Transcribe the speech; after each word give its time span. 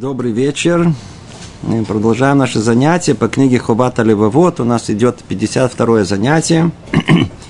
Добрый 0.00 0.30
вечер. 0.30 0.94
Мы 1.62 1.84
продолжаем 1.84 2.38
наше 2.38 2.60
занятие 2.60 3.16
по 3.16 3.26
книге 3.26 3.58
Хубата 3.58 4.04
Левовод. 4.04 4.60
У 4.60 4.64
нас 4.64 4.88
идет 4.90 5.24
52 5.26 6.04
занятие. 6.04 6.70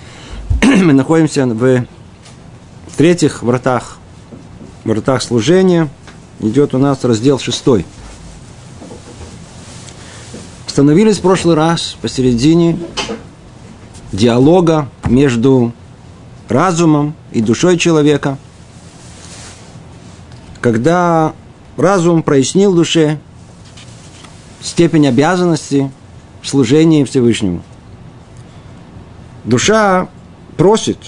Мы 0.63 0.95
находимся 0.95 1.45
в 1.45 1.85
третьих 2.96 3.43
вратах, 3.43 3.99
вратах 4.85 5.21
служения. 5.21 5.91
Идет 6.41 6.73
у 6.73 6.79
нас 6.79 7.05
раздел 7.05 7.39
шестой. 7.39 7.85
Остановились 10.67 11.19
в 11.19 11.21
прошлый 11.21 11.55
раз 11.55 11.99
посередине 12.01 12.79
диалога 14.11 14.89
между 15.05 15.75
разумом 16.49 17.14
и 17.30 17.43
душой 17.43 17.77
человека. 17.77 18.39
Когда 20.63 21.35
разум 21.79 22.23
прояснил 22.23 22.75
душе 22.75 23.18
степень 24.61 25.07
обязанности 25.07 25.91
в 26.43 26.49
служении 26.49 27.05
Всевышнему. 27.05 27.63
Душа 29.45 30.09
просит 30.57 30.99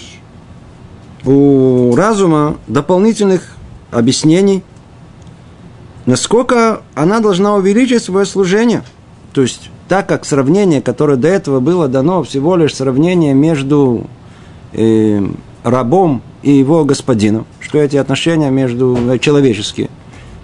у 1.25 1.95
разума 1.95 2.57
дополнительных 2.69 3.57
объяснений, 3.91 4.63
насколько 6.07 6.83
она 6.95 7.21
должна 7.21 7.55
увеличить 7.55 8.03
свое 8.03 8.25
служение. 8.25 8.83
То 9.33 9.43
есть, 9.43 9.71
так 9.89 10.09
как 10.09 10.25
сравнение, 10.25 10.81
которое 10.81 11.17
до 11.17 11.29
этого 11.29 11.61
было 11.61 11.89
дано, 11.89 12.23
всего 12.23 12.57
лишь 12.57 12.75
сравнение 12.75 13.35
между 13.35 14.07
э, 14.73 15.21
рабом 15.65 16.23
и 16.43 16.53
его 16.53 16.85
господином, 16.85 17.47
что 17.59 17.79
эти 17.79 17.97
отношения 17.97 18.51
между 18.51 18.97
э, 18.97 19.19
человеческие– 19.19 19.91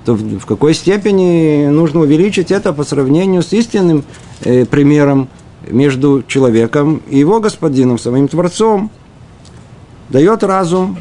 то 0.06 0.14
в 0.14 0.46
какой 0.46 0.72
степени 0.72 1.66
нужно 1.66 2.00
увеличить 2.00 2.52
это 2.52 2.72
по 2.72 2.84
сравнению 2.84 3.42
с 3.42 3.52
истинным 3.52 4.04
э, 4.42 4.64
примером 4.64 5.28
между 5.68 6.22
человеком 6.28 7.02
и 7.10 7.18
его 7.18 7.40
господином, 7.40 7.98
самим 7.98 8.28
Творцом. 8.28 8.92
Дает 10.08 10.44
разум 10.44 10.96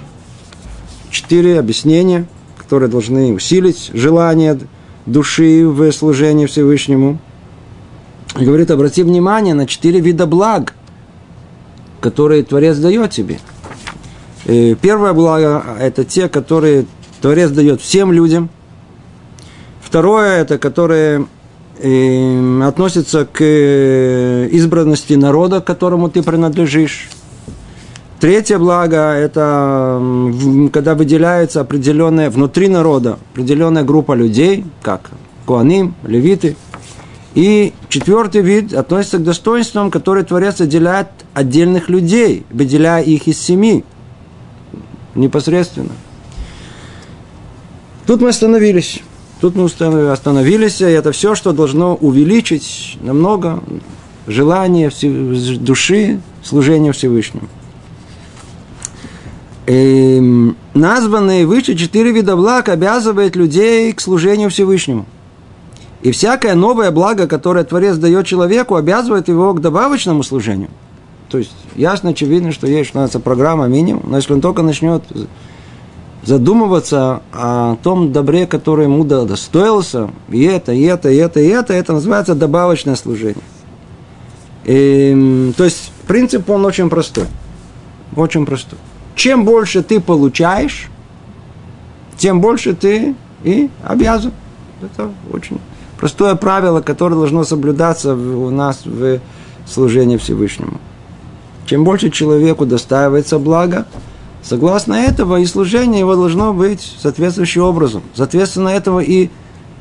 четыре 1.11 1.59
объяснения, 1.59 2.26
которые 2.58 2.89
должны 2.89 3.31
усилить 3.31 3.92
желание 3.94 4.58
души 5.06 5.67
в 5.67 5.92
служении 5.92 6.48
Всевышнему. 6.48 7.20
И 8.39 8.44
говорит, 8.44 8.72
обрати 8.72 9.03
внимание 9.03 9.53
на 9.53 9.67
четыре 9.67 10.00
вида 10.00 10.26
благ, 10.26 10.73
которые 12.02 12.42
Творец 12.42 12.78
дает 12.78 13.11
тебе. 13.11 13.39
И 14.45 14.72
э, 14.72 14.76
первое 14.76 15.14
благо– 15.14 15.64
это 15.80 16.03
те, 16.06 16.28
которые 16.28 16.88
Творец 17.22 17.52
дает 17.52 17.81
всем 17.81 18.11
людям– 18.11 18.50
Второе, 19.86 20.41
это 20.41 20.58
которое 20.58 21.28
э, 21.80 22.61
относится 22.64 23.25
к 23.25 23.38
э, 23.39 24.50
избранности 24.52 25.14
народа, 25.14 25.61
к 25.61 25.66
которому 25.66 26.09
ты 26.09 26.23
принадлежишь. 26.23 27.08
Третье 28.19 28.58
благо– 28.58 28.97
это 29.16 30.02
когда 30.73 30.95
выделяется 30.95 31.61
определенная, 31.61 32.31
внутри 32.31 32.67
народа, 32.67 33.19
определенная 33.31 33.83
группа 33.83 34.14
людей, 34.14 34.66
как 34.81 35.11
куаним, 35.45 35.94
левиты. 36.03 36.55
И 37.36 37.73
четвертый 37.89 38.42
вид 38.42 38.73
относится 38.73 39.20
к 39.20 39.23
достоинствам, 39.23 39.92
которые 39.92 40.23
Творец 40.25 40.61
отделяет 40.61 41.09
отдельных 41.36 41.89
людей, 41.89 42.45
выделяя 42.49 43.03
их 43.03 43.27
из 43.27 43.39
семьи 43.39 43.86
непосредственно. 45.14 45.92
Тут 48.08 48.21
мы 48.21 48.30
остановились. 48.30 49.04
Тут 49.41 49.55
мы 49.55 49.65
остановились, 50.11 50.81
и 50.81 50.85
это 50.85 51.11
все, 51.11 51.35
что 51.35 51.51
должно 51.51 51.95
увеличить 51.95 52.97
намного 53.01 53.61
желание 54.27 54.91
души 55.59 56.21
служения 56.43 56.91
Всевышнему. 56.91 57.47
И 59.67 60.17
эм, 60.19 60.55
названные 60.73 61.45
выше 61.45 61.75
четыре 61.75 62.11
вида 62.11 62.35
благ 62.35 62.69
обязывают 62.69 63.35
людей 63.35 63.91
к 63.93 63.99
служению 63.99 64.49
Всевышнему. 64.49 65.05
И 66.02 66.11
всякое 66.11 66.53
новое 66.53 66.91
благо, 66.91 67.27
которое 67.27 67.63
Творец 67.63 67.97
дает 67.97 68.27
человеку, 68.27 68.75
обязывает 68.75 69.27
его 69.27 69.53
к 69.53 69.61
добавочному 69.61 70.21
служению. 70.21 70.69
То 71.29 71.39
есть 71.39 71.55
ясно, 71.75 72.11
очевидно, 72.11 72.52
что 72.52 72.67
есть 72.67 72.89
что 72.89 72.99
называется 72.99 73.19
программа 73.19 73.65
минимум, 73.65 74.03
но 74.05 74.17
если 74.17 74.33
он 74.33 74.41
только 74.41 74.61
начнет 74.61 75.03
задумываться 76.25 77.21
о 77.31 77.77
том 77.83 78.11
добре, 78.11 78.47
которое 78.47 78.83
ему 78.83 79.03
достоился, 79.03 80.09
и 80.30 80.43
это, 80.43 80.73
и 80.73 80.81
это, 80.81 81.09
и 81.09 81.17
это, 81.17 81.39
и 81.39 81.47
это, 81.47 81.73
это 81.73 81.93
называется 81.93 82.36
добавочное 82.36 82.95
служение. 82.95 83.43
И, 84.64 85.53
то 85.55 85.64
есть 85.64 85.91
принцип 86.08 86.49
он 86.49 86.65
очень 86.65 86.89
простой. 86.89 87.25
Очень 88.15 88.45
простой. 88.45 88.80
Чем 89.15 89.45
больше 89.45 89.83
ты 89.83 89.99
получаешь, 89.99 90.89
тем 92.17 92.41
больше 92.41 92.73
ты 92.73 93.15
и 93.43 93.69
обязан. 93.83 94.31
Это 94.81 95.11
очень 95.31 95.59
простое 95.97 96.35
правило, 96.35 96.81
которое 96.81 97.15
должно 97.15 97.43
соблюдаться 97.43 98.15
у 98.15 98.49
нас 98.49 98.81
в 98.85 99.19
служении 99.67 100.17
Всевышнему. 100.17 100.80
Чем 101.65 101.83
больше 101.83 102.09
человеку 102.09 102.65
достаивается 102.65 103.39
благо, 103.39 103.85
Согласно 104.45 104.94
этого 104.94 105.39
и 105.39 105.45
служение 105.45 106.02
его 106.02 106.16
должно 106.16 106.54
быть 106.54 106.95
соответствующим 107.02 107.64
образом. 107.64 108.04
Соответственно 108.14 108.70
этого 108.70 109.00
и 109.00 109.30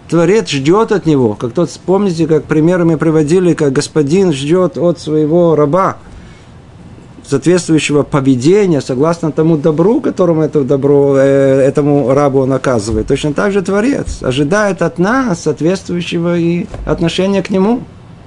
Творец 0.09 0.49
ждет 0.49 0.91
от 0.91 1.05
него. 1.05 1.35
Как 1.35 1.53
тот, 1.53 1.71
помните, 1.85 2.27
как 2.27 2.45
примеры 2.45 2.87
мы 2.87 2.97
приводили, 2.97 3.53
как 3.53 3.75
господин 3.75 4.33
ждет 4.33 4.79
от 4.79 4.99
своего 4.99 5.55
раба 5.55 5.99
соответствующего 7.27 8.05
поведения, 8.05 8.81
согласно 8.81 9.33
тому 9.33 9.59
добру, 9.59 10.01
которому 10.01 10.43
это 10.43 10.63
добро, 10.63 11.17
э, 11.19 11.61
этому 11.61 12.13
рабу 12.15 12.41
он 12.41 12.53
оказывает. 12.53 13.07
Точно 13.07 13.35
так 13.35 13.53
же 13.53 13.61
Творец 13.61 14.23
ожидает 14.23 14.81
от 14.81 14.99
нас 14.99 15.43
соответствующего 15.43 16.39
и 16.39 16.67
отношения 16.87 17.43
к 17.43 17.51
нему, 17.51 17.83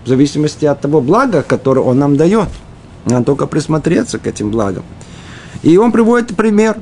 в 0.05 0.07
зависимости 0.07 0.65
от 0.65 0.81
того 0.81 1.01
блага, 1.01 1.41
которое 1.41 1.81
он 1.81 1.97
нам 1.97 2.15
дает. 2.15 2.49
Надо 3.05 3.25
только 3.25 3.47
присмотреться 3.47 4.19
к 4.19 4.27
этим 4.27 4.51
благам. 4.51 4.83
И 5.63 5.77
он 5.77 5.91
приводит 5.91 6.35
пример. 6.35 6.77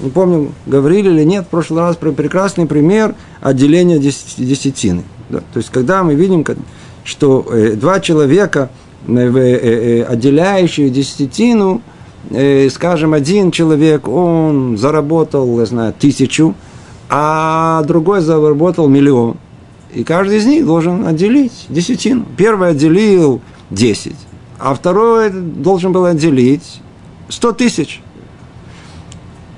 Не 0.00 0.10
помню, 0.10 0.52
говорили 0.66 1.08
или 1.10 1.24
нет, 1.24 1.44
в 1.44 1.48
прошлый 1.48 1.80
раз 1.80 1.96
про 1.96 2.12
прекрасный 2.12 2.66
пример 2.66 3.14
отделения 3.40 3.98
десятины. 3.98 5.02
Да? 5.28 5.38
То 5.52 5.58
есть, 5.58 5.70
когда 5.70 6.02
мы 6.04 6.14
видим, 6.14 6.44
что 7.04 7.44
э, 7.50 7.72
два 7.72 8.00
человека, 8.00 8.70
э, 9.06 9.12
э, 9.12 10.02
отделяющие 10.02 10.90
десятину, 10.90 11.82
скажем, 12.70 13.14
один 13.14 13.50
человек, 13.50 14.06
он 14.06 14.76
заработал, 14.76 15.58
я 15.60 15.66
знаю, 15.66 15.94
тысячу, 15.98 16.54
а 17.08 17.82
другой 17.84 18.20
заработал 18.20 18.86
миллион. 18.88 19.38
И 19.94 20.04
каждый 20.04 20.38
из 20.38 20.44
них 20.44 20.66
должен 20.66 21.06
отделить 21.06 21.66
десятину. 21.70 22.26
Первый 22.36 22.70
отделил 22.70 23.40
10, 23.70 24.14
а 24.58 24.74
второй 24.74 25.30
должен 25.30 25.92
был 25.92 26.04
отделить 26.04 26.82
100 27.30 27.52
тысяч. 27.52 28.02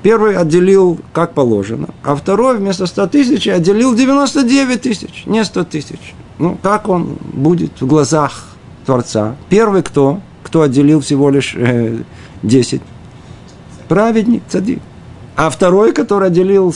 Первый 0.02 0.36
отделил 0.36 0.98
как 1.12 1.34
положено, 1.34 1.88
а 2.02 2.16
второй 2.16 2.56
вместо 2.56 2.86
100 2.86 3.06
тысяч 3.08 3.46
отделил 3.48 3.94
99 3.94 4.80
тысяч, 4.80 5.24
не 5.26 5.44
100 5.44 5.64
тысяч. 5.64 6.14
Ну, 6.38 6.56
как 6.62 6.88
он 6.88 7.18
будет 7.34 7.82
в 7.82 7.86
глазах 7.86 8.44
Творца? 8.86 9.36
Первый 9.50 9.82
кто? 9.82 10.20
Кто 10.42 10.62
отделил 10.62 11.00
всего 11.00 11.28
лишь 11.28 11.54
э, 11.54 11.98
10? 12.42 12.80
Праведник, 13.88 14.42
цадик. 14.48 14.80
А 15.36 15.50
второй, 15.50 15.92
который 15.92 16.28
отделил 16.28 16.74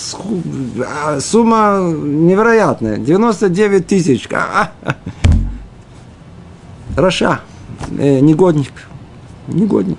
а, 0.87 1.19
сумма 1.21 1.81
невероятная, 1.81 2.99
99 2.99 3.87
тысяч. 3.87 4.29
Раша, 6.97 7.41
э, 7.99 8.21
негодник. 8.21 8.73
Негодник 9.49 9.99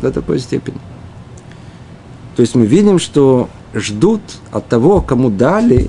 до 0.00 0.10
такой 0.10 0.38
степени. 0.38 0.78
То 2.36 2.42
есть 2.42 2.54
мы 2.54 2.66
видим, 2.66 2.98
что 2.98 3.48
ждут 3.74 4.20
от 4.50 4.66
того, 4.68 5.00
кому 5.00 5.30
дали, 5.30 5.88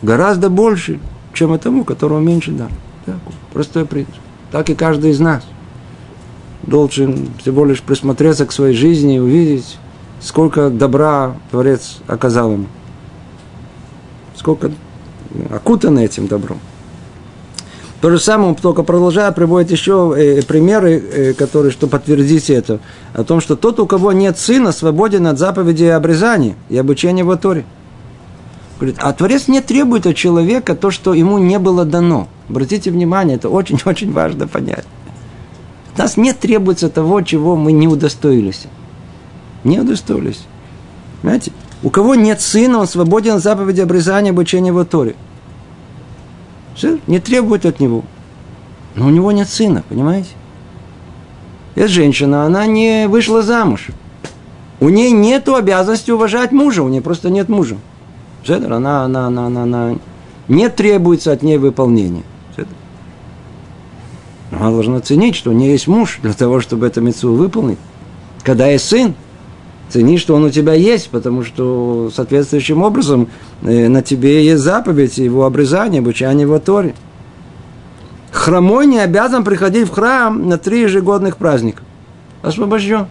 гораздо 0.00 0.48
больше, 0.50 0.98
чем 1.34 1.52
от 1.52 1.62
тому, 1.62 1.84
которому 1.84 2.20
меньше 2.20 2.52
дали. 2.52 2.72
Так, 3.06 3.16
простой 3.52 3.84
принцип. 3.84 4.14
Так 4.50 4.70
и 4.70 4.74
каждый 4.74 5.10
из 5.10 5.20
нас 5.20 5.44
должен 6.62 7.28
всего 7.38 7.64
лишь 7.64 7.82
присмотреться 7.82 8.46
к 8.46 8.52
своей 8.52 8.74
жизни 8.74 9.16
и 9.16 9.18
увидеть, 9.18 9.78
сколько 10.20 10.70
добра 10.70 11.36
Творец 11.50 11.98
оказал 12.06 12.52
ему. 12.52 12.66
Сколько 14.36 14.70
окутано 15.50 16.00
этим 16.00 16.26
добром. 16.26 16.58
То 18.02 18.10
же 18.10 18.18
самое, 18.18 18.56
только 18.56 18.82
продолжая, 18.82 19.30
приводит 19.30 19.70
еще 19.70 20.12
э, 20.18 20.42
примеры, 20.42 20.94
э, 20.98 21.32
которые, 21.34 21.70
что 21.70 21.86
подтвердить 21.86 22.50
это, 22.50 22.80
о 23.14 23.22
том, 23.22 23.40
что 23.40 23.54
тот, 23.54 23.78
у 23.78 23.86
кого 23.86 24.10
нет 24.10 24.36
сына, 24.36 24.72
свободен 24.72 25.24
от 25.28 25.38
заповеди 25.38 25.84
обрезания 25.84 26.56
и 26.68 26.76
обучения 26.76 27.22
в 27.22 27.36
Торе. 27.36 27.64
Говорит, 28.80 28.96
а 28.98 29.12
Творец 29.12 29.46
не 29.46 29.60
требует 29.60 30.08
от 30.08 30.16
человека 30.16 30.74
то, 30.74 30.90
что 30.90 31.14
ему 31.14 31.38
не 31.38 31.60
было 31.60 31.84
дано. 31.84 32.26
Обратите 32.48 32.90
внимание, 32.90 33.36
это 33.36 33.48
очень-очень 33.48 34.10
важно 34.10 34.48
понять. 34.48 34.84
От 35.92 35.98
нас 35.98 36.16
не 36.16 36.32
требуется 36.32 36.88
того, 36.88 37.20
чего 37.20 37.54
мы 37.54 37.70
не 37.70 37.86
удостоились. 37.86 38.66
Не 39.62 39.78
удостоились. 39.78 40.44
Понимаете? 41.20 41.52
У 41.84 41.90
кого 41.90 42.16
нет 42.16 42.40
сына, 42.40 42.78
он 42.78 42.88
свободен 42.88 43.34
от 43.34 43.44
заповеди 43.44 43.80
обрезания 43.80 44.32
обучения 44.32 44.72
в 44.72 44.84
Торе. 44.84 45.14
Все, 46.74 46.98
не 47.06 47.20
требует 47.20 47.66
от 47.66 47.80
него. 47.80 48.04
Но 48.94 49.06
у 49.06 49.10
него 49.10 49.32
нет 49.32 49.48
сына, 49.48 49.82
понимаете? 49.88 50.30
Эта 51.74 51.88
женщина, 51.88 52.44
она 52.44 52.66
не 52.66 53.08
вышла 53.08 53.42
замуж. 53.42 53.88
У 54.80 54.88
нее 54.88 55.10
нет 55.10 55.48
обязанности 55.48 56.10
уважать 56.10 56.52
мужа, 56.52 56.82
у 56.82 56.88
нее 56.88 57.02
просто 57.02 57.30
нет 57.30 57.48
мужа. 57.48 57.76
Она, 58.46 59.04
она, 59.04 59.26
она, 59.26 59.46
она, 59.46 59.62
она, 59.62 59.98
не 60.48 60.68
требуется 60.68 61.32
от 61.32 61.42
нее 61.42 61.58
выполнения. 61.58 62.24
Она 64.50 64.70
должна 64.70 65.00
ценить, 65.00 65.34
что 65.34 65.50
у 65.50 65.54
нее 65.54 65.72
есть 65.72 65.88
муж 65.88 66.18
для 66.22 66.34
того, 66.34 66.60
чтобы 66.60 66.86
это 66.86 67.00
мецу 67.00 67.32
выполнить. 67.32 67.78
Когда 68.42 68.66
есть 68.66 68.86
сын, 68.86 69.14
цени, 69.92 70.18
что 70.18 70.34
он 70.34 70.44
у 70.44 70.50
тебя 70.50 70.74
есть, 70.74 71.10
потому 71.10 71.44
что 71.44 72.10
соответствующим 72.14 72.82
образом 72.82 73.28
э, 73.62 73.88
на 73.88 74.02
тебе 74.02 74.44
есть 74.44 74.62
заповедь 74.62 75.18
его 75.18 75.44
обрезания, 75.44 76.00
обучания 76.00 76.42
его 76.42 76.58
Торе. 76.58 76.94
Хромой 78.30 78.86
не 78.86 78.98
обязан 78.98 79.44
приходить 79.44 79.88
в 79.88 79.92
храм 79.92 80.48
на 80.48 80.56
три 80.56 80.80
ежегодных 80.80 81.36
праздника. 81.36 81.82
Освобожден. 82.40 83.06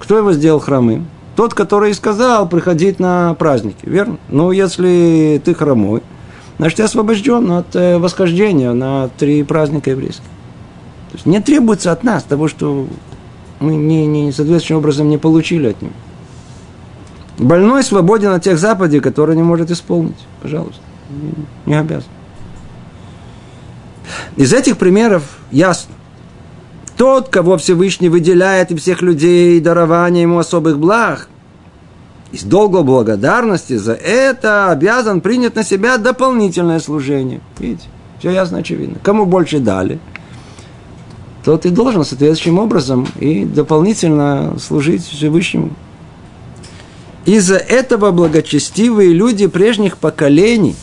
Кто 0.00 0.18
его 0.18 0.32
сделал 0.32 0.58
хромым? 0.58 1.06
Тот, 1.36 1.54
который 1.54 1.94
сказал 1.94 2.48
приходить 2.48 2.98
на 2.98 3.34
праздники, 3.34 3.84
верно? 3.84 4.18
Ну, 4.28 4.50
если 4.50 5.40
ты 5.44 5.54
хромой, 5.54 6.02
значит, 6.58 6.78
ты 6.78 6.82
освобожден 6.82 7.50
от 7.52 7.76
э, 7.76 7.98
восхождения 7.98 8.72
на 8.72 9.08
три 9.16 9.42
праздника 9.44 9.90
еврейских. 9.90 10.24
То 11.10 11.14
есть 11.14 11.26
не 11.26 11.40
требуется 11.40 11.92
от 11.92 12.02
нас 12.02 12.24
того, 12.24 12.48
что 12.48 12.88
мы 13.60 13.74
не, 13.76 14.06
не 14.06 14.32
соответствующим 14.32 14.78
образом 14.78 15.08
не 15.08 15.18
получили 15.18 15.68
от 15.68 15.82
него. 15.82 15.94
Больной 17.38 17.82
свободен 17.82 18.30
от 18.30 18.42
тех 18.42 18.58
заповедей, 18.58 19.00
которые 19.00 19.36
не 19.36 19.42
может 19.42 19.70
исполнить. 19.70 20.16
Пожалуйста. 20.42 20.80
Не, 21.10 21.32
не 21.66 21.78
обязан. 21.78 22.08
Из 24.36 24.52
этих 24.52 24.78
примеров 24.78 25.38
ясно. 25.50 25.94
Тот, 26.96 27.28
кого 27.28 27.58
Всевышний 27.58 28.08
выделяет 28.08 28.70
и 28.70 28.76
всех 28.76 29.02
людей 29.02 29.60
дарование 29.60 30.22
ему 30.22 30.38
особых 30.38 30.78
благ, 30.78 31.28
из 32.32 32.42
долга 32.42 32.82
благодарности 32.82 33.76
за 33.76 33.92
это 33.92 34.70
обязан 34.70 35.20
принять 35.20 35.54
на 35.56 35.62
себя 35.62 35.98
дополнительное 35.98 36.80
служение. 36.80 37.40
Видите, 37.58 37.88
все 38.18 38.30
ясно, 38.30 38.58
очевидно. 38.58 38.98
Кому 39.02 39.26
больше 39.26 39.60
дали– 39.60 39.98
то 41.46 41.56
ты 41.56 41.70
должен 41.70 42.04
соответствующим 42.04 42.58
образом 42.58 43.06
и 43.20 43.44
дополнительно 43.44 44.58
служить 44.58 45.06
Всевышнему. 45.06 45.70
Из-за 47.24 47.54
этого 47.54 48.10
благочестивые 48.10 49.12
люди 49.12 49.46
прежних 49.46 49.98
поколений, 49.98 50.74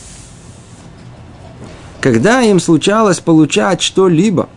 когда 2.00 2.42
им 2.44 2.62
случалось 2.62 3.20
получать 3.20 3.82
что-либо, 3.82 4.48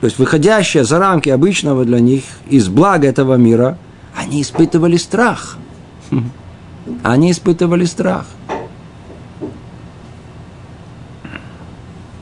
то 0.00 0.04
есть 0.04 0.18
выходящее 0.18 0.84
за 0.84 0.98
рамки 0.98 1.30
обычного 1.30 1.86
для 1.86 2.00
них 2.00 2.24
из 2.50 2.68
блага 2.68 3.08
этого 3.08 3.36
мира, 3.36 3.78
они 4.14 4.42
испытывали 4.42 4.98
страх. 4.98 5.56
Они 7.02 7.30
испытывали 7.30 7.86
страх. 7.86 8.26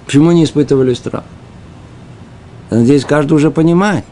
Почему 0.06 0.28
они 0.28 0.44
испытывали 0.44 0.94
страх? 0.94 1.24
Надеюсь, 2.74 3.04
каждый 3.04 3.34
уже 3.34 3.50
понимает. 3.50 4.04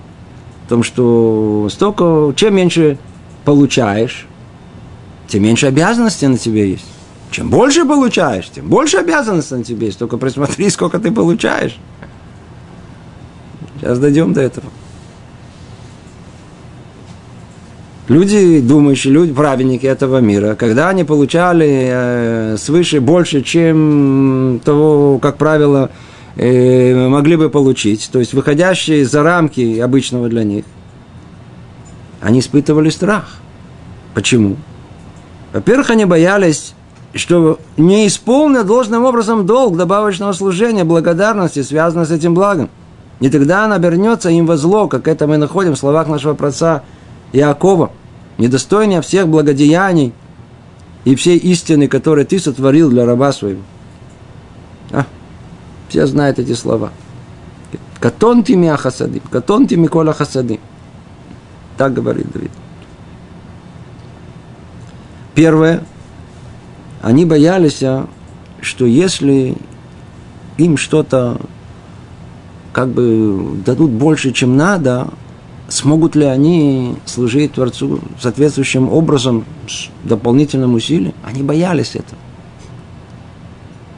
В 0.67 0.69
том, 0.69 0.83
что 0.83 1.69
столько, 1.71 2.33
чем 2.37 2.55
меньше 2.55 2.99
получаешь, 3.45 4.27
тем 5.29 5.43
меньше 5.43 5.67
обязанностей 5.67 6.27
на 6.27 6.39
тебе 6.39 6.71
есть. 6.71 6.87
Чем 7.31 7.49
больше 7.49 7.85
получаешь, 7.85 8.49
тем 8.51 8.67
больше 8.67 8.99
обязанностей 8.99 9.55
на 9.55 9.65
тебе 9.65 9.87
есть. 9.87 9.99
Только 9.99 10.17
присмотри, 10.17 10.69
сколько 10.71 10.99
ты 10.99 11.13
получаешь. 11.13 11.79
Сейчас 13.81 13.99
дойдем 13.99 14.33
до 14.33 14.43
этого. 14.43 14.67
Люди, 18.09 18.61
думающие, 18.61 19.13
люди, 19.13 19.33
праведники 19.33 19.87
этого 19.87 20.19
мира, 20.19 20.57
когда 20.57 20.89
они 20.89 21.05
получали 21.05 21.89
э, 21.93 22.57
свыше 22.59 23.01
больше, 23.01 23.43
чем 23.43 24.61
того, 24.65 25.21
как 25.21 25.37
правило, 25.37 25.93
могли 26.41 27.37
бы 27.37 27.51
получить, 27.51 28.09
то 28.11 28.19
есть 28.19 28.33
выходящие 28.33 29.05
за 29.05 29.23
рамки 29.23 29.79
обычного 29.79 30.29
для 30.29 30.43
них, 30.43 30.65
они 32.21 32.41
испытывали 32.41 32.89
страх. 32.89 33.37
Почему? 34.15 34.57
Во-первых, 35.53 35.91
они 35.91 36.05
боялись, 36.07 36.75
что 37.15 37.59
не 37.77 38.07
исполнят 38.07 38.67
должным 38.67 39.05
образом 39.05 39.45
долг 39.45 39.77
добавочного 39.77 40.33
служения, 40.33 40.85
благодарности, 40.85 41.63
связанного 41.63 42.07
с 42.07 42.11
этим 42.11 42.35
благом. 42.35 42.71
И 43.21 43.29
тогда 43.29 43.65
она 43.65 43.77
обернется 43.77 44.31
им 44.31 44.47
во 44.47 44.57
зло, 44.57 44.89
как 44.89 45.09
это 45.09 45.27
мы 45.27 45.37
находим 45.37 45.75
в 45.75 45.79
словах 45.79 46.09
нашего 46.09 46.35
праца 46.35 46.85
Иакова, 47.33 47.91
недостойнее 48.39 49.03
всех 49.03 49.29
благодеяний 49.29 50.15
и 51.05 51.15
всей 51.17 51.37
истины, 51.37 51.87
которые 51.87 52.25
ты 52.25 52.39
сотворил 52.39 52.89
для 52.89 53.05
раба 53.05 53.33
своего. 53.33 53.61
А? 55.91 55.93
Все 55.93 56.07
знают 56.07 56.39
эти 56.39 56.55
слова. 56.55 56.91
Катонти 57.99 58.57
ми 58.57 58.69
ахасадим, 58.69 59.23
катонти 59.31 59.77
ми 59.77 59.89
кола 59.89 60.13
хасадим. 60.13 60.59
Так 61.77 61.93
говорит 61.93 62.31
Давид. 62.33 62.51
Первое, 65.35 65.83
они 67.03 67.25
боялись, 67.25 67.83
что 68.61 68.87
если 68.87 69.57
им 70.59 70.77
что-то 70.77 71.41
как 72.73 72.89
бы 72.89 73.57
дадут 73.65 73.91
больше, 73.91 74.33
чем 74.33 74.57
надо, 74.57 75.09
смогут 75.69 76.17
ли 76.17 76.25
они 76.25 76.97
служить 77.07 77.53
Творцу 77.55 78.01
соответствующим 78.21 78.89
образом 78.89 79.45
с 79.69 79.89
дополнительным 80.05 80.75
усилием? 80.75 81.15
Они 81.25 81.43
боялись 81.43 81.97
этого. 81.97 82.19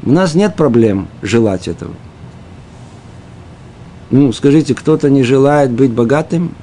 У 0.05 0.11
нас 0.11 0.35
нет 0.35 0.57
проблем 0.57 1.09
желать 1.23 1.69
этого. 1.69 1.95
Ну, 4.11 4.33
скажите, 4.33 4.75
кто-то 4.75 5.09
не 5.09 5.23
желает 5.23 5.71
быть 5.71 5.93
богатым? 5.93 6.55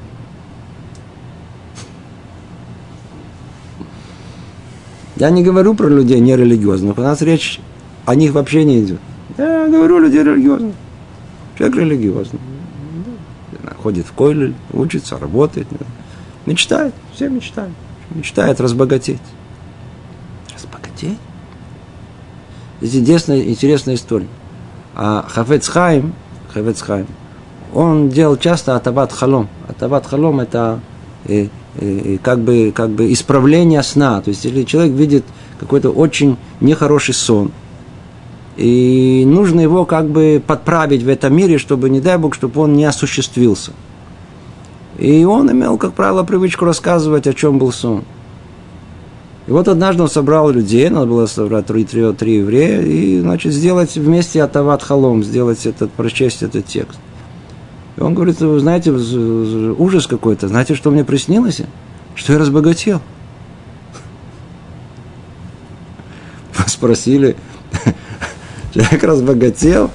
Я 5.16 5.30
не 5.32 5.44
говорю 5.44 5.74
про 5.74 5.88
людей 5.88 6.20
нерелигиозных. 6.20 6.98
У 6.98 7.02
нас 7.02 7.22
речь 7.22 7.60
о 8.06 8.16
них 8.16 8.34
вообще 8.34 8.64
не 8.64 8.82
идет. 8.82 9.00
Я 9.38 9.68
говорю 9.68 10.00
людей 10.00 10.24
религиозных. 10.24 10.76
Человек 11.58 11.78
религиозный. 11.78 12.40
Ходит 13.82 14.06
в 14.06 14.12
койль, 14.12 14.54
учится, 14.74 15.18
работает. 15.18 15.68
Мечтает. 16.46 16.94
Все 17.14 17.30
мечтают. 17.30 17.74
Мечтает 18.12 18.60
разбогатеть. 18.60 19.22
Разбогатеть? 20.54 21.18
Здесь 22.82 23.02
интересная, 23.02 23.42
интересная 23.42 23.96
история. 23.96 24.28
А 24.96 25.26
Хафецхайм, 25.28 26.14
Хафецхайм, 26.54 27.08
он 27.74 28.10
делал 28.10 28.38
часто 28.38 28.76
атабат 28.76 29.12
халом. 29.12 29.50
Атабат 29.68 30.06
халом– 30.06 30.40
это 30.42 30.80
э, 31.26 31.48
э, 31.76 32.18
как, 32.22 32.40
бы, 32.40 32.72
как 32.74 32.90
бы 32.90 33.12
исправление 33.12 33.84
сна. 33.84 34.22
То 34.22 34.30
есть, 34.30 34.46
если 34.46 34.64
человек 34.64 34.94
видит 34.94 35.26
какой-то 35.60 35.90
очень 35.90 36.38
нехороший 36.62 37.14
сон, 37.14 37.52
и 38.56 39.24
нужно 39.26 39.62
его 39.62 39.86
как 39.86 40.10
бы 40.10 40.42
подправить 40.46 41.04
в 41.04 41.10
этом 41.10 41.36
мире, 41.36 41.58
чтобы, 41.58 41.90
не 41.90 42.02
дай 42.02 42.18
Бог, 42.18 42.34
чтобы 42.34 42.62
он 42.62 42.74
не 42.74 42.86
осуществился. 42.86 43.72
И 44.98 45.24
он 45.24 45.50
имел, 45.52 45.78
как 45.78 45.94
правило, 45.94 46.24
привычку 46.24 46.66
рассказывать, 46.66 47.26
о 47.28 47.34
чем 47.34 47.58
был 47.58 47.72
сон. 47.72 48.04
И 49.50 49.52
вот 49.52 49.68
однажды 49.68 50.04
он 50.04 50.10
собрал 50.10 50.52
людей, 50.52 50.88
надо 50.92 51.08
было 51.08 51.26
собрать 51.26 51.66
три, 51.66 51.84
три, 51.84 52.14
три 52.14 52.36
еврея, 52.36 52.84
и, 52.84 53.20
значит, 53.20 53.52
сделать 53.52 53.96
вместе 53.96 54.44
Атават 54.44 54.84
Халом, 54.84 55.24
сделать 55.24 55.66
этот, 55.66 55.92
прочесть 55.92 56.44
этот 56.44 56.68
текст. 56.68 57.00
И 57.98 58.02
он 58.02 58.14
говорит, 58.14 58.40
вы 58.42 58.60
знаете, 58.60 58.92
ужас 58.92 60.06
какой-то, 60.06 60.50
знаете, 60.50 60.76
что 60.76 60.92
мне 60.92 61.04
приснилось? 61.04 61.62
Что 62.14 62.34
я 62.34 62.38
разбогател. 62.38 63.02
Спросили, 66.68 67.36
человек 68.72 69.04
разбогател, 69.04 69.90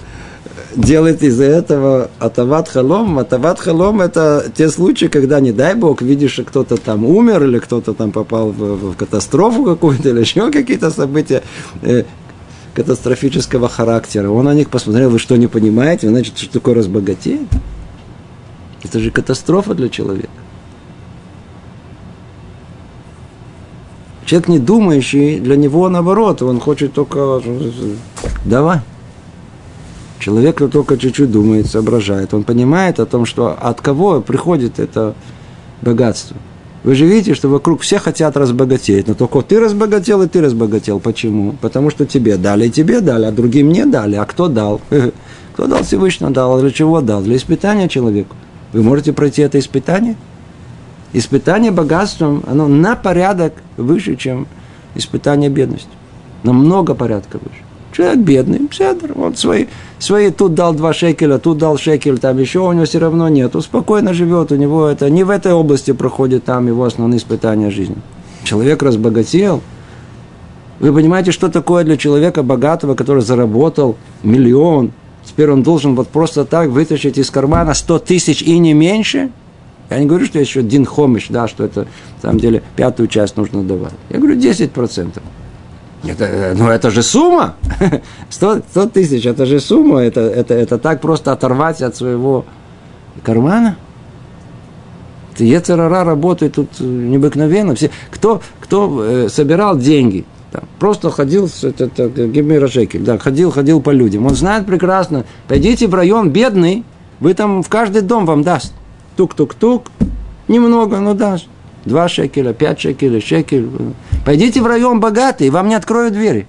делает 0.77 1.23
из 1.23 1.41
этого 1.41 2.11
атават 2.19 2.69
халом. 2.69 3.19
Атават 3.19 3.61
халом– 3.61 4.01
это 4.03 4.51
те 4.55 4.69
случаи, 4.69 5.07
когда, 5.07 5.41
не 5.41 5.53
дай 5.53 5.75
бог, 5.75 6.03
видишь, 6.03 6.41
кто-то 6.47 6.77
там 6.77 7.05
умер, 7.05 7.45
или 7.45 7.59
кто-то 7.59 7.95
там 7.95 8.13
попал 8.13 8.51
в, 8.51 8.93
в 8.93 8.97
катастрофу 8.97 9.65
какую-то, 9.65 10.11
или 10.11 10.21
еще 10.21 10.51
какие-то 10.51 10.91
события 10.91 11.43
э, 11.83 12.05
катастрофического 12.75 13.69
характера. 13.69 14.31
Он 14.31 14.45
на 14.45 14.55
них 14.55 14.69
посмотрел, 14.71 15.11
вы 15.11 15.19
что, 15.19 15.37
не 15.37 15.47
понимаете? 15.47 16.09
Значит, 16.09 16.39
что 16.39 16.53
такое 16.53 16.75
разбогатеть? 16.75 17.49
Это 18.83 18.99
же 19.01 19.11
катастрофа 19.11 19.75
для 19.75 19.89
человека. 19.89 20.29
Человек 24.27 24.49
не 24.49 24.59
думающий, 24.59 25.39
для 25.39 25.57
него 25.57 25.89
наоборот, 25.89 26.43
он 26.43 26.59
хочет 26.59 26.95
только 26.95 27.43
давай. 28.45 28.81
Человек 30.19 30.59
только 30.71 30.97
чуть-чуть 30.97 31.31
думает, 31.31 31.67
соображает. 31.67 32.33
Он 32.35 32.45
понимает 32.45 33.01
о 33.01 33.07
том, 33.07 33.27
что 33.27 33.57
от 33.61 33.81
кого 33.81 34.21
приходит 34.21 34.79
это 34.79 35.15
богатство. 35.83 36.37
Вы 36.85 36.95
же 36.95 37.07
видите, 37.07 37.35
что 37.35 37.49
вокруг 37.49 37.81
все 37.81 37.99
хотят 37.99 38.37
разбогатеть, 38.37 39.09
но 39.09 39.15
только 39.15 39.41
ты 39.41 39.59
разбогател 39.59 40.21
и 40.23 40.29
ты 40.29 40.43
разбогател. 40.43 41.01
Почему? 41.01 41.55
Потому 41.61 41.89
что 41.89 42.05
тебе 42.05 42.37
дали, 42.37 42.67
и 42.67 42.71
тебе 42.71 43.01
дали, 43.01 43.25
а 43.25 43.33
другим 43.33 43.71
не 43.71 43.87
дали. 43.87 44.17
А 44.17 44.25
кто 44.27 44.49
дал? 44.49 44.81
Кто 45.55 45.67
дал 45.67 45.85
Всевышний 45.85 46.31
дал? 46.31 46.59
А 46.59 46.61
для 46.61 46.71
чего 46.71 47.01
дал? 47.01 47.23
Для 47.23 47.37
испытания 47.37 47.89
человеку. 47.89 48.35
Вы 48.73 48.83
можете 48.83 49.13
пройти 49.13 49.41
это 49.41 49.59
испытание? 49.59 50.17
Испытание 51.13 51.71
богатством, 51.71 52.43
оно 52.47 52.67
на 52.67 52.97
порядок 52.97 53.55
выше, 53.77 54.17
чем 54.17 54.49
испытание 54.97 55.49
бедностью. 55.49 55.93
Намного 56.43 56.95
порядка 56.95 57.39
выше. 57.39 57.63
Человек 57.95 58.19
бедный, 58.19 58.69
седр, 58.73 59.13
он 59.17 59.37
свои, 59.37 59.67
свои, 60.01 60.31
тут 60.31 60.55
дал 60.55 60.75
два 60.75 60.93
шекеля, 60.93 61.39
тут 61.39 61.59
дал 61.59 61.79
шекель, 61.79 62.19
там 62.19 62.39
еще 62.39 62.59
у 62.59 62.73
него 62.73 62.87
все 62.87 62.99
равно 62.99 63.29
нет. 63.29 63.55
Он 63.55 63.63
спокойно 63.63 64.13
живет, 64.13 64.51
у 64.51 64.57
него 64.57 64.89
это 64.89 65.09
не 65.11 65.23
в 65.23 65.31
этой 65.31 65.53
области 65.53 65.93
проходит 65.93 66.45
там 66.45 66.67
его 66.67 66.85
основные 66.85 67.19
испытания 67.19 67.71
жизни. 67.71 67.97
Человек 68.43 68.83
разбогател. 68.83 69.63
Вы 70.81 70.93
понимаете, 70.93 71.31
что 71.31 71.49
такое 71.49 71.85
для 71.85 71.97
человека 71.97 72.43
богатого, 72.43 72.97
который 72.97 73.23
заработал 73.23 73.95
миллион, 74.25 74.91
теперь 75.25 75.53
он 75.53 75.63
должен 75.63 75.95
вот 75.95 76.09
просто 76.09 76.45
так 76.45 76.71
вытащить 76.71 77.17
из 77.17 77.31
кармана 77.31 77.75
100 77.75 78.01
тысяч 78.01 78.43
и 78.43 78.59
не 78.59 78.75
меньше? 78.75 79.31
Я 79.89 80.01
не 80.01 80.07
говорю, 80.07 80.27
что 80.27 80.41
еще 80.41 80.63
Дин 80.63 80.85
Хомиш, 80.85 81.29
да, 81.29 81.47
что 81.47 81.63
это, 81.63 81.83
на 81.83 82.23
самом 82.23 82.41
деле, 82.41 82.61
пятую 82.75 83.07
часть 83.07 83.37
нужно 83.37 83.63
давать. 83.63 83.93
Я 84.11 84.19
говорю, 84.19 84.35
10 84.35 84.73
процентов. 84.73 85.23
Это, 86.07 86.55
ну, 86.57 86.69
это 86.69 86.91
же 86.91 87.03
сумма. 87.03 87.55
100, 88.31 88.63
100 88.71 88.87
тысяч, 88.89 89.27
это 89.27 89.47
же 89.47 89.61
сумма. 89.61 90.01
Это, 90.01 90.21
это, 90.21 90.55
это 90.55 90.79
так 90.79 91.01
просто 91.01 91.33
оторвать 91.33 91.83
от 91.83 91.97
своего 91.97 92.45
кармана. 93.23 93.77
Ецерара 95.39 96.05
работает 96.05 96.55
тут 96.55 96.81
необыкновенно. 96.81 97.75
Все, 97.75 97.91
кто, 98.11 98.41
кто 98.61 99.03
э, 99.05 99.29
собирал 99.29 99.77
деньги, 99.77 100.25
там, 100.53 100.65
просто 100.79 101.11
ходил, 101.11 101.51
это, 101.63 101.85
это, 101.85 102.27
Гемира 102.29 102.69
Шекель, 102.69 103.03
да, 103.03 103.19
ходил, 103.19 103.51
ходил 103.51 103.81
по 103.81 103.91
людям. 103.91 104.27
Он 104.27 104.35
знает 104.35 104.67
прекрасно, 104.67 105.25
пойдите 105.49 105.89
в 105.89 105.95
район 105.95 106.31
бедный, 106.31 106.85
вы 107.19 107.35
там 107.35 107.63
в 107.63 107.69
каждый 107.69 108.03
дом 108.03 108.27
вам 108.27 108.43
даст. 108.43 108.73
Тук-тук-тук, 109.17 109.91
немного, 110.47 111.01
но 111.01 111.15
даст. 111.15 111.47
Два 111.85 112.09
шекеля, 112.09 112.53
пять 112.53 112.81
шекелей, 112.81 113.21
шекель. 113.21 113.69
Пойдите 114.25 114.63
в 114.63 114.67
район 114.67 115.01
богатый, 115.01 115.51
вам 115.51 115.69
не 115.69 115.75
откроют 115.75 116.15
двери. 116.15 116.47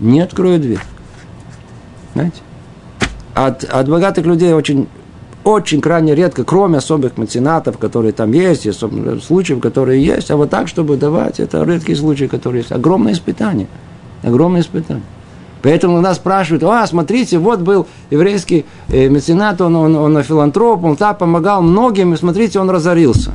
Не 0.00 0.20
откроют 0.20 0.62
дверь. 0.62 0.80
Знаете? 2.14 2.40
От, 3.34 3.64
от 3.64 3.88
богатых 3.88 4.26
людей 4.26 4.52
очень, 4.52 4.88
очень 5.44 5.80
крайне 5.80 6.14
редко, 6.14 6.44
кроме 6.44 6.78
особых 6.78 7.16
меценатов, 7.16 7.78
которые 7.78 8.12
там 8.12 8.32
есть, 8.32 8.66
есть 8.66 8.82
случаев, 9.24 9.60
которые 9.60 10.04
есть, 10.04 10.30
а 10.30 10.36
вот 10.36 10.50
так, 10.50 10.68
чтобы 10.68 10.98
давать, 10.98 11.40
это 11.40 11.62
редкие 11.64 11.96
случаи, 11.96 12.26
которые 12.26 12.60
есть. 12.60 12.72
Огромное 12.72 13.14
испытание. 13.14 13.68
Огромное 14.22 14.60
испытание. 14.60 15.04
Поэтому 15.62 16.00
нас 16.00 16.16
спрашивают, 16.16 16.64
а, 16.64 16.86
смотрите, 16.86 17.38
вот 17.38 17.60
был 17.60 17.86
еврейский 18.10 18.66
э, 18.88 19.08
меценат, 19.08 19.60
он, 19.60 19.76
он, 19.76 19.94
он 19.94 20.22
филантроп, 20.22 20.84
он 20.84 20.96
так 20.96 21.18
помогал 21.18 21.62
многим, 21.62 22.12
и 22.12 22.16
смотрите, 22.16 22.58
он 22.58 22.68
разорился. 22.68 23.32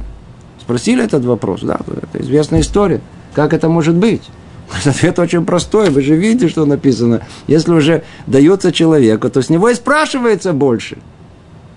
Спросили 0.68 1.02
этот 1.02 1.24
вопрос, 1.24 1.62
да, 1.62 1.80
это 1.88 2.22
известная 2.22 2.60
история. 2.60 3.00
Как 3.34 3.54
это 3.54 3.70
может 3.70 3.96
быть? 3.96 4.24
Ответ 4.86 5.18
очень 5.18 5.46
простой, 5.46 5.90
вы 5.90 6.02
же 6.02 6.18
видите, 6.18 6.50
что 6.50 6.66
написано. 6.66 7.22
Если 7.48 7.72
уже 7.72 8.04
дается 8.26 8.74
человеку, 8.74 9.30
то 9.30 9.42
с 9.42 9.50
него 9.50 9.70
и 9.70 9.76
спрашивается 9.76 10.52
больше. 10.52 10.98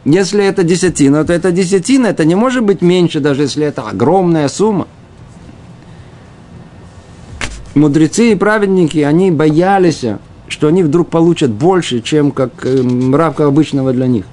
Если 0.04 0.44
это 0.44 0.64
десятина, 0.64 1.24
то 1.24 1.32
это 1.32 1.52
десятина, 1.52 2.08
это 2.08 2.24
не 2.24 2.34
может 2.34 2.64
быть 2.64 2.82
меньше, 2.82 3.20
даже 3.20 3.42
если 3.42 3.64
это 3.64 3.82
огромная 3.82 4.48
сумма. 4.48 4.88
Мудрецы 7.76 8.32
и 8.32 8.34
праведники, 8.34 8.98
они 8.98 9.30
боялись, 9.30 10.04
что 10.48 10.66
они 10.66 10.82
вдруг 10.82 11.10
получат 11.10 11.52
больше, 11.52 12.00
чем 12.00 12.32
как 12.32 12.66
э, 12.66 12.82
мравка 12.82 13.46
обычного 13.46 13.92
для 13.92 14.08
них. 14.08 14.24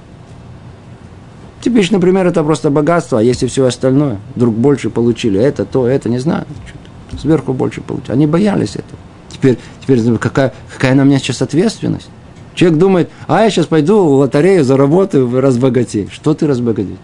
Типичный 1.62 2.00
пример– 2.00 2.28
это 2.28 2.44
просто 2.44 2.70
богатство, 2.70 3.20
а 3.20 3.24
если 3.24 3.48
все 3.48 3.66
остальное, 3.66 4.20
вдруг 4.36 4.56
больше 4.56 4.90
получили, 4.90 5.40
это, 5.40 5.66
то, 5.66 5.88
это, 5.88 6.08
не 6.08 6.20
знаю, 6.20 6.46
сверху 7.20 7.54
больше 7.54 7.82
получили. 7.82 8.12
Они 8.12 8.28
боялись 8.28 8.76
этого. 8.76 9.00
Теперь, 9.30 9.58
теперь 9.82 10.18
какая, 10.18 10.54
какая 10.74 10.94
на 10.96 11.04
меня 11.04 11.20
сейчас 11.20 11.42
ответственность? 11.42 12.10
Человек 12.56 12.80
думает, 12.80 13.10
а 13.28 13.44
я 13.44 13.50
сейчас 13.50 13.68
пойду 13.68 14.04
в 14.04 14.14
лотерею, 14.14 14.64
заработаю, 14.64 15.30
разбогатею. 15.42 16.10
Что 16.12 16.34
ты 16.34 16.48
разбогатеешь? 16.48 16.98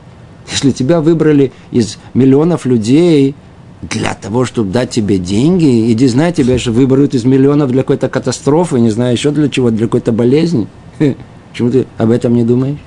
Если 0.51 0.72
тебя 0.72 1.00
выбрали 1.00 1.51
из 1.72 1.98
миллионов 2.13 2.65
людей 2.65 3.36
для 3.81 4.13
того, 4.13 4.45
чтобы 4.45 4.72
дать 4.72 4.89
тебе 4.89 5.17
деньги, 5.17 5.91
иди 5.91 6.07
знай, 6.07 6.33
тебя 6.33 6.57
же 6.57 6.72
выберут 6.72 7.13
из 7.13 7.24
миллионов 7.24 7.72
для 7.72 7.83
какой-то 7.83 8.10
катастрофы, 8.10 8.79
не 8.79 8.89
знаю, 8.89 9.13
еще 9.13 9.31
для 9.31 9.50
чего, 9.50 9.69
для 9.69 9.88
какой-то 9.88 10.12
болезни. 10.12 10.67
Почему 11.51 11.69
ты 11.69 11.86
об 11.98 12.12
этом 12.12 12.33
не 12.33 12.43
думаешь? 12.43 12.77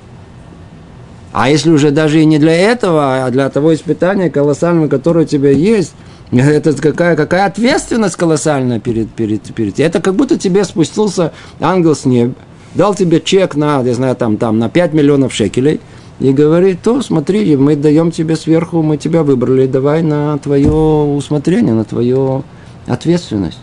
А 1.37 1.51
если 1.51 1.69
уже 1.69 1.91
даже 1.91 2.23
и 2.23 2.25
не 2.25 2.39
для 2.39 2.55
этого, 2.55 3.27
а 3.27 3.31
для 3.31 3.51
того 3.51 3.75
испытания 3.75 4.31
колоссального, 4.31 4.89
которое 4.89 5.27
у 5.27 5.29
тебя 5.29 5.51
есть, 5.51 5.93
это 6.33 6.73
какая, 6.73 7.15
какая 7.15 7.45
ответственность 7.45 8.17
колоссальная 8.17 8.81
перед, 8.81 9.11
перед, 9.11 9.43
перед 9.43 9.79
Это 9.79 10.01
как 10.01 10.15
будто 10.15 10.39
тебе 10.39 10.65
спустился 10.65 11.35
ангел 11.61 11.95
с 11.95 12.07
неба, 12.07 12.33
дал 12.75 12.95
тебе 12.95 13.21
чек 13.21 13.55
на, 13.55 13.83
не 13.83 13.93
знаю, 13.93 14.17
там, 14.17 14.39
там, 14.39 14.59
на 14.59 14.71
5 14.71 14.95
миллионов 14.95 15.35
шекелей, 15.35 15.79
и 16.21 16.33
говорит, 16.33 16.81
то 16.83 17.03
смотри, 17.03 17.55
мы 17.59 17.77
даем 17.77 18.13
тебе 18.13 18.35
сверху, 18.35 18.81
мы 18.81 18.97
тебя 18.97 19.23
выбрали, 19.23 19.67
давай 19.67 20.03
на 20.03 20.39
твое 20.39 20.73
усмотрение, 20.73 21.75
на 21.75 21.85
твою 21.85 22.45
ответственность. 22.87 23.59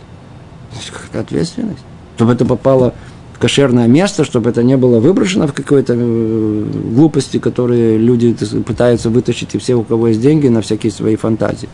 Ответственность? 1.12 1.82
Чтобы 2.14 2.34
это 2.34 2.44
попало 2.44 2.94
кошерное 3.38 3.86
место, 3.88 4.24
чтобы 4.24 4.50
это 4.50 4.62
не 4.62 4.76
было 4.76 5.00
выброшено 5.00 5.46
в 5.46 5.52
какой-то 5.52 5.94
э, 5.96 6.64
глупости, 6.94 7.38
которые 7.38 7.98
люди 7.98 8.34
пытаются 8.62 9.10
вытащить, 9.10 9.54
и 9.54 9.58
все, 9.58 9.74
у 9.74 9.82
кого 9.82 10.08
есть 10.08 10.20
деньги, 10.20 10.48
на 10.48 10.60
всякие 10.60 10.92
свои 10.92 11.16
фантазии. 11.16 11.68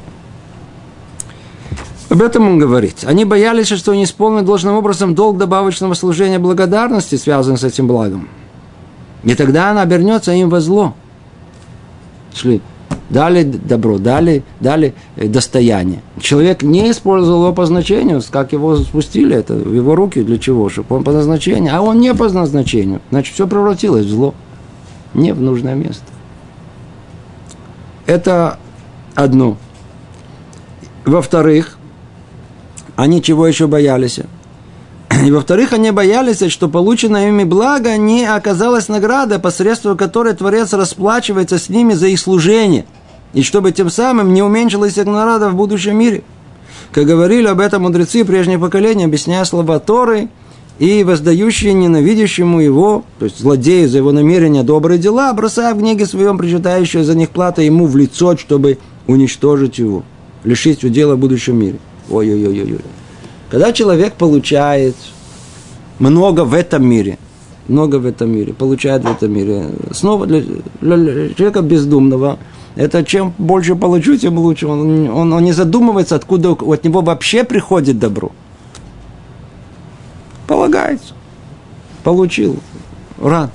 Об 2.08 2.22
этом 2.22 2.48
он 2.48 2.58
говорит. 2.58 3.04
Они 3.04 3.24
боялись, 3.24 3.68
что 3.68 3.94
не 3.94 4.04
исполнят 4.04 4.44
должным 4.44 4.74
образом 4.74 5.14
долг 5.14 5.38
добавочного 5.38 5.94
служения 5.94 6.38
благодарности, 6.38 7.14
связанный 7.14 7.58
с 7.58 7.64
этим 7.64 7.86
благом. 7.86 8.28
И 9.22 9.34
тогда 9.34 9.70
она 9.70 9.82
обернется 9.82 10.32
им 10.32 10.48
во 10.48 10.60
зло. 10.60 10.94
Шли 12.34 12.60
дали 13.10 13.42
добро, 13.42 13.98
дали, 13.98 14.44
дали 14.60 14.94
э, 15.16 15.26
достояние. 15.26 16.00
Человек 16.20 16.62
не 16.62 16.90
использовал 16.90 17.42
его 17.42 17.52
по 17.52 17.62
назначению, 17.62 18.22
как 18.30 18.52
его 18.52 18.76
спустили 18.76 19.36
это 19.36 19.54
в 19.54 19.74
его 19.74 19.94
руки, 19.94 20.22
для 20.22 20.38
чего? 20.38 20.68
Чтобы 20.68 20.96
он 20.96 21.04
по 21.04 21.12
назначению, 21.12 21.76
а 21.76 21.80
он 21.80 21.98
не 21.98 22.14
по 22.14 22.28
назначению. 22.28 23.00
Значит, 23.10 23.34
все 23.34 23.46
превратилось 23.46 24.06
в 24.06 24.10
зло, 24.10 24.34
не 25.12 25.32
в 25.32 25.40
нужное 25.40 25.74
место. 25.74 26.04
Это 28.06 28.58
одно. 29.14 29.56
Во-вторых, 31.04 31.78
они 32.94 33.22
чего 33.22 33.46
еще 33.46 33.66
боялись? 33.66 34.20
И 35.24 35.30
во-вторых, 35.32 35.72
они 35.72 35.90
боялись, 35.90 36.44
что 36.50 36.68
полученное 36.68 37.28
ими 37.28 37.42
благо 37.42 37.96
не 37.96 38.24
оказалось 38.24 38.88
наградой, 38.88 39.40
посредством 39.40 39.96
которой 39.96 40.34
Творец 40.34 40.72
расплачивается 40.72 41.58
с 41.58 41.68
ними 41.68 41.94
за 41.94 42.06
их 42.06 42.20
служение– 42.20 42.84
и 43.32 43.42
чтобы 43.42 43.72
тем 43.72 43.90
самым 43.90 44.34
не 44.34 44.42
уменьшилась 44.42 44.98
их 44.98 45.06
награда 45.06 45.50
в 45.50 45.54
будущем 45.54 45.96
мире. 45.96 46.22
Как 46.92 47.06
говорили 47.06 47.46
об 47.46 47.60
этом 47.60 47.82
мудрецы 47.82 48.24
прежнего 48.24 48.66
поколения, 48.66 49.04
объясняя 49.04 49.44
слова 49.44 49.78
Торы, 49.78 50.28
и 50.80 51.04
воздающие 51.04 51.74
ненавидящему 51.74 52.58
его, 52.58 53.04
то 53.18 53.26
есть 53.26 53.38
злодею 53.38 53.86
за 53.86 53.98
его 53.98 54.12
намерения 54.12 54.62
добрые 54.62 54.98
дела, 54.98 55.32
бросая 55.34 55.74
в 55.74 55.78
книге 55.78 56.06
своем 56.06 56.38
причитающую 56.38 57.04
за 57.04 57.14
них 57.14 57.28
плата 57.28 57.60
ему 57.60 57.86
в 57.86 57.96
лицо, 57.98 58.34
чтобы 58.38 58.78
уничтожить 59.06 59.78
его, 59.78 60.04
лишить 60.42 60.82
его 60.82 60.92
дела 60.92 61.16
в 61.16 61.18
будущем 61.18 61.58
мире. 61.58 61.78
Ой-ой-ой-ой. 62.08 62.80
Когда 63.50 63.72
человек 63.74 64.14
получает 64.14 64.96
много 65.98 66.46
в 66.46 66.54
этом 66.54 66.88
мире, 66.88 67.18
много 67.68 67.96
в 67.96 68.06
этом 68.06 68.30
мире, 68.32 68.54
получает 68.54 69.04
в 69.04 69.10
этом 69.10 69.32
мире. 69.34 69.66
Снова 69.92 70.26
для, 70.26 70.40
для 70.80 71.34
человека 71.34 71.60
бездумного, 71.60 72.38
это 72.76 73.04
чем 73.04 73.32
больше 73.38 73.74
получу, 73.74 74.16
тем 74.16 74.38
лучше. 74.38 74.66
Он, 74.66 75.08
он, 75.10 75.32
он 75.32 75.44
не 75.44 75.52
задумывается, 75.52 76.16
откуда 76.16 76.52
от 76.52 76.84
него 76.84 77.00
вообще 77.00 77.44
приходит 77.44 77.98
добро. 77.98 78.30
Полагается. 80.46 81.14
Получил. 82.02 82.58
Рад. 83.20 83.50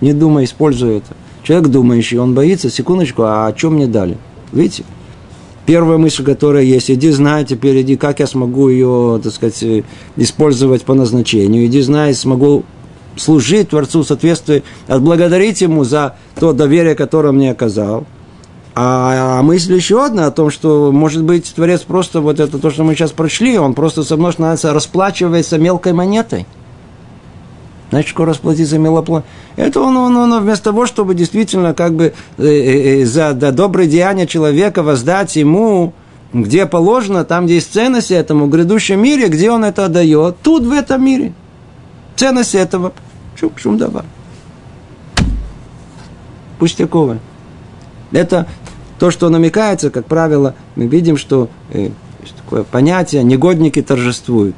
Не 0.00 0.12
думай, 0.12 0.44
используй 0.44 0.98
это. 0.98 1.14
Человек 1.42 1.68
думающий, 1.68 2.18
он 2.18 2.34
боится, 2.34 2.70
секундочку, 2.70 3.22
а 3.22 3.46
о 3.46 3.52
чем 3.52 3.74
мне 3.74 3.86
дали? 3.86 4.18
Видите? 4.52 4.84
Первая 5.66 5.98
мысль, 5.98 6.24
которая 6.24 6.62
есть, 6.62 6.90
иди 6.90 7.10
знай 7.10 7.44
теперь, 7.44 7.82
иди, 7.82 7.96
как 7.96 8.20
я 8.20 8.26
смогу 8.26 8.68
ее, 8.68 9.20
так 9.22 9.32
сказать, 9.32 9.62
использовать 10.16 10.84
по 10.84 10.94
назначению. 10.94 11.66
Иди 11.66 11.82
знай, 11.82 12.14
смогу 12.14 12.64
служить 13.16 13.70
Творцу 13.70 14.02
в 14.02 14.06
соответствии, 14.06 14.62
отблагодарить 14.86 15.60
Ему 15.60 15.84
за 15.84 16.16
то 16.38 16.52
доверие, 16.52 16.94
которое 16.94 17.32
мне 17.32 17.50
оказал. 17.50 18.06
А, 18.80 19.38
а 19.38 19.42
мысль 19.42 19.74
еще 19.74 20.04
одна 20.04 20.26
о 20.26 20.30
том, 20.30 20.50
что, 20.50 20.92
может 20.92 21.24
быть, 21.24 21.52
Творец 21.52 21.80
просто, 21.80 22.20
вот 22.20 22.38
это 22.38 22.58
то, 22.58 22.70
что 22.70 22.84
мы 22.84 22.94
сейчас 22.94 23.10
прочли, 23.10 23.58
он 23.58 23.74
просто 23.74 24.04
со 24.04 24.16
мной 24.16 24.34
расплачивается 24.38 25.58
мелкой 25.58 25.92
монетой– 25.94 26.46
Значит, 27.90 28.10
скоро 28.10 28.30
расплатиться 28.30 28.78
милоплан. 28.78 29.22
Это 29.56 29.80
он, 29.80 29.96
он, 29.96 30.16
он 30.16 30.42
вместо 30.42 30.64
того, 30.64 30.86
чтобы 30.86 31.14
действительно 31.14 31.72
как 31.72 31.94
бы 31.94 32.12
э, 32.36 32.44
э, 32.44 33.02
э, 33.02 33.04
за 33.06 33.32
да, 33.32 33.50
доброе 33.50 33.86
деяние 33.86 34.26
человека 34.26 34.82
воздать 34.82 35.36
ему, 35.36 35.94
где 36.34 36.66
положено, 36.66 37.24
там, 37.24 37.46
где 37.46 37.54
есть 37.54 37.72
ценность 37.72 38.10
этому, 38.10 38.46
в 38.46 38.50
грядущем 38.50 39.00
мире, 39.00 39.28
где 39.28 39.50
он 39.50 39.64
это 39.64 39.86
отдает, 39.86 40.36
тут, 40.42 40.64
в 40.64 40.72
этом 40.72 41.02
мире. 41.02 41.32
Ценность 42.16 42.54
этого. 42.54 42.92
Шум, 43.36 43.52
шум 43.56 43.78
давай. 43.78 44.04
Пустяковое. 46.58 47.20
Это 48.12 48.46
то, 48.98 49.10
что 49.10 49.28
намекается, 49.28 49.90
как 49.90 50.06
правило, 50.06 50.54
мы 50.76 50.86
видим, 50.86 51.16
что 51.16 51.48
э, 51.72 51.90
есть 52.22 52.36
такое 52.36 52.64
понятие, 52.64 53.22
негодники 53.24 53.82
торжествуют 53.82 54.56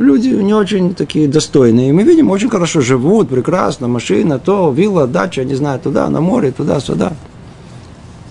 люди 0.00 0.28
не 0.28 0.54
очень 0.54 0.94
такие 0.94 1.28
достойные. 1.28 1.92
Мы 1.92 2.02
видим, 2.02 2.30
очень 2.30 2.48
хорошо 2.48 2.80
живут, 2.80 3.28
прекрасно, 3.28 3.86
машина, 3.86 4.38
то, 4.38 4.72
вилла, 4.72 5.06
дача, 5.06 5.44
не 5.44 5.54
знаю, 5.54 5.78
туда, 5.78 6.08
на 6.08 6.20
море, 6.20 6.50
туда-сюда. 6.50 7.12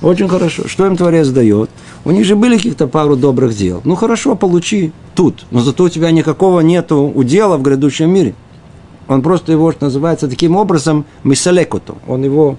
Очень 0.01 0.29
хорошо. 0.29 0.67
Что 0.67 0.85
им 0.87 0.95
Творец 0.95 1.27
дает? 1.27 1.69
У 2.05 2.11
них 2.11 2.25
же 2.25 2.35
были 2.35 2.55
каких-то 2.57 2.87
пару 2.87 3.15
добрых 3.15 3.55
дел. 3.55 3.81
Ну 3.83 3.95
хорошо, 3.95 4.35
получи 4.35 4.93
тут. 5.13 5.45
Но 5.51 5.59
зато 5.59 5.83
у 5.83 5.89
тебя 5.89 6.11
никакого 6.11 6.61
нету 6.61 7.11
удела 7.13 7.57
в 7.57 7.61
грядущем 7.61 8.09
мире. 8.09 8.33
Он 9.07 9.21
просто 9.21 9.51
его, 9.51 9.71
что 9.71 9.85
называется, 9.85 10.27
таким 10.27 10.55
образом 10.55 11.05
мисалекоту. 11.23 11.97
Он 12.07 12.23
его 12.23 12.57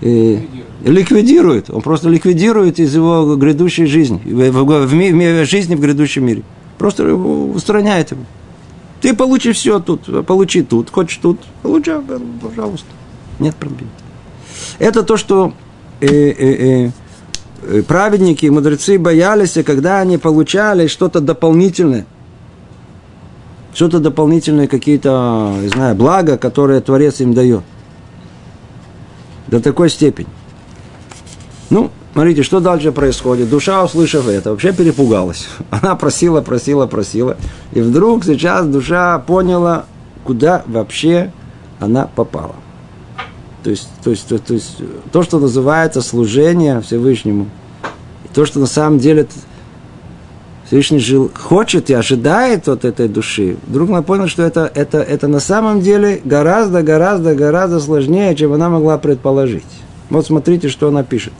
э, 0.00 0.38
ликвидирует. 0.84 1.70
Он 1.70 1.82
просто 1.82 2.08
ликвидирует 2.08 2.78
из 2.78 2.94
его 2.94 3.36
грядущей 3.36 3.86
жизни, 3.86 4.20
в, 4.24 4.50
в, 4.50 4.86
в, 4.86 4.86
в 4.86 5.44
жизни 5.46 5.74
в 5.74 5.80
грядущем 5.80 6.26
мире. 6.26 6.42
Просто 6.78 7.14
устраняет 7.14 8.10
его. 8.12 8.22
Ты 9.00 9.14
получи 9.14 9.52
все 9.52 9.80
тут, 9.80 10.26
получи 10.26 10.62
тут, 10.62 10.90
хочешь 10.90 11.18
тут, 11.18 11.38
получай, 11.62 12.00
пожалуйста. 12.40 12.86
Нет 13.38 13.54
проблем. 13.56 13.88
Это 14.78 15.02
то, 15.02 15.16
что 15.16 15.52
э, 16.00 16.06
э, 16.06 16.90
э, 17.62 17.82
праведники, 17.82 18.46
мудрецы 18.46 18.98
боялись, 18.98 19.58
когда 19.64 20.00
они 20.00 20.18
получали 20.18 20.86
что-то 20.86 21.20
дополнительное. 21.20 22.06
Что-то 23.74 23.98
дополнительное, 23.98 24.68
какие-то, 24.68 25.52
не 25.60 25.68
знаю, 25.68 25.96
блага, 25.96 26.38
которые 26.38 26.80
Творец 26.80 27.20
им 27.20 27.34
дает. 27.34 27.62
До 29.48 29.60
такой 29.60 29.90
степени. 29.90 30.28
Ну, 31.74 31.90
Смотрите, 32.12 32.44
что 32.44 32.60
дальше 32.60 32.92
происходит. 32.92 33.50
Душа, 33.50 33.82
услышав 33.82 34.28
это, 34.28 34.50
вообще 34.50 34.72
перепугалась. 34.72 35.48
Она 35.70 35.96
просила, 35.96 36.40
просила, 36.40 36.86
просила. 36.86 37.36
И 37.72 37.80
вдруг 37.80 38.24
сейчас 38.24 38.68
душа 38.68 39.18
поняла, 39.18 39.86
куда 40.22 40.62
вообще 40.68 41.32
она 41.80 42.08
попала. 42.14 42.54
То 43.64 43.70
есть, 43.70 43.88
то 44.04 44.10
есть, 44.10 44.28
то, 44.28 44.38
то, 44.38 44.54
есть, 44.54 44.78
то 45.10 45.24
что 45.24 45.40
называется 45.40 46.00
служение 46.02 46.80
Всевышнему, 46.80 47.48
то, 48.32 48.46
что 48.46 48.60
на 48.60 48.66
самом 48.66 49.00
деле 49.00 49.26
Всевышний 50.68 51.00
жил, 51.00 51.32
хочет 51.36 51.90
и 51.90 51.94
ожидает 51.94 52.68
от 52.68 52.84
этой 52.84 53.08
души, 53.08 53.56
вдруг 53.66 53.90
она 53.90 54.02
поняла, 54.02 54.28
что 54.28 54.44
это, 54.44 54.70
это, 54.72 54.98
это 54.98 55.26
на 55.26 55.40
самом 55.40 55.80
деле 55.80 56.20
гораздо, 56.24 56.84
гораздо, 56.84 57.34
гораздо 57.34 57.80
сложнее, 57.80 58.36
чем 58.36 58.52
она 58.52 58.68
могла 58.68 58.96
предположить. 58.98 59.64
Вот 60.10 60.24
смотрите, 60.24 60.68
что 60.68 60.86
она 60.86 61.02
пишет. 61.02 61.32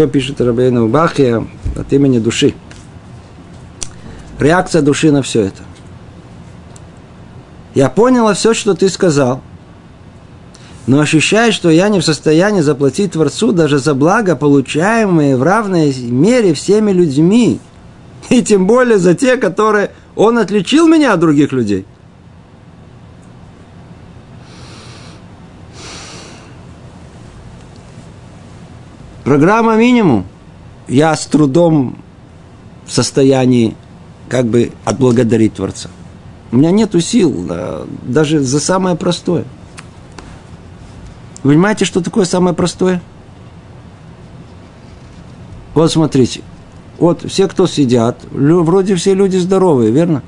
Что 0.00 0.08
пишет 0.08 0.40
Рабейну 0.40 0.88
Бахия 0.88 1.46
от 1.76 1.92
имени 1.92 2.20
души? 2.20 2.54
Реакция 4.38 4.80
души 4.80 5.12
на 5.12 5.20
все 5.20 5.42
это. 5.42 5.62
Я 7.74 7.90
поняла 7.90 8.32
все, 8.32 8.54
что 8.54 8.72
ты 8.72 8.88
сказал, 8.88 9.42
но 10.86 11.00
ощущаю, 11.00 11.52
что 11.52 11.68
я 11.68 11.90
не 11.90 12.00
в 12.00 12.04
состоянии 12.06 12.62
заплатить 12.62 13.12
Творцу 13.12 13.52
даже 13.52 13.78
за 13.78 13.94
благо, 13.94 14.36
получаемые 14.36 15.36
в 15.36 15.42
равной 15.42 15.94
мере 15.94 16.54
всеми 16.54 16.92
людьми, 16.92 17.60
и 18.30 18.42
тем 18.42 18.66
более 18.66 18.96
за 18.96 19.12
те, 19.14 19.36
которые 19.36 19.90
Он 20.16 20.38
отличил 20.38 20.88
меня 20.88 21.12
от 21.12 21.20
других 21.20 21.52
людей– 21.52 21.84
Программа 29.24 29.76
минимум. 29.76 30.24
Я 30.88 31.14
с 31.14 31.26
трудом 31.26 31.96
в 32.86 32.92
состоянии 32.92 33.76
как 34.28 34.46
бы 34.46 34.72
отблагодарить 34.84 35.54
Творца. 35.54 35.90
У 36.52 36.56
меня 36.56 36.70
нет 36.70 36.94
сил 37.04 37.48
даже 38.02 38.40
за 38.40 38.60
самое 38.60 38.96
простое. 38.96 39.44
Вы 41.42 41.52
понимаете, 41.52 41.84
что 41.84 42.00
такое 42.00 42.24
самое 42.24 42.56
простое? 42.56 43.00
Вот 45.74 45.92
смотрите. 45.92 46.42
Вот 46.98 47.22
все, 47.30 47.48
кто 47.48 47.66
сидят, 47.66 48.18
вроде 48.30 48.94
все 48.96 49.14
люди 49.14 49.36
здоровые, 49.36 49.90
верно? 49.90 50.22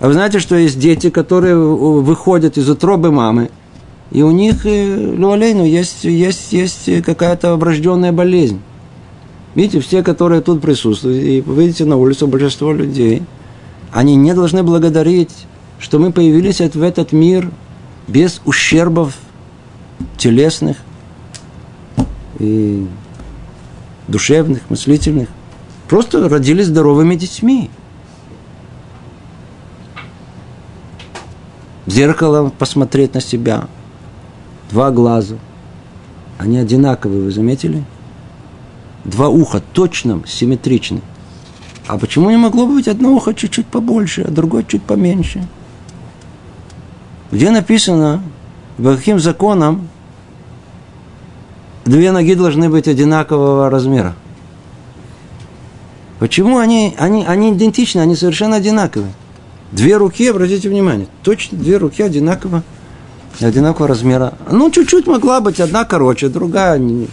А 0.00 0.06
вы 0.06 0.14
знаете, 0.14 0.38
что 0.38 0.56
есть 0.56 0.78
дети, 0.78 1.10
которые 1.10 1.56
выходят 1.56 2.56
из 2.56 2.68
утробы 2.68 3.12
мамы, 3.12 3.50
и 4.10 4.22
у 4.22 4.30
них, 4.32 4.64
Луалейну, 4.64 5.64
есть, 5.64 6.04
есть, 6.04 6.52
есть 6.52 7.02
какая-то 7.04 7.56
врожденная 7.56 8.12
болезнь. 8.12 8.60
Видите, 9.54 9.80
все, 9.80 10.02
которые 10.02 10.40
тут 10.40 10.60
присутствуют, 10.60 11.22
и 11.22 11.40
видите 11.40 11.84
на 11.84 11.96
улице 11.96 12.26
большинство 12.26 12.72
людей, 12.72 13.22
они 13.92 14.16
не 14.16 14.34
должны 14.34 14.62
благодарить, 14.62 15.46
что 15.78 15.98
мы 15.98 16.12
появились 16.12 16.60
в 16.60 16.82
этот 16.82 17.12
мир 17.12 17.50
без 18.08 18.40
ущербов 18.44 19.16
телесных 20.16 20.76
и 22.38 22.86
душевных, 24.08 24.62
мыслительных. 24.70 25.28
Просто 25.88 26.28
родились 26.28 26.66
здоровыми 26.66 27.14
детьми. 27.14 27.70
В 31.86 31.90
зеркало 31.90 32.52
посмотреть 32.56 33.14
на 33.14 33.20
себя– 33.20 33.68
два 34.70 34.90
глаза, 34.90 35.36
они 36.38 36.58
одинаковые, 36.58 37.22
вы 37.24 37.30
заметили? 37.30 37.84
Два 39.04 39.28
уха 39.28 39.62
точно 39.72 40.22
симметричны. 40.26 41.00
А 41.86 41.98
почему 41.98 42.30
не 42.30 42.36
могло 42.36 42.66
быть 42.66 42.88
одно 42.88 43.12
ухо 43.14 43.34
чуть-чуть 43.34 43.66
побольше, 43.66 44.22
а 44.22 44.30
другое 44.30 44.62
чуть 44.62 44.82
поменьше? 44.82 45.46
Где 47.32 47.50
написано, 47.50 48.22
по 48.76 48.96
каким 48.96 49.18
законам 49.18 49.88
две 51.84 52.12
ноги 52.12 52.34
должны 52.34 52.68
быть 52.68 52.88
одинакового 52.88 53.70
размера? 53.70 54.14
Почему 56.18 56.58
они, 56.58 56.94
они, 56.98 57.24
они 57.24 57.52
идентичны, 57.52 58.00
они 58.00 58.14
совершенно 58.14 58.56
одинаковые? 58.56 59.12
Две 59.72 59.96
руки, 59.96 60.28
обратите 60.28 60.68
внимание, 60.68 61.06
точно 61.22 61.56
две 61.58 61.76
руки 61.76 62.02
одинаково 62.02 62.62
одинакового 63.40 63.88
размера. 63.88 64.34
Ну, 64.50 64.70
чуть-чуть 64.70 65.06
могла 65.06 65.40
быть 65.40 65.60
одна 65.60 65.84
короче, 65.84 66.28
другая 66.28 66.78
не, 66.78 67.08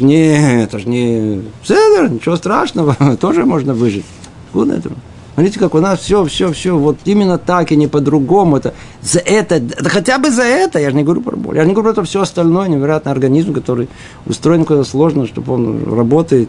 не, 0.00 0.62
это 0.62 0.78
ж 0.78 0.86
не 0.86 1.42
Седер, 1.62 2.10
ничего 2.10 2.36
страшного, 2.36 2.94
тоже 3.20 3.44
можно 3.44 3.74
выжить. 3.74 4.04
Куда 4.52 4.76
это? 4.76 4.90
Смотрите, 5.34 5.60
как 5.60 5.76
у 5.76 5.80
нас 5.80 6.00
все, 6.00 6.24
все, 6.24 6.52
все, 6.52 6.76
вот 6.76 6.98
именно 7.04 7.38
так 7.38 7.70
и 7.70 7.76
не 7.76 7.86
по-другому. 7.86 8.56
Это, 8.56 8.74
за 9.02 9.20
это, 9.20 9.60
да 9.60 9.88
хотя 9.88 10.18
бы 10.18 10.32
за 10.32 10.42
это, 10.42 10.80
я 10.80 10.90
же 10.90 10.96
не 10.96 11.04
говорю 11.04 11.20
про 11.20 11.36
боль. 11.36 11.54
Я 11.54 11.62
же 11.62 11.68
не 11.68 11.74
говорю 11.74 11.94
про 11.94 12.02
все 12.02 12.22
остальное, 12.22 12.66
невероятный 12.66 13.12
организм, 13.12 13.52
который 13.52 13.88
устроен 14.26 14.64
куда 14.64 14.82
сложно, 14.82 15.28
чтобы 15.28 15.52
он 15.52 15.94
работает 15.94 16.48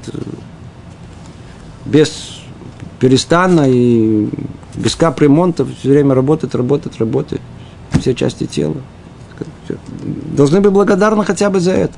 без 1.86 2.40
перестанно 3.00 3.66
и 3.68 4.28
без 4.74 4.96
капремонта, 4.96 5.66
все 5.66 5.90
время 5.90 6.16
работает, 6.16 6.56
работает, 6.56 6.98
работает. 6.98 7.42
Все 8.00 8.16
части 8.16 8.46
тела. 8.46 8.78
Должны 10.36 10.62
быть 10.62 10.72
благодарны 10.72 11.24
хотя 11.26 11.50
бы 11.50 11.60
за 11.60 11.72
это. 11.72 11.94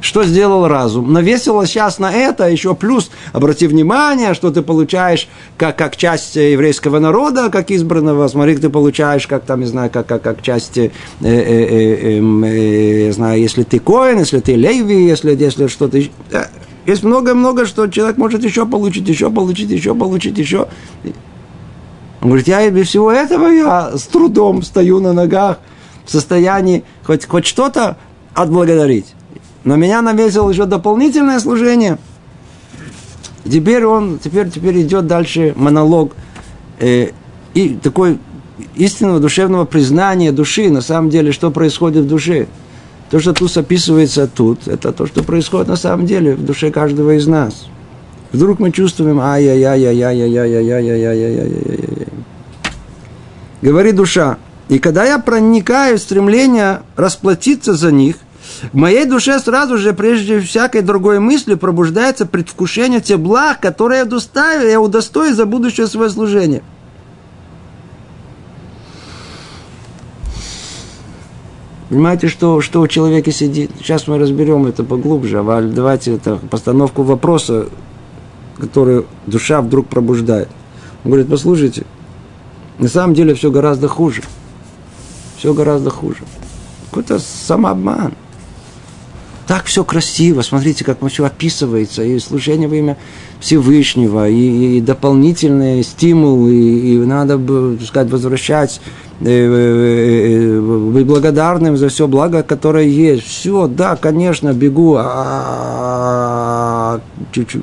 Что 0.00 0.24
сделал 0.24 0.68
разум? 0.68 1.12
Навесило 1.12 1.66
сейчас 1.66 1.98
на 1.98 2.12
это 2.12 2.48
еще 2.48 2.74
плюс, 2.74 3.10
обрати 3.32 3.66
внимание, 3.66 4.34
что 4.34 4.50
ты 4.50 4.62
получаешь 4.62 5.26
как, 5.56 5.76
как 5.78 5.96
часть 5.96 6.36
еврейского 6.36 6.98
народа, 6.98 7.48
как 7.50 7.70
избранного. 7.70 8.28
Смотри, 8.28 8.56
ты 8.56 8.68
получаешь, 8.68 9.26
как 9.26 9.44
там, 9.44 9.60
не 9.60 9.66
знаю, 9.66 9.90
как, 9.90 10.06
как, 10.06 10.22
как 10.22 10.42
часть, 10.42 10.76
э, 10.76 10.90
э, 11.22 11.28
э, 11.28 12.18
эм, 12.18 12.44
э, 12.44 13.10
знаю, 13.12 13.40
если 13.40 13.62
ты 13.62 13.78
коин, 13.78 14.18
если 14.18 14.40
ты 14.40 14.54
леви, 14.54 15.06
если, 15.06 15.34
если 15.34 15.66
что-то 15.66 15.98
есть 16.86 17.02
много-много, 17.02 17.66
что 17.66 17.88
человек 17.88 18.16
может 18.16 18.44
еще 18.44 18.64
получить, 18.64 19.08
еще 19.08 19.30
получить, 19.30 19.70
еще 19.70 19.94
получить, 19.94 20.38
еще. 20.38 20.68
Он 22.22 22.28
говорит, 22.28 22.46
я 22.46 22.70
без 22.70 22.88
всего 22.88 23.10
этого 23.10 23.48
я 23.48 23.96
с 23.96 24.04
трудом 24.04 24.62
стою 24.62 25.00
на 25.00 25.12
ногах 25.12 25.58
в 26.04 26.10
состоянии 26.10 26.84
хоть, 27.06 27.26
хоть 27.26 27.46
что-то 27.46 27.96
отблагодарить. 28.34 29.14
Но 29.64 29.76
меня 29.76 30.02
навесил 30.02 30.50
еще 30.50 30.66
дополнительное 30.66 31.40
служение. 31.40 31.96
Теперь 33.44 33.84
он, 33.84 34.18
теперь, 34.18 34.50
теперь 34.50 34.82
идет 34.82 35.06
дальше 35.06 35.54
монолог 35.56 36.12
э, 36.80 37.10
и 37.54 37.78
такой 37.82 38.18
истинного 38.74 39.20
душевного 39.20 39.64
признания 39.64 40.32
души, 40.32 40.68
на 40.68 40.80
самом 40.80 41.10
деле, 41.10 41.30
что 41.32 41.50
происходит 41.50 42.04
в 42.04 42.08
душе. 42.08 42.46
То, 43.10 43.20
что 43.20 43.32
тут 43.32 43.56
описывается 43.56 44.26
тут, 44.26 44.66
это 44.66 44.92
то, 44.92 45.06
что 45.06 45.22
происходит 45.22 45.68
на 45.68 45.76
самом 45.76 46.06
деле 46.06 46.34
в 46.34 46.44
душе 46.44 46.72
каждого 46.72 47.16
из 47.16 47.28
нас. 47.28 47.66
Вдруг 48.32 48.58
мы 48.58 48.72
чувствуем, 48.72 49.20
ай-яй-яй-яй-яй-яй-яй-яй-яй-яй-яй. 49.20 52.08
Говорит 53.62 53.94
душа, 53.94 54.38
и 54.68 54.78
когда 54.78 55.04
я 55.04 55.18
проникаю 55.18 55.98
в 55.98 56.00
стремление 56.00 56.82
расплатиться 56.96 57.74
за 57.74 57.92
них, 57.92 58.16
в 58.72 58.76
моей 58.76 59.04
душе 59.04 59.38
сразу 59.38 59.76
же, 59.78 59.92
прежде 59.92 60.40
всякой 60.40 60.82
другой 60.82 61.20
мысли, 61.20 61.54
пробуждается 61.54 62.26
предвкушение 62.26 63.00
тех 63.00 63.18
благ, 63.20 63.60
которые 63.60 63.98
я 63.98 64.04
удостаю, 64.04 64.68
я 64.68 64.80
удостою 64.80 65.34
за 65.34 65.46
будущее 65.46 65.86
свое 65.86 66.10
служение– 66.10 66.62
Понимаете, 71.88 72.26
что, 72.26 72.60
что 72.60 72.80
у 72.80 72.88
человека 72.88 73.30
сидит? 73.30 73.70
Сейчас 73.78 74.08
мы 74.08 74.18
разберем 74.18 74.66
это 74.66 74.82
поглубже, 74.82 75.38
а 75.38 75.62
давайте 75.62 76.14
это 76.14 76.36
постановку 76.36 77.04
вопроса, 77.04 77.68
который 78.58 79.04
душа 79.26 79.60
вдруг 79.60 79.86
пробуждает. 79.86 80.48
Он 81.04 81.12
говорит, 81.12 81.30
послушайте, 81.30 81.84
на 82.80 82.88
самом 82.88 83.14
деле 83.14 83.34
все 83.34 83.52
гораздо 83.52 83.86
хуже. 83.86 84.22
Все 85.38 85.52
гораздо 85.52 85.90
хуже. 85.90 86.22
Какой-то 86.90 87.18
самообман. 87.18 88.14
Так 89.46 89.66
все 89.66 89.84
красиво, 89.84 90.42
смотрите, 90.42 90.84
как 90.84 90.98
все 91.08 91.24
описывается, 91.24 92.02
и 92.02 92.18
служение 92.18 92.66
во 92.66 92.74
имя 92.74 92.96
Всевышнего, 93.38 94.28
и, 94.28 94.78
и 94.78 94.80
дополнительный 94.80 95.84
стимул, 95.84 96.48
и, 96.48 96.94
и 96.94 96.98
надо, 96.98 97.38
так 97.38 97.86
сказать, 97.86 98.10
возвращать 98.10 98.80
Э, 99.20 99.24
э, 99.24 100.58
э, 100.58 100.60
быть 100.60 101.06
благодарным 101.06 101.78
за 101.78 101.88
все 101.88 102.06
благо, 102.06 102.42
которое 102.42 102.84
есть. 102.86 103.26
Все, 103.26 103.66
да, 103.66 103.96
конечно, 103.96 104.52
бегу. 104.52 104.96
А, 104.98 106.20
чуть-чуть. 107.32 107.62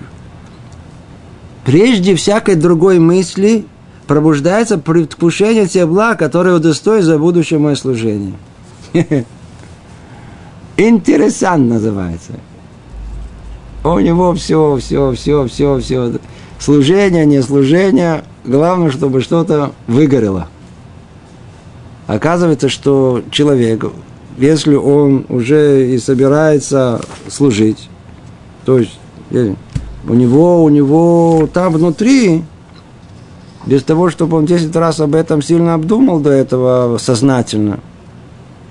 Прежде 1.63 2.15
всякой 2.15 2.55
другой 2.55 2.97
мысли 2.97 3.67
пробуждается 4.07 4.77
предвкушение 4.77 5.67
тех 5.67 5.87
благ, 5.87 6.19
которые 6.19 6.55
удостоят 6.55 7.03
за 7.05 7.17
будущее 7.17 7.59
мое 7.59 7.75
служение. 7.75 8.33
Интересант 10.77 11.69
называется. 11.69 12.33
У 13.83 13.99
него 13.99 14.33
все, 14.33 14.77
все, 14.77 15.11
все, 15.13 15.47
все, 15.47 15.79
все. 15.79 16.13
Служение, 16.59 17.25
не 17.25 17.41
служение. 17.41 18.23
Главное, 18.45 18.91
чтобы 18.91 19.21
что-то 19.21 19.71
выгорело. 19.87 20.47
Оказывается, 22.07 22.69
что 22.69 23.21
человек, 23.31 23.85
если 24.37 24.75
он 24.75 25.25
уже 25.29 25.91
и 25.91 25.97
собирается 25.97 27.01
служить, 27.27 27.89
то 28.65 28.79
есть 28.79 28.97
у 30.07 30.13
него, 30.13 30.63
у 30.63 30.69
него 30.69 31.49
там 31.53 31.73
внутри, 31.73 32.43
без 33.65 33.84
того, 33.84 34.10
чтобы 34.10 34.38
он 34.38 34.45
10 34.45 34.76
раз 34.76 34.99
об 34.99 35.15
этом 35.15 35.41
сильно 35.41 35.73
обдумал 35.73 36.19
до 36.19 36.32
этого 36.32 36.97
сознательно, 36.97 37.80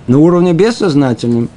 на 0.07 0.19
уровне 0.19 0.53
бессознательном, 0.53 1.49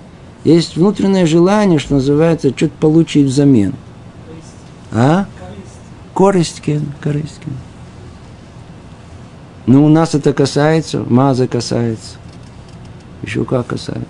есть 0.43 0.77
внутреннее 0.77 1.25
желание, 1.25 1.79
что 1.79 1.95
называется, 1.95 2.53
что-то 2.55 2.73
получить 2.79 3.25
взамен. 3.25 3.73
А? 4.91 5.25
Корость, 6.13 6.61
кен, 6.61 6.93
корость, 7.01 7.39
кен. 7.43 7.53
Ну, 9.65 9.83
у 9.83 9.89
нас 9.89 10.13
это 10.13 10.31
касается, 10.31 11.03
маза 11.07 11.47
касается. 11.47 12.17
Еще 13.23 13.43
как 13.43 13.67
касается. 13.67 14.05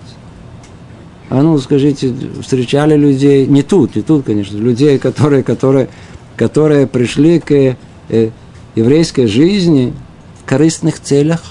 А 1.30 1.42
ну, 1.42 1.58
скажите, 1.58 2.14
встречали 2.42 2.94
людей, 2.94 3.46
не 3.46 3.62
тут, 3.62 3.96
не 3.96 4.02
тут, 4.02 4.24
конечно, 4.24 4.56
людей, 4.58 4.98
которые, 4.98 5.42
которые, 5.42 5.88
которые 6.36 6.86
пришли 6.86 7.40
к 7.40 7.76
э, 8.08 8.30
еврейской 8.76 9.26
жизни 9.26 9.92
в 10.40 10.48
корыстных 10.48 11.00
целях. 11.00 11.42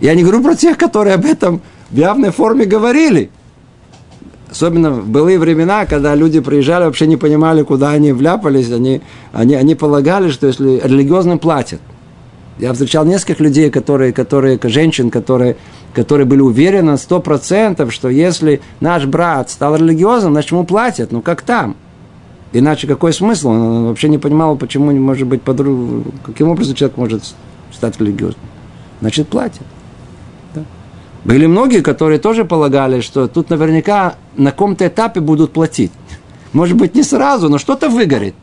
Я 0.00 0.14
не 0.14 0.22
говорю 0.22 0.42
про 0.42 0.56
тех, 0.56 0.76
которые 0.76 1.14
об 1.14 1.24
этом 1.24 1.62
в 1.90 1.96
явной 1.96 2.32
форме 2.32 2.64
говорили. 2.64 3.30
Особенно 4.50 4.90
в 4.90 5.08
былые 5.08 5.38
времена, 5.38 5.86
когда 5.86 6.14
люди 6.16 6.40
приезжали, 6.40 6.84
вообще 6.84 7.06
не 7.06 7.16
понимали, 7.16 7.62
куда 7.62 7.90
они 7.90 8.12
вляпались, 8.12 8.70
они, 8.72 9.00
они, 9.32 9.54
они 9.54 9.76
полагали, 9.76 10.30
что 10.30 10.48
если 10.48 10.80
религиозным 10.82 11.38
платят– 11.38 11.80
я 12.58 12.72
встречал 12.72 13.04
нескольких 13.04 13.40
людей, 13.40 13.70
которые, 13.70 14.12
которые, 14.12 14.58
женщин, 14.62 15.10
которые, 15.10 15.56
которые 15.92 16.24
были 16.24 16.40
уверены 16.40 16.96
сто 16.98 17.20
процентов, 17.20 17.92
что 17.92 18.08
если 18.08 18.60
наш 18.80 19.06
брат 19.06 19.50
стал 19.50 19.76
религиозным, 19.76 20.32
значит 20.34 20.52
ему 20.52 20.64
платят. 20.64 21.10
Ну 21.10 21.20
как 21.20 21.42
там? 21.42 21.76
Иначе 22.54 22.86
какой 22.86 23.12
смысл? 23.12 23.48
Он 23.48 23.86
вообще 23.86 24.08
не 24.08 24.16
понимал, 24.16 24.56
почему 24.56 24.92
не 24.92 25.00
может 25.00 25.26
быть 25.26 25.42
подруг... 25.42 26.04
Каким 26.24 26.48
образом 26.50 26.76
человек 26.76 26.96
может 26.96 27.34
стать 27.72 28.00
религиозным? 28.00 28.44
Значит, 29.00 29.28
платят. 29.28 29.64
Да. 30.54 30.62
Были 31.24 31.46
многие, 31.46 31.82
которые 31.82 32.20
тоже 32.20 32.44
полагали, 32.44 33.00
что 33.00 33.26
тут 33.26 33.50
наверняка 33.50 34.14
на 34.36 34.52
каком-то 34.52 34.86
этапе 34.86 35.18
будут 35.18 35.52
платить. 35.52 35.90
Может 36.52 36.76
быть, 36.76 36.94
не 36.94 37.02
сразу, 37.02 37.48
но 37.48 37.58
что-то 37.58 37.88
выгорит. 37.88 38.36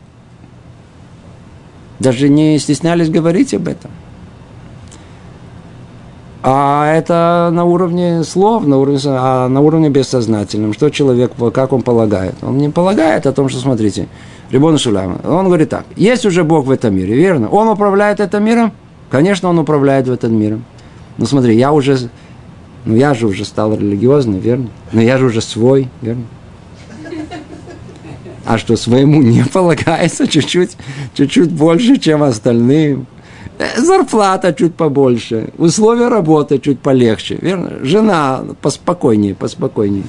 Даже 1.98 2.28
не 2.28 2.58
стеснялись 2.58 3.08
говорить 3.08 3.54
об 3.54 3.66
этом. 3.66 3.90
А 6.44 6.92
это 6.92 7.50
на 7.52 7.64
уровне 7.64 8.24
слов, 8.24 8.66
на 8.66 8.78
уровне, 8.78 8.98
а 9.04 9.48
на 9.48 9.60
уровне 9.60 9.90
бессознательном. 9.90 10.72
Что 10.72 10.90
человек, 10.90 11.32
как 11.54 11.72
он 11.72 11.82
полагает? 11.82 12.34
Он 12.42 12.58
не 12.58 12.68
полагает 12.68 13.26
о 13.26 13.32
том, 13.32 13.48
что, 13.48 13.60
смотрите, 13.60 14.08
Рибон 14.50 14.76
Шулям, 14.76 15.20
он 15.24 15.46
говорит 15.46 15.70
так, 15.70 15.84
есть 15.94 16.26
уже 16.26 16.42
Бог 16.42 16.66
в 16.66 16.70
этом 16.70 16.96
мире, 16.96 17.14
верно? 17.14 17.48
Он 17.48 17.68
управляет 17.68 18.18
этим 18.18 18.44
миром? 18.44 18.72
Конечно, 19.08 19.48
он 19.48 19.58
управляет 19.58 20.08
в 20.08 20.12
этом 20.12 20.36
миром. 20.36 20.64
Но 21.16 21.26
смотри, 21.26 21.56
я 21.56 21.72
уже, 21.72 22.10
ну 22.84 22.96
я 22.96 23.14
же 23.14 23.28
уже 23.28 23.44
стал 23.44 23.74
религиозным, 23.74 24.40
верно? 24.40 24.68
Но 24.90 25.00
я 25.00 25.18
же 25.18 25.26
уже 25.26 25.40
свой, 25.40 25.88
верно? 26.00 26.24
А 28.44 28.58
что, 28.58 28.76
своему 28.76 29.22
не 29.22 29.44
полагается 29.44 30.26
чуть-чуть, 30.28 30.76
чуть-чуть 31.14 31.52
больше, 31.52 31.98
чем 31.98 32.24
остальным? 32.24 33.06
Э, 33.62 33.80
зарплата 33.80 34.52
чуть 34.52 34.74
побольше, 34.74 35.50
условия 35.58 36.08
работы 36.08 36.58
чуть 36.58 36.80
полегче, 36.80 37.38
верно? 37.40 37.72
Жена 37.82 38.44
поспокойнее, 38.60 39.34
поспокойнее. 39.34 40.04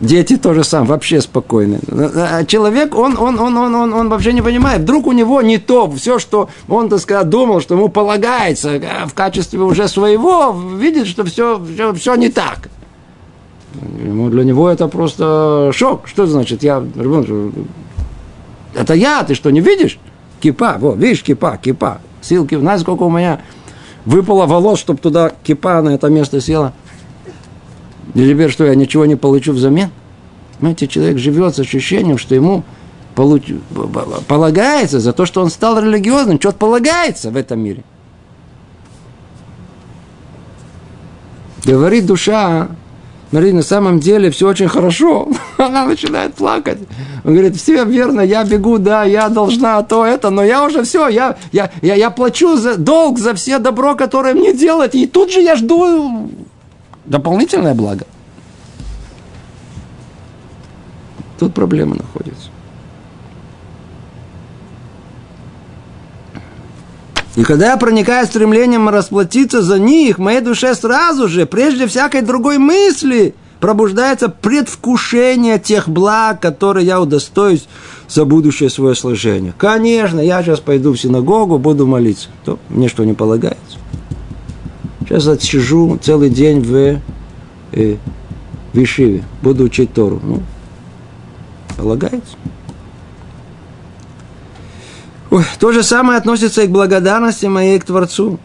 Дети 0.00 0.36
тоже 0.36 0.62
сам, 0.62 0.84
вообще 0.84 1.22
спокойны. 1.22 1.80
А 1.90 2.44
человек, 2.44 2.94
он, 2.94 3.16
он, 3.16 3.38
он, 3.38 3.56
он, 3.56 3.74
он, 3.74 3.94
он 3.94 4.08
вообще 4.10 4.34
не 4.34 4.42
понимает. 4.42 4.82
Вдруг 4.82 5.06
у 5.06 5.12
него 5.12 5.40
не 5.40 5.56
то, 5.56 5.90
все, 5.90 6.18
что 6.18 6.50
он, 6.68 6.90
так 6.90 6.98
сказать, 6.98 7.30
думал, 7.30 7.62
что 7.62 7.74
ему 7.74 7.88
полагается 7.88 8.72
э, 8.72 9.06
в 9.06 9.14
качестве 9.14 9.60
уже 9.60 9.88
своего, 9.88 10.54
видит, 10.76 11.06
что 11.06 11.24
все, 11.24 11.58
все, 11.74 11.94
все 11.94 12.14
не 12.16 12.28
так. 12.28 12.68
Ему, 14.04 14.28
для 14.28 14.44
него 14.44 14.68
это 14.68 14.88
просто 14.88 15.70
шок. 15.72 16.06
Что 16.08 16.26
значит? 16.26 16.62
Я, 16.62 16.84
это 18.74 18.92
я, 18.92 19.22
ты 19.22 19.34
что, 19.34 19.50
не 19.50 19.60
видишь? 19.60 19.98
Кипа, 20.46 20.76
вот, 20.78 20.98
видишь, 20.98 21.22
кипа, 21.24 21.58
кипа. 21.60 22.00
Сил 22.22 22.46
кипа. 22.46 22.60
Знаешь, 22.60 22.82
сколько 22.82 23.02
у 23.02 23.10
меня 23.10 23.40
выпало 24.04 24.46
волос, 24.46 24.78
чтобы 24.78 25.00
туда 25.00 25.32
кипа 25.42 25.82
на 25.82 25.90
это 25.90 26.08
место 26.08 26.40
села? 26.40 26.72
И 28.14 28.20
теперь 28.20 28.50
что, 28.50 28.64
я 28.64 28.76
ничего 28.76 29.06
не 29.06 29.16
получу 29.16 29.52
взамен? 29.52 29.90
Знаете, 30.60 30.86
человек 30.86 31.18
живет 31.18 31.56
с 31.56 31.58
ощущением, 31.58 32.16
что 32.16 32.34
ему 32.34 32.62
получ... 33.16 33.50
полагается 34.28 35.00
за 35.00 35.12
то, 35.12 35.26
что 35.26 35.42
он 35.42 35.50
стал 35.50 35.80
религиозным, 35.80 36.38
что-то 36.38 36.58
полагается 36.58 37.30
в 37.30 37.36
этом 37.36 37.60
мире. 37.60 37.82
Говорит 41.64 42.06
душа, 42.06 42.68
смотри, 43.30 43.52
на 43.52 43.62
самом 43.62 44.00
деле 44.00 44.30
все 44.30 44.48
очень 44.48 44.68
хорошо. 44.68 45.28
Она 45.58 45.86
начинает 45.86 46.34
плакать. 46.34 46.78
Он 47.24 47.32
говорит, 47.32 47.56
все 47.56 47.84
верно, 47.84 48.20
я 48.20 48.44
бегу, 48.44 48.78
да, 48.78 49.04
я 49.04 49.28
должна 49.28 49.82
то, 49.82 50.04
это, 50.04 50.30
но 50.30 50.44
я 50.44 50.64
уже 50.64 50.82
все, 50.82 51.08
я, 51.08 51.36
я, 51.52 51.70
я, 51.82 51.94
я 51.94 52.10
плачу 52.10 52.56
за 52.56 52.76
долг 52.76 53.18
за 53.18 53.34
все 53.34 53.58
добро, 53.58 53.94
которое 53.94 54.34
мне 54.34 54.52
делать, 54.52 54.94
и 54.94 55.06
тут 55.06 55.32
же 55.32 55.40
я 55.40 55.56
жду 55.56 56.30
дополнительное 57.04 57.74
благо. 57.74 58.06
Тут 61.38 61.54
проблема 61.54 61.96
находится. 61.96 62.50
И 67.36 67.44
когда 67.44 67.72
я 67.72 67.76
проникаю 67.76 68.26
стремлением 68.26 68.88
расплатиться 68.88 69.62
за 69.62 69.78
них, 69.78 70.16
в 70.16 70.22
моей 70.22 70.40
душе 70.40 70.74
сразу 70.74 71.28
же, 71.28 71.44
прежде 71.44 71.86
всякой 71.86 72.22
другой 72.22 72.56
мысли, 72.56 73.34
пробуждается 73.60 74.30
предвкушение 74.30 75.58
тех 75.58 75.86
благ, 75.86 76.40
которые 76.40 76.86
я 76.86 76.98
удостоюсь 76.98 77.68
за 78.08 78.24
будущее 78.24 78.70
свое 78.70 78.94
служение. 78.94 79.52
Конечно, 79.58 80.18
я 80.18 80.42
сейчас 80.42 80.60
пойду 80.60 80.92
в 80.92 80.96
синагогу, 81.00 81.58
буду 81.58 81.86
молиться. 81.86 82.28
То 82.44 82.58
мне 82.70 82.88
что 82.88 83.04
не 83.04 83.12
полагается. 83.12 83.78
Сейчас 85.00 85.26
отсижу 85.28 85.98
целый 86.02 86.30
день 86.30 86.60
в, 86.60 87.00
э, 87.72 87.96
в 88.72 88.78
Ишиве, 88.82 89.22
буду 89.42 89.64
учить 89.64 89.92
Тору. 89.92 90.20
Ну, 90.22 90.42
полагается. 91.76 92.36
То 95.58 95.72
же 95.72 95.82
самое 95.82 96.18
относится 96.18 96.62
и 96.62 96.66
к 96.66 96.70
благодарности 96.70 97.46
моей 97.46 97.78
к 97.78 97.84
Творцу. 97.84 98.38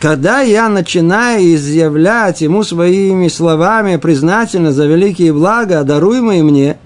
Когда 0.00 0.40
я 0.40 0.68
начинаю 0.68 1.54
изъявлять 1.54 2.42
ему 2.42 2.62
своими 2.62 3.28
словами 3.28 3.96
признательно 3.96 4.72
за 4.72 4.86
великие 4.86 5.32
блага, 5.32 5.82
даруемые 5.84 6.42
мне, 6.42 6.78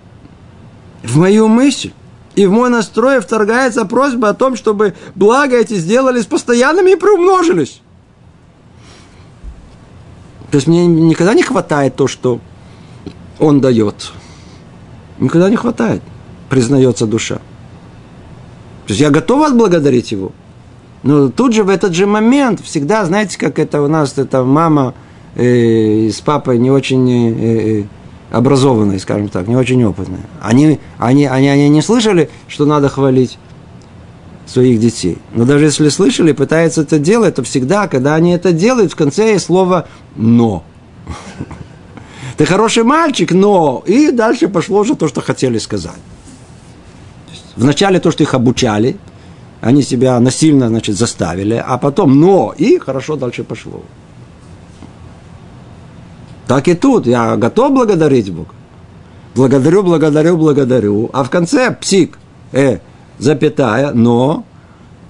в 1.02 1.16
мою 1.16 1.48
мысль 1.48 1.92
и 2.36 2.46
в 2.46 2.52
мой 2.52 2.70
настрой 2.70 3.20
вторгается 3.20 3.84
просьба 3.84 4.28
о 4.28 4.34
том, 4.34 4.56
чтобы 4.56 4.94
блага 5.14 5.56
эти 5.56 5.74
сделались 5.74 6.26
постоянными 6.26 6.92
и 6.92 6.96
приумножились. 6.96 7.80
То 10.50 10.56
есть 10.56 10.66
мне 10.66 10.86
никогда 10.86 11.34
не 11.34 11.42
хватает 11.42 11.96
то, 11.96 12.06
что 12.06 12.40
он 13.38 13.60
дает. 13.60 14.12
Никогда 15.18 15.50
не 15.50 15.56
хватает, 15.56 16.02
признается 16.48 17.06
душа. 17.06 17.40
То 18.86 18.92
есть 18.92 19.00
я 19.00 19.10
готов 19.10 19.46
отблагодарить 19.46 20.12
его. 20.12 20.32
Но 21.02 21.30
тут 21.30 21.54
же, 21.54 21.64
в 21.64 21.68
этот 21.68 21.94
же 21.94 22.06
момент, 22.06 22.60
всегда, 22.60 23.04
знаете, 23.04 23.38
как 23.38 23.58
это 23.58 23.80
у 23.82 23.88
нас, 23.88 24.18
это 24.18 24.44
мама 24.44 24.94
э, 25.34 26.10
с 26.10 26.20
папой 26.20 26.58
не 26.58 26.70
очень 26.70 27.10
э, 27.10 27.80
э, 27.80 27.84
образованные, 28.30 28.98
скажем 28.98 29.28
так, 29.28 29.48
не 29.48 29.56
очень 29.56 29.82
опытные. 29.84 30.22
Они, 30.42 30.78
они, 30.98 31.26
они, 31.26 31.48
они 31.48 31.68
не 31.68 31.82
слышали, 31.82 32.28
что 32.48 32.66
надо 32.66 32.88
хвалить 32.88 33.38
своих 34.46 34.80
детей. 34.80 35.18
Но 35.34 35.44
даже 35.44 35.66
если 35.66 35.88
слышали, 35.88 36.32
пытаются 36.32 36.82
это 36.82 36.98
делать, 36.98 37.36
то 37.36 37.42
всегда, 37.42 37.88
когда 37.88 38.14
они 38.14 38.32
это 38.32 38.52
делают, 38.52 38.92
в 38.92 38.96
конце 38.96 39.32
есть 39.32 39.46
слово 39.46 39.86
«но». 40.16 40.64
Ты 42.36 42.44
хороший 42.46 42.84
мальчик, 42.84 43.32
но... 43.32 43.82
И 43.86 44.10
дальше 44.10 44.48
пошло 44.48 44.80
уже 44.80 44.96
то, 44.96 45.08
что 45.08 45.20
хотели 45.20 45.58
сказать. 45.58 45.92
Вначале 47.60 48.00
то, 48.00 48.10
что 48.10 48.22
их 48.22 48.32
обучали, 48.32 48.96
они 49.60 49.82
себя 49.82 50.18
насильно, 50.18 50.68
значит, 50.68 50.96
заставили, 50.96 51.62
а 51.66 51.76
потом 51.76 52.18
«но» 52.18 52.54
и 52.56 52.78
хорошо 52.78 53.16
дальше 53.16 53.44
пошло. 53.44 53.82
Так 56.46 56.68
и 56.68 56.74
тут. 56.74 57.06
Я 57.06 57.36
готов 57.36 57.72
благодарить 57.72 58.32
Бога. 58.32 58.54
Благодарю, 59.34 59.82
благодарю, 59.82 60.38
благодарю. 60.38 61.10
А 61.12 61.22
в 61.22 61.28
конце 61.28 61.70
псик, 61.70 62.18
э, 62.52 62.78
запятая, 63.18 63.92
но 63.92 64.44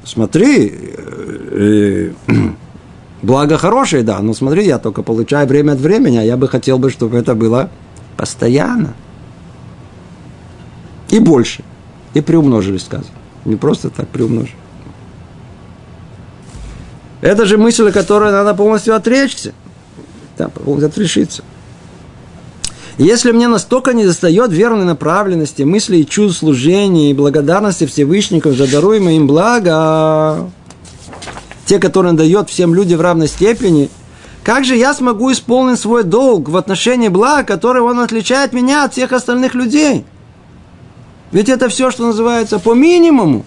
смотри, 0.05 0.75
э, 0.75 2.13
э, 2.27 2.33
благо 3.23 3.59
хорошее, 3.59 4.03
да, 4.03 4.19
но 4.19 4.35
смотри, 4.35 4.67
я 4.67 4.79
только 4.79 5.03
получаю 5.03 5.47
время 5.47 5.73
от 5.73 5.79
времени, 5.79 6.17
а 6.17 6.23
я 6.25 6.37
бы 6.37 6.49
хотел 6.49 6.79
бы, 6.79 6.91
чтобы 6.91 7.17
это 7.17 7.37
было 7.37 7.71
постоянно. 8.17 8.95
И 11.11 11.21
больше. 11.21 11.63
И 12.15 12.21
приумножили, 12.21 12.79
сказано. 12.79 13.11
Не 13.45 13.57
просто 13.57 13.91
так 13.91 14.09
приумножили. 14.09 14.57
Это 17.21 17.45
же 17.45 17.59
мысль, 17.59 17.89
о 17.89 17.93
которой 17.93 18.33
надо 18.33 18.55
полностью 18.55 18.95
отречься. 18.95 19.53
Да, 20.39 20.49
полностью 20.49 20.89
отрешиться. 20.89 21.43
Если 22.99 23.33
мне 23.33 23.49
настолько 23.49 23.95
не 23.95 24.05
достает 24.05 24.53
верной 24.53 24.85
направленности, 24.85 25.63
мысли 25.63 25.99
и 25.99 26.07
чувств 26.07 26.41
служения 26.41 27.11
и 27.11 27.15
благодарности 27.15 27.87
Всевышников 27.87 28.55
за 28.57 28.71
даруемое 28.71 29.15
им 29.15 29.27
благо, 29.27 30.51
те, 31.65 31.79
которые 31.79 32.11
он 32.11 32.17
дает 32.17 32.51
всем 32.51 32.75
людям 32.75 32.99
в 32.99 33.03
равной 33.03 33.29
степени, 33.29 33.89
как 34.43 34.65
же 34.65 34.77
я 34.77 34.93
смогу 34.93 35.33
исполнить 35.33 35.79
свой 35.79 36.05
долг 36.05 36.49
в 36.49 36.57
отношении 36.57 37.09
блага, 37.09 37.45
который 37.45 37.83
он 37.83 38.01
отличает 38.01 38.53
меня 38.53 38.85
от 38.85 38.93
всех 38.93 39.13
остальных 39.13 39.55
людей? 39.55 40.05
Ведь 41.33 41.49
это 41.49 41.69
все, 41.69 41.91
что 41.91 42.07
называется, 42.07 42.59
по 42.59 42.75
минимуму. 42.75 43.45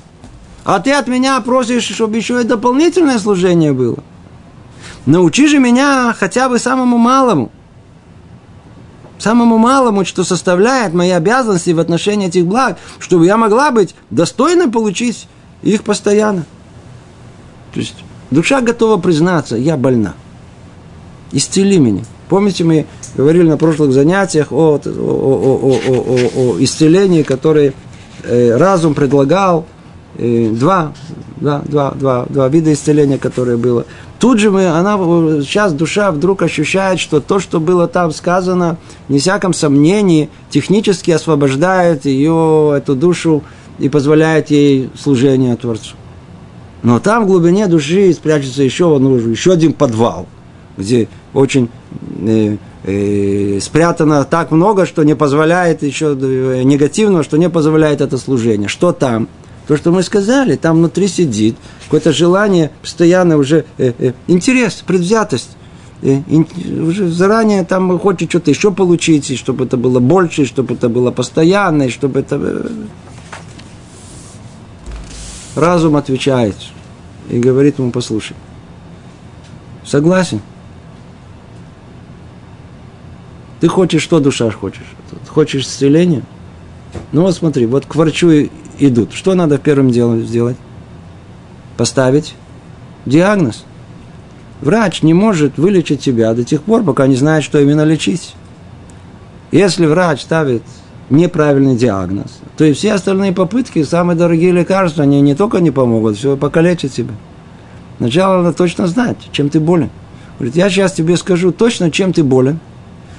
А 0.64 0.80
ты 0.80 0.94
от 0.94 1.08
меня 1.08 1.40
просишь, 1.42 1.84
чтобы 1.84 2.18
еще 2.18 2.42
и 2.42 2.46
дополнительное 2.46 3.20
служение 3.20 3.74
было. 3.74 3.98
Научи 5.06 5.48
же 5.48 5.60
меня 5.60 6.16
хотя 6.18 6.48
бы 6.48 6.60
самому 6.60 6.98
малому. 6.98 7.52
Самому 9.20 9.58
малому, 9.58 10.06
что 10.06 10.24
составляет 10.24 10.94
мои 10.94 11.10
обязанности 11.10 11.72
в 11.72 11.80
отношении 11.80 12.28
этих 12.28 12.46
благ, 12.46 12.78
чтобы 13.00 13.26
я 13.26 13.38
могла 13.38 13.72
быть 13.72 13.96
достойной 14.10 14.70
получить 14.70 15.28
их 15.62 15.84
постоянно. 15.84 16.46
То 17.74 17.80
есть 17.80 17.96
душа 18.32 18.62
готова 18.62 18.98
признаться, 18.98 19.58
я 19.58 19.76
больна. 19.76 20.14
Исцели 21.32 21.80
меня. 21.80 22.04
Помните, 22.30 22.64
мы 22.64 22.86
говорили 23.16 23.48
на 23.48 23.58
прошлых 23.58 23.92
занятиях 23.92 24.52
о, 24.52 24.80
о, 24.84 24.90
о, 24.90 25.80
о, 25.88 25.96
о, 25.96 26.54
о 26.56 26.64
исцелении, 26.64 27.24
которое 27.24 27.74
э, 28.24 28.56
разум 28.56 28.94
предлагал, 28.94 29.66
э, 30.18 30.50
два, 30.52 30.94
да, 31.38 31.62
два, 31.66 31.92
два, 31.92 32.26
два 32.30 32.48
вида 32.50 32.74
исцеления, 32.74 33.18
которые 33.18 33.58
было. 33.58 33.86
Тут 34.20 34.40
же 34.40 34.52
мы, 34.52 34.68
она, 34.68 34.96
сейчас 35.42 35.74
душа 35.74 36.12
вдруг 36.12 36.42
ощущает, 36.44 37.00
что 37.00 37.20
то, 37.20 37.40
что 37.40 37.60
было 37.60 37.88
там 37.88 38.12
сказано, 38.12 38.78
не 39.10 39.20
всяком 39.20 39.54
сомнении, 39.54 40.30
технически 40.50 41.12
освобождает 41.12 42.06
ее, 42.06 42.76
эту 42.78 42.96
душу, 42.96 43.44
и 43.80 43.90
позволяет 43.90 44.50
ей 44.52 44.90
служение 44.98 45.56
Творцу. 45.56 45.96
Но 46.84 47.00
там 47.00 47.24
в 47.24 47.28
глубине 47.28 47.68
души 47.68 48.14
спрячется 48.14 48.64
еще, 48.64 48.98
ну, 48.98 49.16
еще 49.16 49.54
один 49.54 49.74
подвал, 49.74 50.28
где 50.78 51.08
очень 51.34 51.64
э, 51.64 51.68
э, 51.68 51.83
спрятано 53.62 54.26
так 54.26 54.52
много, 54.52 54.86
что 54.86 55.04
не 55.04 55.16
позволяет 55.16 55.84
еще 55.84 56.18
э, 56.20 56.64
негативного, 56.64 57.24
что 57.24 57.38
не 57.38 57.50
позволяет 57.50 58.02
это 58.02 58.18
служение. 58.18 58.68
Что 58.68 58.92
там? 58.92 59.30
То, 59.68 59.78
что 59.78 59.92
мы 59.92 60.04
сказали, 60.04 60.58
там 60.58 60.78
внутри 60.78 61.08
сидит 61.08 61.56
какое-то 61.86 62.12
желание, 62.12 62.72
постоянно 62.82 63.38
уже 63.38 63.66
э, 63.78 63.94
э, 63.98 64.14
интерес, 64.28 64.84
предвзятость. 64.86 65.56
Э, 66.02 66.20
уже 66.82 67.08
заранее 67.08 67.64
там 67.64 67.98
хочет 68.00 68.30
что-то 68.30 68.52
еще 68.52 68.72
получить, 68.72 69.32
и 69.32 69.38
чтобы 69.38 69.64
это 69.66 69.78
было 69.78 70.00
больше, 70.00 70.46
чтобы 70.46 70.74
это 70.74 70.90
было 70.90 71.12
постоянно, 71.12 71.84
и 71.84 71.90
чтобы 71.90 72.20
это... 72.20 72.36
Э, 72.36 72.70
разум 75.56 75.96
отвечает 75.96 76.56
и 77.30 77.40
говорит 77.40 77.80
ему, 77.80 77.92
послушай, 77.92 78.36
согласен– 79.86 80.42
Ты 83.64 83.70
хочешь, 83.70 84.02
что 84.02 84.20
душа 84.20 84.52
хочешь? 84.52 84.84
Хочешь 85.30 85.64
исцеления? 85.64 86.24
Ну 87.14 87.22
вот 87.22 87.34
смотри, 87.34 87.66
вот 87.66 87.86
к 87.86 87.96
врачу 87.96 88.50
идут. 88.78 89.14
Что 89.14 89.36
надо 89.36 89.58
первым 89.58 89.90
делом 89.90 90.20
сделать? 90.26 90.58
Поставить 91.78 92.36
диагноз. 93.06 93.64
Врач 94.60 95.02
не 95.02 95.14
может 95.14 95.58
вылечить 95.58 96.02
тебя 96.02 96.34
до 96.34 96.44
тех 96.44 96.62
пор, 96.62 96.84
пока 96.84 97.08
не 97.08 97.16
знает, 97.16 97.46
что 97.46 97.58
именно 97.58 97.86
лечить. 97.86 98.36
Если 99.54 99.86
врач 99.86 100.24
ставит 100.24 100.64
неправильный 101.10 101.78
диагноз, 101.78 102.42
то 102.58 102.66
и 102.66 102.74
все 102.74 102.92
остальные 102.92 103.32
попытки, 103.32 103.82
самые 103.84 104.18
дорогие 104.18 104.52
лекарства, 104.52 105.04
они 105.04 105.22
не 105.22 105.36
только 105.36 105.60
не 105.60 105.72
помогут, 105.72 106.18
все 106.18 106.36
покалечат 106.36 106.92
тебя. 106.92 107.14
Сначала 107.98 108.44
надо 108.44 108.58
точно 108.58 108.88
знать, 108.88 109.20
чем 109.32 109.48
ты 109.48 109.62
болен. 109.62 109.90
Говорит, 110.38 110.58
я 110.58 110.70
сейчас 110.70 110.92
тебе 110.92 111.16
скажу 111.16 111.54
точно, 111.54 111.92
чем 111.92 112.12
ты 112.12 112.26
болен– 112.26 112.60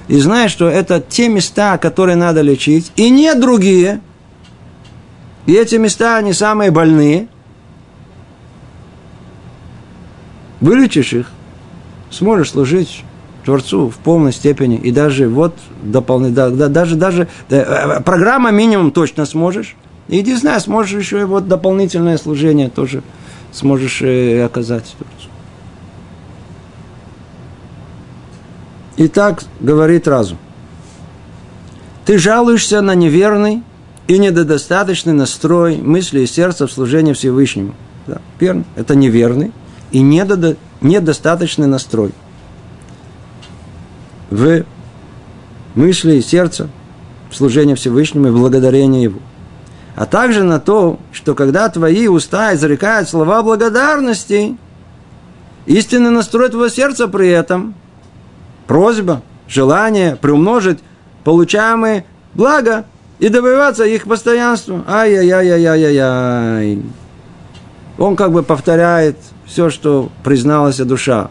и 0.09 0.19
знаешь, 0.19 0.51
что 0.51 0.69
это 0.69 1.01
те 1.01 1.29
места, 1.29 1.79
которые 1.79 2.17
надо 2.17 2.43
лечить, 2.43 2.93
и 2.97 3.11
не 3.11 3.35
другие. 3.35 4.01
И 5.47 5.53
эти 5.53 5.77
места, 5.77 6.17
они 6.17 6.33
самые 6.33 6.71
больные. 6.71 7.29
Вылечишь 10.61 11.13
их, 11.13 11.31
сможешь 12.11 12.51
служить 12.51 13.05
Творцу 13.45 13.91
в 13.91 13.97
полной 13.97 14.33
степени. 14.33 14.77
И 14.77 14.91
даже 14.91 15.29
вот 15.29 15.55
дополнительно, 15.83 16.51
да, 16.51 16.57
да, 16.57 16.69
даже, 16.69 16.97
даже 16.97 17.29
да, 17.49 17.99
э, 17.99 18.01
программа 18.03 18.51
минимум 18.51 18.91
точно 18.91 19.27
сможешь. 19.27 19.77
И 20.09 20.23
не 20.23 20.35
знаю, 20.35 20.61
сможешь 20.61 20.99
еще 20.99 21.21
и 21.21 21.25
вот 21.25 21.49
дополнительное 21.49 22.19
служение 22.19 22.69
тоже 22.69 23.03
сможешь 23.53 24.03
э, 24.03 24.45
оказать 24.45 24.95
Творцу. 28.95 29.05
Итак, 29.05 29.45
говорит 29.61 30.09
разум. 30.09 30.39
Ты 32.05 32.19
жалуешься 32.19 32.81
на 32.81 32.95
неверный 32.95 33.63
и 34.07 34.19
недостаточный 34.19 35.15
настрой 35.15 35.77
мысли 35.79 36.21
и 36.21 36.27
сердца 36.27 36.67
в 36.67 36.73
служении 36.73 37.13
Всевышнему. 37.13 37.75
Да, 38.07 38.21
верно. 38.39 38.65
Это 38.77 38.95
неверный 38.95 39.53
и 39.91 40.01
недо, 40.01 40.57
недостаточный 40.81 41.67
настрой 41.67 42.13
в 44.31 44.65
мысли 45.75 46.17
и 46.17 46.23
сердце 46.23 46.69
в 47.31 47.37
служении 47.37 47.75
Всевышнему 47.75 48.29
и 48.29 48.31
благодарение 48.31 49.03
Его. 49.05 49.21
А 49.97 50.07
также 50.07 50.43
на 50.43 50.59
то, 50.59 50.99
что 51.13 51.35
когда 51.35 51.69
твои 51.69 52.09
уста 52.09 52.55
изрекают 52.55 53.09
слова 53.09 53.43
благодарности, 53.43 54.57
истинный 55.67 56.11
настрой 56.11 56.49
твоего 56.49 56.69
сердца 56.69 57.07
при 57.07 57.29
этом, 57.29 57.75
просьба, 58.67 59.23
желание 59.49 60.17
приумножить 60.17 60.79
получаемые 61.25 62.05
блага 62.35 62.85
и 63.19 63.29
добиваться 63.29 63.85
их 63.85 64.05
постоянства. 64.05 64.85
Ай-яй-яй-яй-яй-яй. 64.87 66.83
Он 67.99 68.17
как 68.17 68.33
бы 68.33 68.43
повторяет 68.43 69.17
все, 69.47 69.71
что 69.71 70.11
призналась 70.23 70.79
душа. 70.79 71.31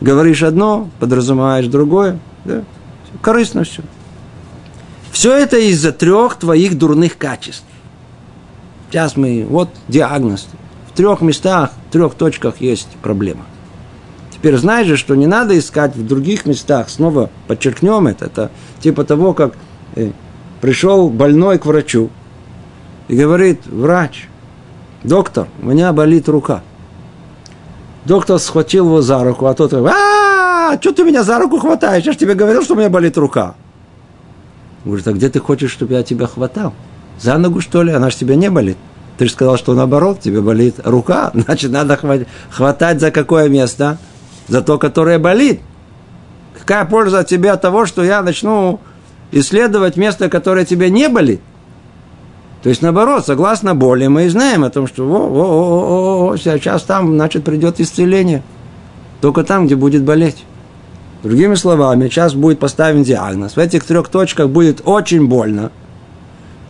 Говоришь 0.00 0.42
одно, 0.42 0.88
подразумеваешь 1.00 1.66
другое. 1.66 2.18
Да? 2.44 2.64
Корыстно 3.20 3.64
все. 3.64 3.82
Все 5.12 5.32
это 5.36 5.58
из-за 5.58 5.92
трех 5.92 6.36
твоих 6.36 6.76
дурных 6.76 7.16
качеств. 7.16 7.64
Сейчас 8.90 9.16
мы, 9.16 9.46
вот 9.48 9.70
диагноз. 9.88 10.48
В 10.88 10.96
трех 10.96 11.20
местах, 11.20 11.70
в 11.88 11.92
трех 11.92 12.14
точках 12.14 12.60
есть 12.60 12.88
проблема. 13.02 13.44
Теперь 14.44 14.58
знаешь 14.58 14.86
же, 14.86 14.98
что 14.98 15.14
не 15.14 15.26
надо 15.26 15.58
искать 15.58 15.96
в 15.96 16.06
других 16.06 16.44
местах. 16.44 16.90
Снова 16.90 17.30
подчеркнем 17.46 18.06
это. 18.08 18.26
Это 18.26 18.50
типа 18.78 19.02
того, 19.04 19.32
как 19.32 19.54
э, 19.96 20.10
пришел 20.60 21.08
больной 21.08 21.58
к 21.58 21.64
врачу 21.64 22.10
и 23.08 23.16
говорит, 23.16 23.64
врач, 23.64 24.28
доктор, 25.02 25.48
у 25.62 25.68
меня 25.68 25.94
болит 25.94 26.28
рука. 26.28 26.62
Доктор 28.04 28.38
схватил 28.38 28.84
его 28.84 29.00
за 29.00 29.24
руку, 29.24 29.46
а 29.46 29.54
тот 29.54 29.70
говорит, 29.70 29.96
а, 29.96 30.76
что 30.78 30.92
ты 30.92 31.04
меня 31.04 31.22
за 31.22 31.38
руку 31.38 31.58
хватаешь? 31.58 32.04
Я 32.04 32.12
же 32.12 32.18
тебе 32.18 32.34
говорил, 32.34 32.62
что 32.62 32.74
у 32.74 32.76
меня 32.76 32.90
болит 32.90 33.16
рука. 33.16 33.54
Говорит, 34.84 35.08
а 35.08 35.14
где 35.14 35.30
ты 35.30 35.40
хочешь, 35.40 35.70
чтобы 35.70 35.94
я 35.94 36.02
тебя 36.02 36.26
хватал? 36.26 36.74
За 37.18 37.38
ногу, 37.38 37.62
что 37.62 37.82
ли? 37.82 37.92
Она 37.92 38.10
же 38.10 38.18
тебе 38.18 38.36
не 38.36 38.50
болит. 38.50 38.76
Ты 39.16 39.24
же 39.24 39.32
сказал, 39.32 39.56
что 39.56 39.72
наоборот, 39.72 40.20
тебе 40.20 40.42
болит 40.42 40.74
рука. 40.84 41.30
Значит, 41.34 41.70
надо 41.70 41.98
хватать 42.50 43.00
за 43.00 43.10
какое 43.10 43.48
место? 43.48 43.96
За 44.48 44.62
то, 44.62 44.78
которое 44.78 45.18
болит. 45.18 45.60
Какая 46.58 46.84
польза 46.84 47.20
от 47.20 47.28
тебя 47.28 47.54
от 47.54 47.62
того, 47.62 47.86
что 47.86 48.02
я 48.04 48.22
начну 48.22 48.80
исследовать 49.32 49.96
место, 49.96 50.28
которое 50.28 50.64
тебе 50.64 50.90
не 50.90 51.08
болит? 51.08 51.40
То 52.62 52.70
есть, 52.70 52.80
наоборот, 52.80 53.26
согласно 53.26 53.74
боли, 53.74 54.06
мы 54.06 54.28
знаем 54.30 54.64
о 54.64 54.70
том, 54.70 54.86
что 54.86 55.04
о, 55.04 55.18
о, 55.18 56.28
о, 56.28 56.28
о, 56.30 56.36
сейчас 56.38 56.82
там, 56.82 57.12
значит, 57.12 57.44
придет 57.44 57.78
исцеление. 57.78 58.42
Только 59.20 59.44
там, 59.44 59.66
где 59.66 59.76
будет 59.76 60.02
болеть. 60.02 60.44
Другими 61.22 61.54
словами, 61.54 62.08
сейчас 62.08 62.34
будет 62.34 62.58
поставлен 62.58 63.02
диагноз. 63.02 63.56
В 63.56 63.58
этих 63.58 63.84
трех 63.84 64.08
точках 64.08 64.48
будет 64.48 64.80
очень 64.84 65.26
больно. 65.26 65.72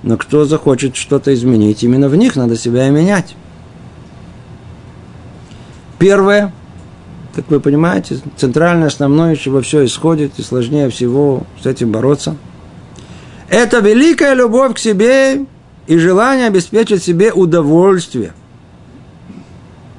Но 0.03 0.17
кто 0.17 0.45
захочет 0.45 0.97
что-то 0.97 1.33
изменить, 1.33 1.83
именно 1.83 2.09
в 2.09 2.17
них 2.17 2.37
надо 2.37 2.57
себя 2.57 2.89
и 2.89 2.91
менять. 2.91 3.37
Первое, 5.99 6.53
как 7.35 7.51
вы 7.51 7.61
понимаете, 7.61 8.19
центральное, 8.37 8.89
основное, 8.89 9.37
чего 9.37 9.61
все 9.61 9.85
исходит, 9.85 10.39
и 10.39 10.43
сложнее 10.43 10.89
всего 10.91 11.45
с 11.63 11.67
этим 11.67 11.93
бороться. 11.93 12.37
Это 13.49 13.81
великая 13.81 14.35
любовь 14.35 14.75
к 14.75 14.79
себе 14.79 15.45
и 15.87 15.99
желание 15.99 16.47
обеспечить 16.47 17.03
себе 17.03 17.33
удовольствие. 17.33 18.33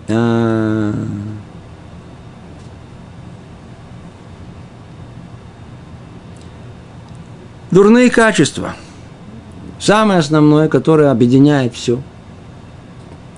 А... 0.07 0.93
Дурные 7.71 8.09
качества. 8.09 8.75
Самое 9.79 10.19
основное, 10.19 10.69
которое 10.69 11.11
объединяет 11.11 11.75
все. 11.75 12.01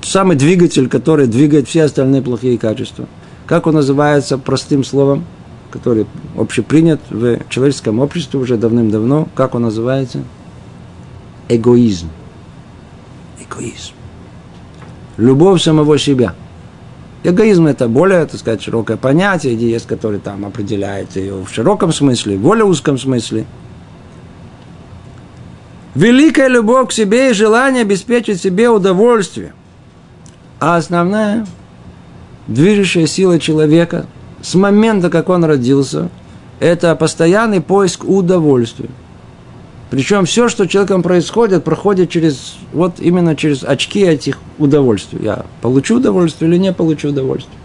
Самый 0.01 0.37
двигатель, 0.37 0.87
который 0.87 1.27
двигает 1.27 1.67
все 1.67 1.83
остальные 1.83 2.21
плохие 2.21 2.57
качества. 2.57 3.07
Как 3.47 3.65
он 3.65 3.75
называется 3.75 4.37
простым 4.37 4.83
словом, 4.83 5.25
который 5.71 6.05
общепринят 6.37 7.01
в 7.09 7.39
человеческом 7.49 7.99
обществе 7.99 8.39
уже 8.39 8.57
давным-давно. 8.57 9.27
Как 9.35 9.55
он 9.55 9.63
называется? 9.63 10.19
Эгоизм 11.49 12.09
эгоизм. 13.49 13.93
Любовь 15.17 15.61
самого 15.61 15.97
себя. 15.97 16.35
Эгоизм– 17.23 17.65
это 17.67 17.87
более, 17.87 18.25
так 18.25 18.39
сказать, 18.39 18.61
широкое 18.61 18.97
понятие, 18.97 19.55
есть, 19.55 19.87
которое 19.87 20.19
там 20.19 20.45
определяется 20.45 21.19
ее 21.19 21.43
в 21.43 21.49
широком 21.49 21.91
смысле, 21.91 22.37
в 22.37 22.41
более 22.41 22.65
узком 22.65 22.97
смысле. 22.97 23.45
Великая 25.95 26.47
любовь 26.47 26.89
к 26.89 26.91
себе 26.91 27.31
и 27.31 27.33
желание 27.33 27.81
обеспечить 27.81 28.39
себе 28.39 28.69
удовольствие. 28.69 29.53
А 30.59 30.77
основная 30.77 31.47
движущая 32.47 33.07
сила 33.07 33.39
человека 33.39 34.05
с 34.41 34.55
момента, 34.55 35.09
как 35.09 35.29
он 35.29 35.43
родился, 35.43 36.09
это 36.59 36.95
постоянный 36.95 37.61
поиск 37.61 38.03
удовольствия– 38.03 38.89
причем 39.89 40.25
все, 40.25 40.49
что 40.49 40.67
человеком 40.67 41.01
происходит, 41.01 41.63
проходит 41.63 42.09
через, 42.09 42.57
вот 42.73 42.99
именно 42.99 43.35
через 43.35 43.63
очки 43.63 44.01
этих 44.01 44.37
удовольствий. 44.57 45.19
Я 45.23 45.45
получу 45.61 45.97
удовольствие 45.97 46.51
или 46.51 46.57
не 46.57 46.73
получу 46.73 47.09
удовольствие. 47.09 47.57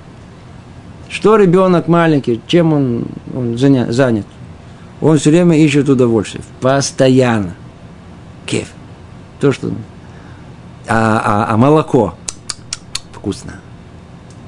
Что 1.09 1.37
ребенок 1.37 1.89
маленький, 1.89 2.41
чем 2.47 2.73
он, 2.73 3.07
он 3.35 3.59
занят? 3.59 4.27
Он 5.01 5.19
все 5.19 5.31
время 5.31 5.59
ищет 5.59 5.89
удовольствие. 5.89 6.45
Постоянно. 6.61 7.55
Кеф. 8.47 8.69
То, 9.41 9.51
что... 9.51 9.73
А, 10.87 11.47
а, 11.49 11.53
а 11.53 11.57
молоко. 11.57 12.15
Вкусно. 13.13 13.55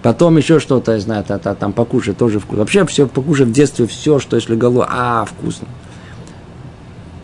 Потом 0.05 0.37
еще 0.37 0.61
что-то, 0.61 0.93
я 0.93 1.01
знаю, 1.01 1.25
там 1.25 1.73
покушать 1.73 2.19
тоже 2.19 2.39
вкусно. 2.39 2.59
Вообще 2.59 2.85
все 2.85 3.07
покушать 3.07 3.49
в 3.49 3.53
детстве 3.53 3.87
все, 3.87 4.19
что 4.19 4.37
если 4.37 4.55
голову, 4.55 4.85
а, 4.87 5.25
вкусно 5.25 5.67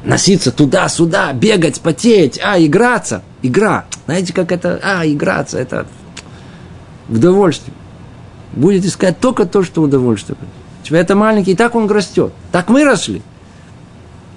носиться 0.03 0.51
туда-сюда, 0.51 1.35
бегать, 1.35 1.79
потеть, 1.83 2.41
а, 2.43 2.59
играться. 2.59 3.23
Игра. 3.43 3.85
Знаете, 4.07 4.33
как 4.33 4.51
это, 4.51 4.81
а, 4.83 5.07
играться, 5.07 5.59
это 5.59 5.89
удовольствие. 7.11 7.75
Будет 8.55 8.87
искать 8.87 9.21
только 9.21 9.45
то, 9.45 9.63
что 9.63 9.83
удовольствие. 9.83 10.39
Тебя 10.83 11.01
это 11.01 11.15
маленький, 11.15 11.51
и 11.51 11.57
так 11.57 11.75
он 11.75 11.87
растет. 11.91 12.33
Так 12.51 12.71
мы 12.71 12.85
росли. 12.85 13.21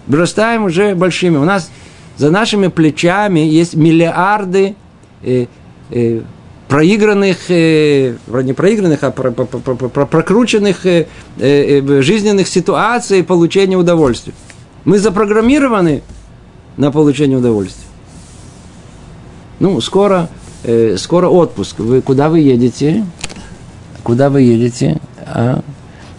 Вырастаем 0.08 0.65
уже 0.65 0.95
большими. 0.95 1.38
У 1.38 1.45
нас 1.45 1.71
за 2.17 2.29
нашими 2.29 2.67
плечами 2.67 3.39
есть 3.39 3.73
миллиарды 3.73 4.75
э, 5.22 5.45
э, 5.91 6.24
проигранных, 6.68 7.49
э, 7.49 8.16
не 8.28 8.53
проигранных, 8.53 9.03
а 9.03 9.11
про, 9.11 9.32
про, 9.32 9.45
про, 9.45 9.76
про, 9.76 10.05
прокрученных 10.05 10.86
э, 10.86 11.07
э, 11.38 12.01
жизненных 12.01 12.47
ситуаций 12.47 13.24
получения 13.24 13.78
удовольствия. 13.78 14.34
Мы 14.86 14.99
запрограммированы 14.99 16.01
на 16.78 16.91
получение 16.91 17.38
удовольствия. 17.38 17.88
Ну, 19.59 19.80
скоро, 19.82 20.30
э, 20.64 20.97
скоро 20.97 21.28
отпуск. 21.28 21.80
Вы 21.80 22.01
куда 22.01 22.30
вы 22.30 22.39
едете? 22.39 23.05
Куда 24.03 24.30
вы 24.30 24.41
едете? 24.41 24.99
А, 25.26 25.61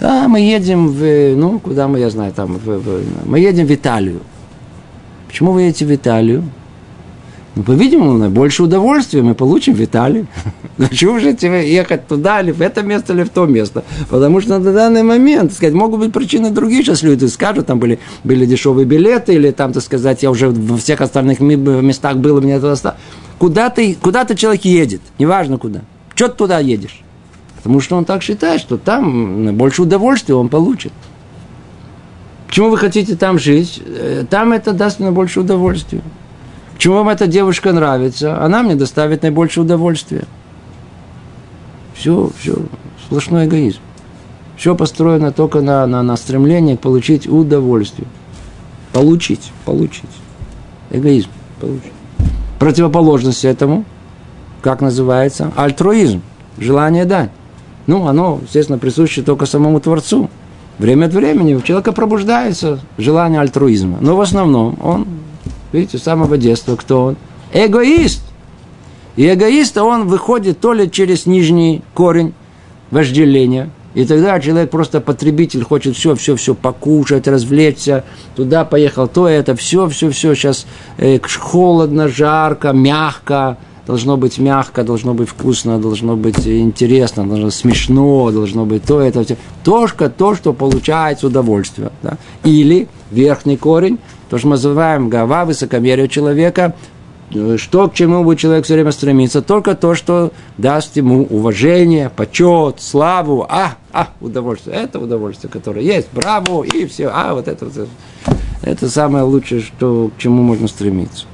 а 0.00 0.28
мы 0.28 0.40
едем 0.40 0.88
в, 0.88 1.34
ну, 1.36 1.58
куда 1.58 1.88
мы, 1.88 1.98
я 1.98 2.10
знаю, 2.10 2.32
там, 2.32 2.58
в, 2.58 2.64
в, 2.64 3.02
мы 3.26 3.40
едем 3.40 3.66
в 3.66 3.74
Италию. 3.74 4.20
Почему 5.26 5.52
вы 5.52 5.62
едете 5.62 5.84
в 5.84 5.94
Италию? 5.94 6.44
Ну, 7.56 7.62
по-видимому, 7.62 8.30
больше 8.30 8.64
удовольствия 8.64 9.22
мы 9.22 9.34
получим 9.34 9.74
в 9.74 9.84
Италии. 9.84 10.26
Зачем 10.76 11.20
же 11.20 11.34
тебе 11.34 11.72
ехать 11.72 12.08
туда, 12.08 12.40
или 12.40 12.50
в 12.50 12.60
это 12.60 12.82
место, 12.82 13.12
или 13.12 13.22
в 13.22 13.30
то 13.30 13.46
место? 13.46 13.84
Потому 14.10 14.40
что 14.40 14.58
на 14.58 14.72
данный 14.72 15.04
момент, 15.04 15.50
так 15.50 15.56
сказать, 15.56 15.74
могут 15.74 16.00
быть 16.00 16.12
причины 16.12 16.50
другие. 16.50 16.82
Сейчас 16.82 17.02
люди 17.02 17.26
скажут, 17.26 17.66
там 17.66 17.78
были, 17.78 18.00
были 18.24 18.44
дешевые 18.44 18.86
билеты, 18.86 19.34
или 19.34 19.52
там, 19.52 19.72
так 19.72 19.84
сказать, 19.84 20.24
я 20.24 20.30
уже 20.30 20.50
во 20.50 20.76
всех 20.76 21.00
остальных 21.00 21.38
местах 21.40 22.16
был, 22.16 22.40
мне 22.40 22.54
это 22.54 22.72
осталось. 22.72 22.98
Куда 23.38 23.70
ты, 23.70 23.96
куда 24.00 24.24
ты 24.24 24.34
человек 24.34 24.64
едет, 24.64 25.00
неважно 25.18 25.58
куда. 25.58 25.82
Что 26.16 26.28
ты 26.28 26.36
туда 26.36 26.58
едешь? 26.58 27.02
Потому 27.56 27.80
что 27.80 27.96
он 27.96 28.04
так 28.04 28.22
считает, 28.22 28.60
что 28.60 28.78
там 28.78 29.56
больше 29.56 29.82
удовольствия 29.82 30.34
он 30.34 30.48
получит. 30.48 30.92
Почему 32.48 32.70
вы 32.70 32.78
хотите 32.78 33.16
там 33.16 33.38
жить? 33.38 33.80
Э, 33.84 34.24
там 34.28 34.52
это 34.52 34.72
даст 34.72 35.00
мне 35.00 35.10
больше 35.10 35.40
удовольствия. 35.40 36.02
Почему 36.74 36.94
вам 36.94 37.08
эта 37.08 37.26
девушка 37.26 37.72
нравится? 37.72 38.42
Она 38.42 38.62
мне 38.62 38.74
доставит 38.74 39.22
наибольшее 39.22 39.64
удовольствие. 39.64 40.24
Все, 41.94 42.30
все, 42.38 42.56
сплошной 43.06 43.46
эгоизм. 43.46 43.78
Все 44.56 44.74
построено 44.74 45.32
только 45.32 45.60
на, 45.60 45.86
на, 45.86 46.02
на 46.02 46.16
стремлении 46.16 46.76
получить 46.76 47.26
удовольствие. 47.26 48.08
Получить, 48.92 49.52
получить. 49.64 50.10
Эгоизм, 50.90 51.28
получить. 51.60 51.92
Противоположность 52.58 53.44
этому, 53.44 53.84
как 54.62 54.80
называется? 54.80 55.52
Альтруизм, 55.56 56.22
желание 56.58 57.04
дать. 57.04 57.30
Ну, 57.86 58.06
оно, 58.06 58.40
естественно, 58.42 58.78
присуще 58.78 59.22
только 59.22 59.46
самому 59.46 59.80
Творцу. 59.80 60.30
Время 60.78 61.06
от 61.06 61.12
времени 61.12 61.54
у 61.54 61.60
человека 61.60 61.92
пробуждается 61.92 62.80
желание 62.96 63.40
альтруизма. 63.40 63.98
Но 64.00 64.16
в 64.16 64.20
основном 64.20 64.78
он 64.82 65.06
Видите, 65.74 65.98
с 65.98 66.04
самого 66.04 66.38
детства 66.38 66.76
кто 66.76 67.06
он? 67.06 67.16
Эгоист. 67.52 68.22
И 69.16 69.28
эгоист, 69.28 69.76
он 69.76 70.06
выходит 70.06 70.60
то 70.60 70.72
ли 70.72 70.88
через 70.88 71.26
нижний 71.26 71.82
корень 71.94 72.32
вожделения, 72.92 73.70
и 73.94 74.04
тогда 74.04 74.38
человек 74.38 74.70
просто 74.70 75.00
потребитель, 75.00 75.64
хочет 75.64 75.96
все, 75.96 76.14
все, 76.14 76.36
все 76.36 76.54
покушать, 76.54 77.26
развлечься, 77.26 78.04
туда 78.36 78.64
поехал, 78.64 79.08
то 79.08 79.26
это, 79.26 79.56
все, 79.56 79.88
все, 79.88 80.10
все, 80.10 80.36
сейчас 80.36 80.66
э, 80.96 81.18
холодно, 81.18 82.06
жарко, 82.06 82.72
мягко, 82.72 83.58
должно 83.84 84.16
быть 84.16 84.38
мягко, 84.38 84.84
должно 84.84 85.12
быть 85.12 85.28
вкусно, 85.28 85.80
должно 85.80 86.14
быть 86.14 86.46
интересно, 86.46 87.26
должно 87.26 87.46
быть 87.46 87.54
смешно, 87.54 88.30
должно 88.30 88.64
быть 88.64 88.84
то, 88.84 89.00
это, 89.00 89.24
все. 89.24 89.36
Только 89.64 90.08
то, 90.08 90.36
что 90.36 90.52
получает 90.52 91.24
удовольствие. 91.24 91.90
Да? 92.02 92.16
Или 92.44 92.86
верхний 93.10 93.56
корень, 93.56 93.98
то, 94.34 94.38
что 94.38 94.48
мы 94.48 94.54
называем 94.54 95.10
гава, 95.10 95.44
высокомерие 95.44 96.08
человека, 96.08 96.74
э, 97.32 97.56
что 97.56 97.86
к 97.88 97.94
чему 97.94 98.24
будет 98.24 98.40
человек 98.40 98.64
все 98.64 98.74
время 98.74 98.90
стремиться, 98.90 99.42
только 99.42 99.76
то, 99.76 99.94
что 99.94 100.32
даст 100.58 100.96
ему 100.96 101.22
уважение, 101.22 102.10
почет, 102.10 102.80
славу, 102.80 103.46
а, 103.48 103.76
а, 103.92 104.08
удовольствие, 104.20 104.74
это 104.74 104.98
удовольствие, 104.98 105.52
которое 105.52 105.82
есть, 105.84 106.08
браво, 106.12 106.64
и 106.64 106.84
все, 106.86 107.10
а, 107.14 107.32
вот 107.32 107.46
это, 107.46 107.66
вот, 107.66 107.88
это 108.62 108.90
самое 108.90 109.22
лучшее, 109.22 109.60
что, 109.60 110.10
к 110.16 110.20
чему 110.20 110.42
можно 110.42 110.66
стремиться. 110.66 111.26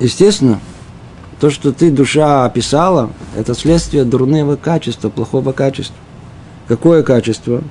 Естественно, 0.00 0.58
то, 1.40 1.48
что 1.48 1.72
ты, 1.72 1.90
душа, 1.90 2.44
описала, 2.44 3.10
это 3.34 3.54
следствие 3.54 4.04
дурного 4.04 4.56
качества, 4.56 5.08
плохого 5.08 5.52
качества. 5.52 5.96
Какое 6.68 7.02
качество? 7.02 7.64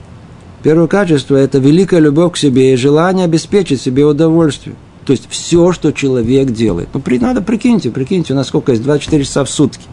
Первое 0.64 0.88
качество– 0.88 1.36
это 1.38 1.60
великая 1.60 2.00
любовь 2.00 2.34
к 2.34 2.38
себе 2.38 2.74
и 2.74 2.76
желание 2.76 3.26
обеспечить 3.26 3.80
себе 3.80 4.06
удовольствие. 4.06 4.76
То 5.06 5.14
есть 5.14 5.30
все, 5.30 5.72
что 5.72 5.92
человек 5.92 6.50
делает. 6.50 6.90
Ну, 6.94 7.00
при, 7.00 7.20
надо 7.20 7.42
прикиньте, 7.42 7.92
прикиньте, 7.92 8.34
у 8.34 8.36
нас 8.36 8.48
сколько 8.48 8.72
есть, 8.72 8.84
24 8.84 9.24
часа 9.24 9.46
в 9.46 9.50
сутки. 9.50 9.86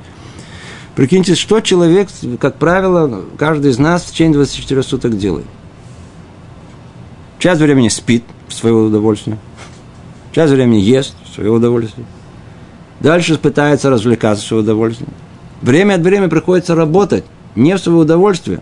Прикиньте, 0.95 1.35
что 1.35 1.61
человек, 1.61 2.09
как 2.41 2.57
правило, 2.57 3.23
каждый 3.37 3.71
из 3.71 3.79
нас 3.79 4.03
в 4.05 4.13
течение 4.13 4.35
24 4.35 4.83
суток 4.83 5.19
делает. 5.19 5.47
Часть 7.39 7.61
времени 7.61 7.89
спит 7.89 8.25
в 8.49 8.55
свое 8.55 8.75
удовольствие. 8.75 9.39
Часть 10.33 10.53
времени 10.53 10.81
ест 10.81 11.15
в 11.31 11.35
свое 11.35 11.51
удовольствие. 11.51 12.07
Дальше 13.01 13.39
пытается 13.39 13.91
развлекаться 13.91 14.45
в 14.45 14.49
свое 14.49 14.63
удовольствие. 14.63 15.09
Время 15.63 15.95
от 15.95 16.01
времени 16.01 16.29
приходится 16.29 16.75
работать, 16.75 17.25
не 17.55 17.77
в 17.77 17.79
свое 17.81 17.99
удовольствие. 17.99 18.61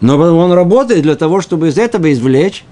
Но 0.00 0.16
он 0.16 0.52
работает 0.52 1.02
для 1.02 1.14
того, 1.14 1.40
чтобы 1.40 1.68
из 1.68 1.78
этого 1.78 2.12
извлечь 2.12 2.64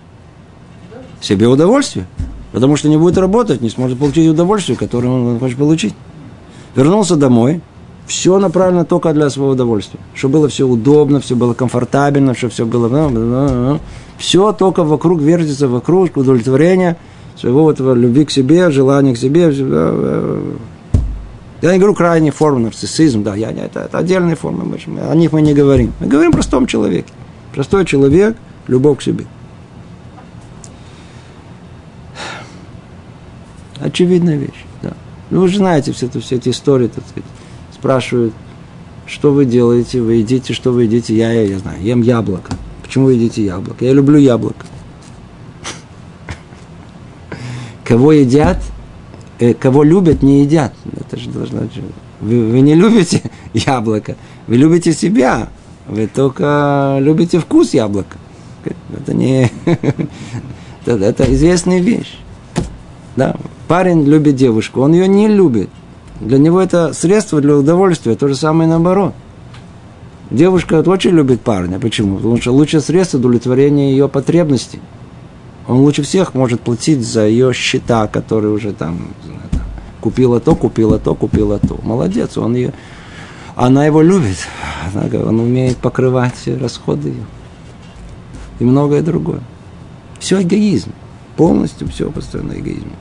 себе 1.20 1.46
удовольствие. 1.48 2.06
Потому 2.52 2.76
что 2.76 2.88
не 2.88 2.96
будет 2.96 3.18
работать, 3.18 3.60
не 3.60 3.70
сможет 3.70 3.98
получить 3.98 4.28
удовольствие, 4.28 4.76
которое 4.76 5.08
он 5.08 5.38
хочет 5.40 5.58
получить. 5.58 5.94
Вернулся 6.76 7.16
домой, 7.16 7.62
все 8.06 8.38
направлено 8.38 8.84
только 8.84 9.12
для 9.12 9.30
своего 9.30 9.52
удовольствия. 9.52 9.98
Чтобы 10.14 10.34
было 10.34 10.48
все 10.48 10.66
удобно, 10.66 11.20
все 11.20 11.34
было 11.34 11.54
комфортабельно, 11.54 12.34
чтобы 12.34 12.52
все 12.52 12.66
было... 12.66 13.80
Все 14.18 14.52
только 14.52 14.84
вокруг 14.84 15.20
вертится, 15.20 15.66
вокруг 15.66 16.16
удовлетворения 16.16 16.96
своего 17.36 17.70
этого 17.70 17.94
любви 17.94 18.24
к 18.24 18.30
себе, 18.30 18.70
желания 18.70 19.14
к 19.14 19.18
себе. 19.18 19.50
Я 21.64 21.72
не 21.72 21.78
говорю 21.78 21.94
крайней 21.94 22.30
формы 22.30 22.60
нарциссизм, 22.60 23.22
да, 23.22 23.34
я, 23.34 23.50
это, 23.50 23.80
это 23.80 23.96
отдельная 23.96 24.36
форма, 24.36 24.64
мы, 24.64 25.00
о 25.00 25.14
них 25.14 25.32
мы 25.32 25.40
не 25.40 25.54
говорим. 25.54 25.94
Мы 25.98 26.08
говорим 26.08 26.28
о 26.28 26.32
простом 26.34 26.66
человеке. 26.66 27.10
Простой 27.54 27.86
человек, 27.86 28.36
любовь 28.66 28.98
к 28.98 29.02
себе. 29.02 29.24
Очевидная 33.80 34.36
вещь, 34.36 34.66
да. 34.82 34.92
Ну, 35.30 35.40
вы 35.40 35.48
же 35.48 35.56
знаете 35.56 35.92
все, 35.92 36.04
это, 36.04 36.20
все 36.20 36.36
эти 36.36 36.50
истории, 36.50 36.88
так 36.88 37.02
сказать, 37.08 37.30
спрашивают, 37.72 38.34
что 39.06 39.32
вы 39.32 39.46
делаете, 39.46 40.02
вы 40.02 40.16
едите, 40.16 40.52
что 40.52 40.70
вы 40.70 40.82
едите, 40.82 41.16
я, 41.16 41.32
я, 41.32 41.44
я 41.44 41.58
знаю, 41.58 41.82
ем 41.82 42.02
яблоко. 42.02 42.52
Почему 42.82 43.06
вы 43.06 43.14
едите 43.14 43.42
яблоко? 43.42 43.86
Я 43.86 43.94
люблю 43.94 44.18
яблоко. 44.18 44.66
Кого 47.84 48.12
едят– 48.12 48.58
Э, 49.38 49.54
кого 49.54 49.82
любят, 49.82 50.22
не 50.22 50.42
едят. 50.42 50.72
Это 50.96 51.18
же 51.18 51.30
должно 51.30 51.62
вы, 52.20 52.46
вы 52.46 52.60
не 52.60 52.74
любите 52.74 53.22
яблоко, 53.54 54.16
вы 54.46 54.56
любите 54.56 54.92
себя. 54.92 55.48
Вы 55.86 56.06
только 56.06 56.96
любите 57.00 57.38
вкус 57.38 57.74
яблока. 57.74 58.16
Это 58.96 59.12
не... 59.12 59.50
это, 60.86 60.92
это 60.92 61.34
известная 61.34 61.80
вещь. 61.80 62.18
Да? 63.16 63.36
Парень 63.68 64.04
любит 64.04 64.36
девушку, 64.36 64.80
он 64.80 64.92
ее 64.92 65.08
не 65.08 65.28
любит. 65.28 65.68
Для 66.20 66.38
него 66.38 66.60
это 66.60 66.94
средство 66.94 67.40
для 67.40 67.56
удовольствия, 67.56 68.14
то 68.14 68.28
же 68.28 68.34
самое 68.34 68.68
наоборот. 68.68 69.14
Девушка 70.30 70.80
очень 70.86 71.10
любит 71.10 71.42
парня. 71.42 71.78
Почему? 71.78 72.16
Потому 72.16 72.40
что 72.40 72.52
лучшее 72.52 72.80
средство 72.80 73.18
удовлетворения 73.18 73.90
ее 73.90 74.08
потребностей. 74.08 74.80
Он 75.66 75.78
лучше 75.78 76.02
всех 76.02 76.34
может 76.34 76.60
платить 76.60 77.06
за 77.06 77.26
ее 77.26 77.52
счета, 77.54 78.06
которые 78.06 78.52
уже 78.52 78.72
там, 78.72 79.08
купила 80.00 80.40
то, 80.40 80.54
купила 80.54 80.98
то, 80.98 81.14
купила 81.14 81.58
то. 81.58 81.78
Молодец, 81.82 82.36
он 82.36 82.54
ее, 82.54 82.72
она 83.56 83.86
его 83.86 84.02
любит, 84.02 84.36
он 84.94 85.40
умеет 85.40 85.78
покрывать 85.78 86.46
расходы 86.46 87.08
ее. 87.10 87.24
И 88.60 88.64
многое 88.64 89.02
другое. 89.02 89.40
Все 90.18 90.42
эгоизм. 90.42 90.92
Полностью 91.36 91.88
все 91.88 92.10
построено 92.10 92.52
эгоизмом. 92.52 92.92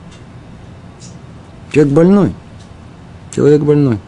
Человек 1.70 1.92
больной. 1.92 2.32
Человек 3.34 3.62
больной. 3.62 3.98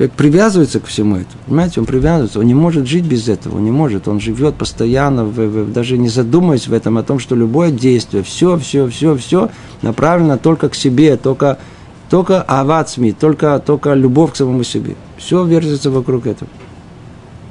Человек 0.00 0.16
привязывается 0.16 0.80
к 0.80 0.86
всему 0.86 1.16
этому. 1.16 1.42
Понимаете, 1.44 1.80
он 1.80 1.84
привязывается, 1.84 2.38
он 2.38 2.46
не 2.46 2.54
может 2.54 2.86
жить 2.86 3.04
без 3.04 3.28
этого, 3.28 3.58
он 3.58 3.64
не 3.64 3.70
может. 3.70 4.08
Он 4.08 4.18
живет 4.18 4.54
постоянно, 4.54 5.26
в, 5.26 5.34
в, 5.34 5.72
даже 5.74 5.98
не 5.98 6.08
задумываясь 6.08 6.68
в 6.68 6.72
этом, 6.72 6.96
о 6.96 7.02
том, 7.02 7.18
что 7.18 7.34
любое 7.34 7.70
действие, 7.70 8.22
все, 8.22 8.56
все, 8.56 8.88
все, 8.88 9.14
все 9.18 9.50
направлено 9.82 10.38
только 10.38 10.70
к 10.70 10.74
себе, 10.74 11.18
только, 11.18 11.58
только 12.08 12.40
авацми, 12.40 13.12
только, 13.12 13.58
только 13.58 13.92
любовь 13.92 14.32
к 14.32 14.36
самому 14.36 14.64
себе. 14.64 14.94
Все 15.18 15.44
вертится 15.44 15.90
вокруг 15.90 16.26
этого. 16.26 16.50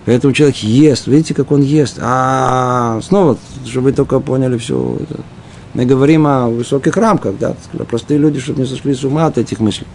Поэтому 0.06 0.34
человек 0.34 0.56
ест, 0.56 1.06
видите, 1.06 1.36
как 1.36 1.52
он 1.52 1.62
ест. 1.62 2.00
А 2.02 3.00
снова, 3.04 3.38
чтобы 3.64 3.92
вы 3.92 3.92
только 3.92 4.20
поняли 4.20 4.58
все 4.58 4.98
это. 5.00 5.20
Мы 5.76 5.86
говорим 5.86 6.26
о 6.26 6.48
высоких 6.48 6.98
рамках, 6.98 7.38
да, 7.38 7.54
простые 7.88 8.18
люди, 8.18 8.40
чтобы 8.40 8.62
не 8.62 8.68
сошли 8.68 8.96
с 8.96 9.04
ума 9.04 9.28
от 9.28 9.38
этих 9.38 9.60
мыслей 9.60 9.86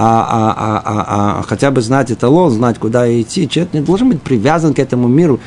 а, 0.00 0.20
а, 0.30 0.54
а, 0.56 0.82
а, 0.84 1.40
а 1.40 1.42
хотя 1.42 1.72
бы 1.72 1.80
знать 1.80 2.12
эталон, 2.12 2.52
знать, 2.52 2.78
куда 2.78 3.10
идти. 3.20 3.48
Человек 3.48 3.74
не 3.74 3.80
должен 3.80 4.10
быть 4.10 4.22
привязан 4.22 4.72
к 4.72 4.78
этому 4.78 5.08
миру. 5.08 5.40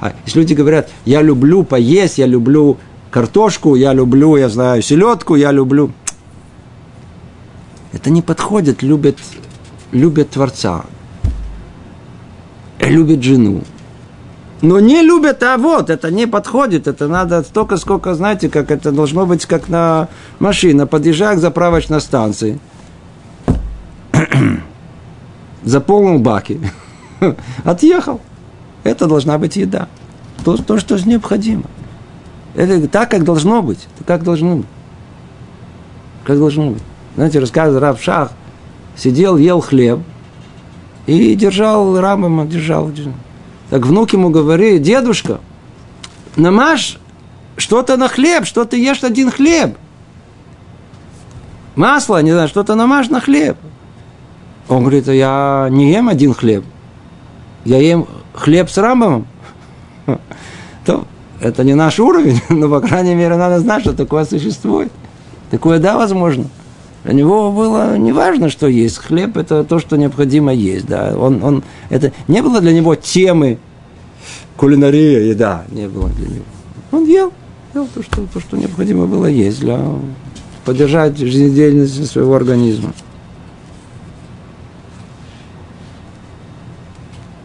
А 0.00 0.12
если 0.26 0.40
люди 0.40 0.54
говорят, 0.54 0.90
я 1.04 1.22
люблю 1.22 1.62
поесть, 1.62 2.18
я 2.18 2.26
люблю 2.26 2.78
картошку, 3.12 3.76
я 3.76 3.92
люблю, 3.92 4.34
я 4.36 4.48
знаю, 4.48 4.82
селедку, 4.82 5.36
я 5.36 5.52
люблю. 5.52 5.92
Это 7.92 8.10
не 8.10 8.22
подходит, 8.22 8.82
любят, 8.82 9.18
любят 9.92 10.30
Творца, 10.30 10.84
любит 12.80 13.22
жену, 13.22 13.62
Но 14.62 14.80
не 14.80 15.02
любят, 15.02 15.44
а 15.44 15.58
вот, 15.58 15.90
это 15.90 16.10
не 16.10 16.26
подходит, 16.26 16.88
это 16.88 17.06
надо 17.06 17.42
столько, 17.44 17.76
сколько, 17.76 18.14
знаете, 18.14 18.48
как 18.48 18.72
это 18.72 18.90
должно 18.90 19.26
быть, 19.26 19.46
как 19.46 19.68
на 19.68 20.08
машина, 20.40 20.88
подъезжая 20.88 21.36
к 21.36 21.38
заправочной 21.38 22.00
станции, 22.00 22.58
заполнил 25.62 26.18
баки, 26.18 26.60
отъехал. 27.64 28.20
Это 28.84 29.06
должна 29.06 29.38
быть 29.38 29.56
еда. 29.56 29.88
То, 30.44 30.56
то, 30.56 30.78
что 30.78 30.96
необходимо. 31.06 31.64
Это 32.54 32.88
так, 32.88 33.10
как 33.10 33.24
должно 33.24 33.62
быть. 33.62 33.86
Это 33.94 34.04
как 34.04 34.24
должно 34.24 34.56
быть. 34.56 34.66
Как 36.24 36.38
должно 36.38 36.70
быть. 36.70 36.82
Знаете, 37.14 37.38
рассказывает 37.38 37.82
Рав 37.82 38.02
Шах, 38.02 38.32
сидел, 38.96 39.36
ел 39.36 39.60
хлеб 39.60 40.00
и 41.06 41.34
держал 41.34 41.98
рамом, 42.00 42.48
держал, 42.48 42.90
держал. 42.90 43.14
Так 43.70 43.86
внук 43.86 44.12
ему 44.12 44.30
говорит, 44.30 44.82
дедушка, 44.82 45.40
намажь 46.36 46.98
что-то 47.56 47.96
на 47.96 48.08
хлеб, 48.08 48.46
что 48.46 48.64
ты 48.64 48.82
ешь 48.82 49.02
один 49.02 49.30
хлеб. 49.30 49.76
Масло, 51.74 52.22
не 52.22 52.32
знаю, 52.32 52.48
что-то 52.48 52.74
намажь 52.74 53.08
на 53.08 53.20
хлеб. 53.20 53.56
Он 54.72 54.80
говорит, 54.82 55.06
я 55.08 55.68
не 55.70 55.92
ем 55.92 56.08
один 56.08 56.32
хлеб. 56.32 56.64
Я 57.64 57.78
ем 57.78 58.06
хлеб 58.32 58.70
с 58.70 58.78
рамбомом. 58.78 59.26
То 60.86 61.04
это 61.40 61.64
не 61.64 61.74
наш 61.74 62.00
уровень, 62.00 62.40
но, 62.48 62.68
по 62.68 62.80
крайней 62.80 63.14
мере, 63.14 63.36
надо 63.36 63.60
знать, 63.60 63.82
что 63.82 63.92
такое 63.92 64.24
существует. 64.24 64.90
Такое, 65.50 65.78
да, 65.78 65.96
возможно. 65.96 66.46
Для 67.04 67.14
него 67.14 67.50
было 67.50 67.98
не 67.98 68.12
важно, 68.12 68.48
что 68.48 68.68
есть. 68.68 68.98
Хлеб– 68.98 69.36
это 69.38 69.64
то, 69.64 69.78
что 69.78 69.96
необходимо 69.96 70.54
есть. 70.54 70.86
Да. 70.86 71.14
Он, 71.18 71.42
он, 71.42 71.64
это 71.90 72.12
не 72.28 72.40
было 72.42 72.60
для 72.60 72.72
него 72.72 72.94
темы 72.94 73.58
кулинария, 74.56 75.18
еда. 75.20 75.64
Не 75.70 75.88
было 75.88 76.08
для 76.10 76.28
него. 76.28 76.44
Он 76.92 77.04
ел, 77.04 77.32
ел 77.74 77.88
то, 77.92 78.02
что, 78.02 78.26
то, 78.32 78.40
что 78.40 78.56
необходимо 78.56 79.06
было 79.06 79.26
есть 79.26 79.60
для 79.60 79.80
поддержать 80.64 81.18
жизнедеятельность 81.18 82.10
своего 82.10 82.36
организма. 82.36 82.92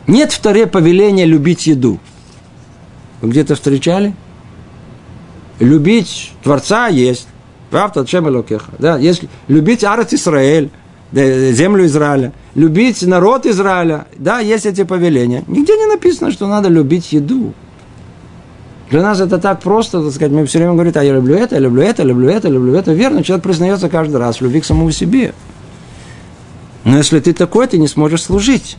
Нет 0.07 0.31
в 0.31 0.39
Торе 0.39 0.67
повеления 0.67 1.25
любить 1.25 1.67
еду. 1.67 1.99
Вы 3.21 3.29
где-то 3.29 3.55
встречали? 3.55 4.15
Любить 5.59 6.31
Творца 6.43 6.87
есть. 6.87 7.27
Правда, 7.69 8.05
чем. 8.05 8.45
Да, 8.79 8.97
если 8.97 9.27
любить 9.49 9.83
Арат 9.83 10.13
Израиль, 10.13 10.69
землю 11.11 11.85
Израиля, 11.85 12.31
любить 12.55 13.01
народ 13.01 13.45
Израиля, 13.45 14.07
да, 14.17 14.39
есть 14.39 14.65
эти 14.65 14.83
повеления. 14.83 15.43
Нигде 15.47 15.75
не 15.75 15.85
написано, 15.85 16.31
что 16.31 16.47
надо 16.47 16.69
любить 16.69 17.11
еду. 17.11 17.53
Для 18.89 19.01
нас 19.01 19.19
это 19.19 19.37
так 19.37 19.59
просто, 19.59 20.01
так 20.01 20.13
сказать, 20.13 20.31
мы 20.31 20.45
все 20.45 20.59
время 20.59 20.73
говорим, 20.73 20.93
а 20.95 21.03
я 21.03 21.13
люблю 21.13 21.35
это, 21.35 21.55
я 21.55 21.61
люблю 21.61 21.81
это, 21.81 22.03
я 22.03 22.07
люблю 22.07 22.29
это, 22.29 22.47
я 22.47 22.53
люблю 22.53 22.73
это. 22.73 22.93
Верно, 22.93 23.21
человек 23.21 23.43
признается 23.43 23.89
каждый 23.89 24.15
раз 24.15 24.37
в 24.37 24.41
любви 24.41 24.61
к 24.61 24.65
самому 24.65 24.91
себе. 24.91 25.33
Но 26.85 26.97
если 26.97 27.19
ты 27.19 27.33
такой, 27.33 27.67
ты 27.67 27.77
не 27.79 27.89
сможешь 27.89 28.23
служить. 28.23 28.77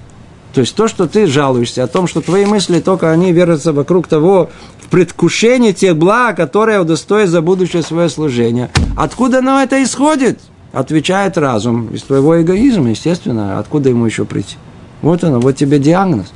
То 0.53 0.63
есть 0.63 0.75
то, 0.75 0.89
что 0.89 1.07
ты 1.07 1.27
жалуешься 1.27 1.85
о 1.85 1.87
том, 1.87 2.07
что 2.07 2.21
твои 2.21 2.47
мысли 2.47 2.81
только 2.81 3.11
они 3.11 3.33
вертятся 3.33 3.73
вокруг 3.73 4.09
того, 4.09 4.51
в 4.81 4.89
предвкушении 4.89 5.73
тех 5.73 5.97
благ, 5.97 6.37
которые 6.37 6.81
удостоят 6.81 7.29
за 7.29 7.43
будущее 7.43 7.83
свое 7.83 8.09
служение. 8.09 8.71
Откуда 8.97 9.39
оно 9.39 9.61
это 9.61 9.83
исходит? 9.83 10.41
Отвечает 10.73 11.37
разум. 11.37 11.89
Из 11.89 12.03
твоего 12.03 12.41
эгоизма, 12.41 12.91
естественно. 12.91 13.59
Откуда 13.59 13.91
ему 13.91 14.07
еще 14.07 14.25
прийти? 14.25 14.57
Вот 15.03 15.23
оно, 15.25 15.41
вот 15.41 15.57
тебе 15.57 15.79
диагноз. 15.79 16.33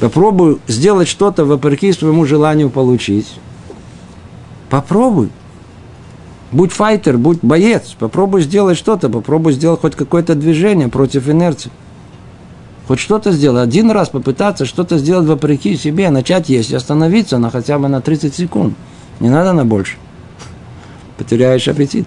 Попробуй 0.00 0.58
сделать 0.66 1.06
что-то 1.06 1.44
вопреки 1.44 1.92
своему 1.92 2.26
желанию 2.26 2.70
получить. 2.70 3.28
Попробуй. 4.68 5.30
Будь 6.50 6.72
файтер, 6.72 7.18
будь 7.18 7.38
боец. 7.42 7.94
Попробуй 7.98 8.42
сделать 8.42 8.76
что-то. 8.76 9.08
Попробуй 9.08 9.52
сделать 9.52 9.80
хоть 9.80 9.94
какое-то 9.94 10.34
движение 10.34 10.88
против 10.88 11.28
инерции. 11.28 11.70
Хоть 12.92 13.00
что-то 13.00 13.32
сделать. 13.32 13.66
Один 13.66 13.90
раз 13.90 14.10
попытаться 14.10 14.66
что-то 14.66 14.98
сделать 14.98 15.26
вопреки 15.26 15.78
себе, 15.78 16.10
начать 16.10 16.50
есть, 16.50 16.74
остановиться 16.74 17.38
на 17.38 17.48
хотя 17.48 17.78
бы 17.78 17.88
на 17.88 18.02
30 18.02 18.34
секунд. 18.34 18.74
Не 19.18 19.30
надо 19.30 19.54
на 19.54 19.64
больше. 19.64 19.96
Потеряешь 21.16 21.66
аппетит. 21.68 22.06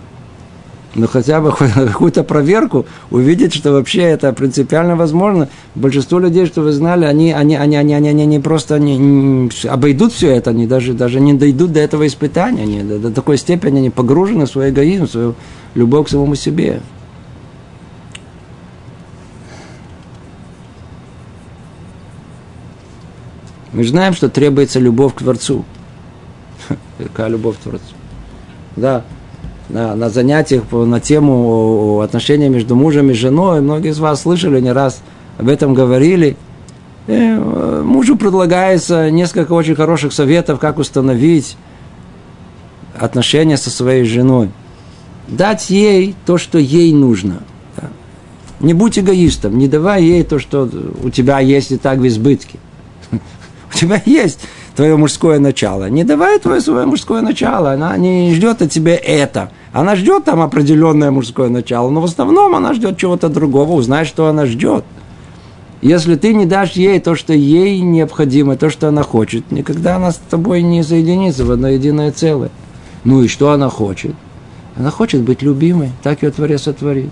Но 0.93 1.07
хотя 1.07 1.41
бы 1.41 1.51
какую-то 1.73 2.23
проверку 2.23 2.85
увидеть, 3.09 3.55
что 3.55 3.71
вообще 3.71 4.01
это 4.03 4.31
принципиально 4.31 4.95
возможно. 4.95 5.49
Большинство 5.73 6.19
людей, 6.19 6.45
что 6.45 6.61
вы 6.61 6.71
знали, 6.71 7.05
они, 7.05 7.31
они, 7.31 7.55
они, 7.55 7.77
они, 7.77 7.95
они, 7.95 8.09
они, 8.09 8.21
они 8.21 8.39
просто 8.39 8.77
не, 8.77 8.95
не, 8.95 9.49
обойдут 9.67 10.13
все 10.13 10.35
это, 10.35 10.51
они 10.51 10.67
даже, 10.67 10.93
даже 10.93 11.19
не 11.19 11.33
дойдут 11.33 11.71
до 11.71 11.79
этого 11.79 12.05
испытания. 12.05 12.61
Они, 12.61 12.83
до, 12.83 12.99
до 12.99 13.09
такой 13.09 13.39
степени 13.39 13.79
они 13.79 13.89
погружены 13.89 14.45
в 14.45 14.49
свой 14.49 14.69
эгоизм, 14.69 15.07
в 15.07 15.09
свою 15.09 15.35
любовь 15.73 16.05
к 16.05 16.09
самому 16.11 16.35
себе. 16.35 16.81
Мы 23.75 23.83
знаем, 23.83 24.13
что 24.13 24.29
требуется 24.29 24.79
любовь 24.79 25.15
к 25.15 25.17
Творцу. 25.17 25.65
Какая 26.97 27.27
любовь 27.27 27.57
к 27.57 27.59
Творцу? 27.59 27.83
Да, 28.77 29.03
на, 29.67 29.95
на 29.95 30.09
занятиях 30.09 30.63
на 30.71 31.01
тему 31.01 31.99
отношений 31.99 32.47
между 32.47 32.77
мужем 32.77 33.09
и 33.09 33.13
женой, 33.13 33.59
многие 33.59 33.91
из 33.91 33.99
вас 33.99 34.21
слышали, 34.21 34.61
не 34.61 34.71
раз 34.71 35.01
об 35.37 35.49
этом 35.49 35.73
говорили. 35.73 36.37
И 37.07 37.11
э, 37.11 37.81
мужу 37.83 38.15
предлагается 38.15 39.11
несколько 39.11 39.51
очень 39.51 39.75
хороших 39.75 40.13
советов, 40.13 40.57
как 40.61 40.79
установить 40.79 41.57
отношения 42.97 43.57
со 43.57 43.69
своей 43.69 44.05
женой. 44.05 44.51
Дать 45.27 45.69
ей 45.69 46.15
то, 46.25 46.37
что 46.37 46.59
ей 46.59 46.93
нужно. 46.93 47.39
Не 48.61 48.73
будь 48.73 48.97
эгоистом, 48.97 49.57
не 49.57 49.67
давай 49.67 50.01
ей 50.01 50.23
то, 50.23 50.39
что 50.39 50.69
у 51.03 51.09
тебя 51.09 51.41
есть 51.41 51.73
и 51.73 51.77
так 51.77 51.99
в 51.99 52.07
избытке. 52.07 52.57
У 53.75 53.77
тебя 53.79 54.01
есть 54.05 54.39
твое 54.73 54.95
мужское 54.95 55.37
начало. 55.37 55.89
Не 55.89 56.05
давай 56.05 56.39
твое 56.39 56.61
свое 56.61 56.85
мужское 56.85 57.21
начало. 57.21 57.73
Она 57.73 57.97
не 57.97 58.33
ждет 58.33 58.61
от 58.61 58.71
тебя 58.71 58.95
это. 58.95 59.51
Она 59.73 59.97
ждет 59.97 60.23
там 60.23 60.39
определенное 60.39 61.11
мужское 61.11 61.49
начало, 61.49 61.89
но 61.89 61.99
в 61.99 62.05
основном 62.05 62.55
она 62.55 62.73
ждет 62.73 62.97
чего-то 62.97 63.27
другого. 63.27 63.73
Узнай, 63.73 64.05
что 64.05 64.27
она 64.27 64.45
ждет. 64.45 64.85
Если 65.81 66.15
ты 66.15 66.33
не 66.33 66.45
дашь 66.45 66.71
ей 66.71 66.99
то, 66.99 67.15
что 67.15 67.33
ей 67.33 67.81
необходимо, 67.81 68.55
то, 68.55 68.69
что 68.69 68.87
она 68.87 69.03
хочет, 69.03 69.51
никогда 69.51 69.97
она 69.97 70.11
с 70.11 70.21
тобой 70.29 70.61
не 70.61 70.81
соединится 70.81 71.43
в 71.43 71.51
одно 71.51 71.67
единое 71.67 72.11
целое. 72.13 72.51
Ну 73.03 73.23
и 73.23 73.27
что 73.27 73.51
она 73.51 73.69
хочет? 73.69 74.15
Она 74.77 74.89
хочет 74.89 75.21
быть 75.21 75.41
любимой. 75.41 75.91
Так 76.01 76.23
ее 76.23 76.31
Творец 76.31 76.63
сотворит. 76.63 77.09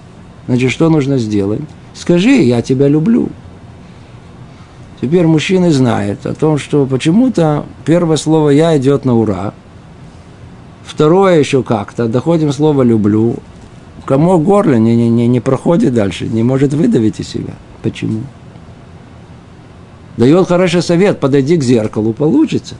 Значит, 0.47 0.72
что 0.72 0.89
нужно 0.89 1.18
сделать? 1.18 1.61
Скажи, 1.93 2.32
я 2.32 2.61
тебя 2.61 2.88
люблю. 2.88 3.30
Теперь 5.04 5.28
мужчины 5.28 5.70
знают 5.70 6.26
о 6.26 6.34
том, 6.34 6.58
что 6.58 6.86
почему-то 6.86 7.66
первое 7.84 8.16
слово 8.16 8.51
«я» 8.51 8.78
идет 8.78 9.04
на 9.04 9.14
ура. 9.18 9.54
Второе 10.86 11.39
еще 11.39 11.62
как-то. 11.62 12.08
Доходим 12.08 12.54
слово 12.54 12.84
«люблю». 12.84 13.36
Кому 14.06 14.38
горло 14.38 14.76
не, 14.76 14.95
не, 14.95 15.10
не, 15.10 15.28
не 15.28 15.41
проходит 15.41 15.93
дальше, 15.93 16.26
не 16.28 16.41
может 16.41 16.74
выдавить 16.74 17.20
из 17.20 17.28
себя. 17.28 17.54
Почему? 17.82 18.22
Дает 20.16 20.47
хороший 20.47 20.82
совет, 20.82 21.20
подойди 21.20 21.58
к 21.58 21.64
зеркалу, 21.64 22.14
получится. 22.14 22.76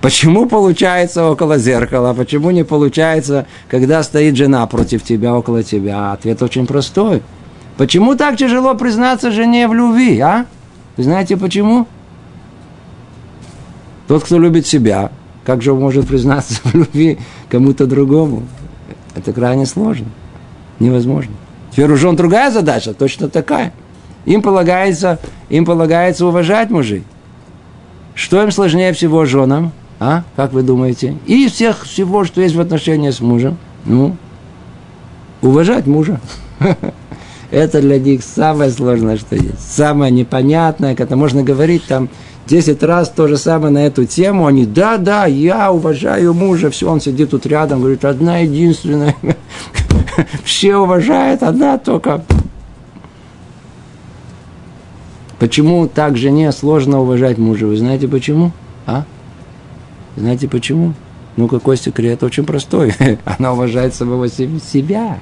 Почему 0.00 0.46
получается 0.46 1.24
около 1.24 1.56
зеркала, 1.56 2.14
почему 2.14 2.50
не 2.50 2.64
получается, 2.64 3.46
когда 3.68 4.02
стоит 4.02 4.34
жена 4.34 4.66
против 4.66 5.04
тебя, 5.04 5.36
около 5.36 5.62
тебя? 5.62 6.10
Ответ 6.10 6.42
очень 6.42 6.66
простой– 6.66 7.22
Почему 7.76 8.14
так 8.14 8.36
тяжело 8.36 8.74
признаться 8.74 9.30
жене 9.30 9.68
в 9.68 9.74
любви, 9.74 10.18
а? 10.20 10.46
Вы 10.96 11.02
знаете 11.02 11.36
почему? 11.36 11.86
Тот, 14.08 14.24
кто 14.24 14.38
любит 14.38 14.66
себя, 14.66 15.10
как 15.44 15.62
же 15.62 15.72
он 15.72 15.80
может 15.80 16.06
признаться 16.06 16.54
в 16.64 16.74
любви 16.74 17.18
кому-то 17.50 17.86
другому? 17.86 18.42
Это 19.14 19.32
крайне 19.32 19.66
сложно. 19.66 20.06
Невозможно. 20.78 21.34
Теперь 21.70 22.06
он 22.06 22.16
другая 22.16 22.50
задача, 22.50 22.94
точно 22.94 23.28
такая. 23.28 23.72
Им 24.24 24.42
полагается, 24.42 25.18
им 25.50 25.64
полагается 25.64 26.26
уважать 26.26 26.70
мужей. 26.70 27.04
Что 28.14 28.42
им 28.42 28.50
сложнее 28.50 28.92
всего 28.94 29.24
женам? 29.26 29.72
А? 30.00 30.24
Как 30.36 30.52
вы 30.52 30.62
думаете? 30.62 31.16
И 31.26 31.48
всех 31.48 31.84
всего, 31.84 32.24
что 32.24 32.40
есть 32.40 32.54
в 32.54 32.60
отношении 32.60 33.10
с 33.10 33.20
мужем. 33.20 33.58
Ну, 33.84 34.16
уважать 35.42 35.86
мужа. 35.86 36.20
Это 37.50 37.80
для 37.80 37.98
них 37.98 38.22
самое 38.24 38.70
сложное, 38.70 39.16
что 39.16 39.36
есть. 39.36 39.60
Самое 39.60 40.10
непонятное, 40.10 40.94
когда 40.96 41.16
можно 41.16 41.42
говорить 41.42 41.84
там 41.86 42.08
10 42.46 42.82
раз 42.82 43.08
то 43.10 43.28
же 43.28 43.36
самое 43.36 43.72
на 43.72 43.86
эту 43.86 44.04
тему, 44.04 44.46
они, 44.46 44.66
да, 44.66 44.98
да, 44.98 45.26
я 45.26 45.72
уважаю 45.72 46.32
мужа, 46.34 46.70
все, 46.70 46.90
он 46.90 47.00
сидит 47.00 47.30
тут 47.30 47.46
рядом, 47.46 47.80
говорит, 47.80 48.04
одна 48.04 48.38
единственная, 48.38 49.16
все 50.44 50.76
уважают, 50.76 51.42
одна 51.42 51.78
только. 51.78 52.24
Почему 55.38 55.86
так 55.86 56.16
жене 56.16 56.50
сложно 56.52 57.00
уважать 57.00 57.36
мужа? 57.36 57.66
Вы 57.66 57.76
знаете 57.76 58.08
почему? 58.08 58.52
А? 58.86 59.04
Знаете 60.16 60.48
почему? 60.48 60.94
Ну, 61.36 61.46
какой 61.46 61.76
секрет? 61.76 62.22
Очень 62.22 62.44
простой. 62.44 62.94
Она 63.24 63.52
уважает 63.52 63.94
самого 63.94 64.28
себя. 64.28 65.18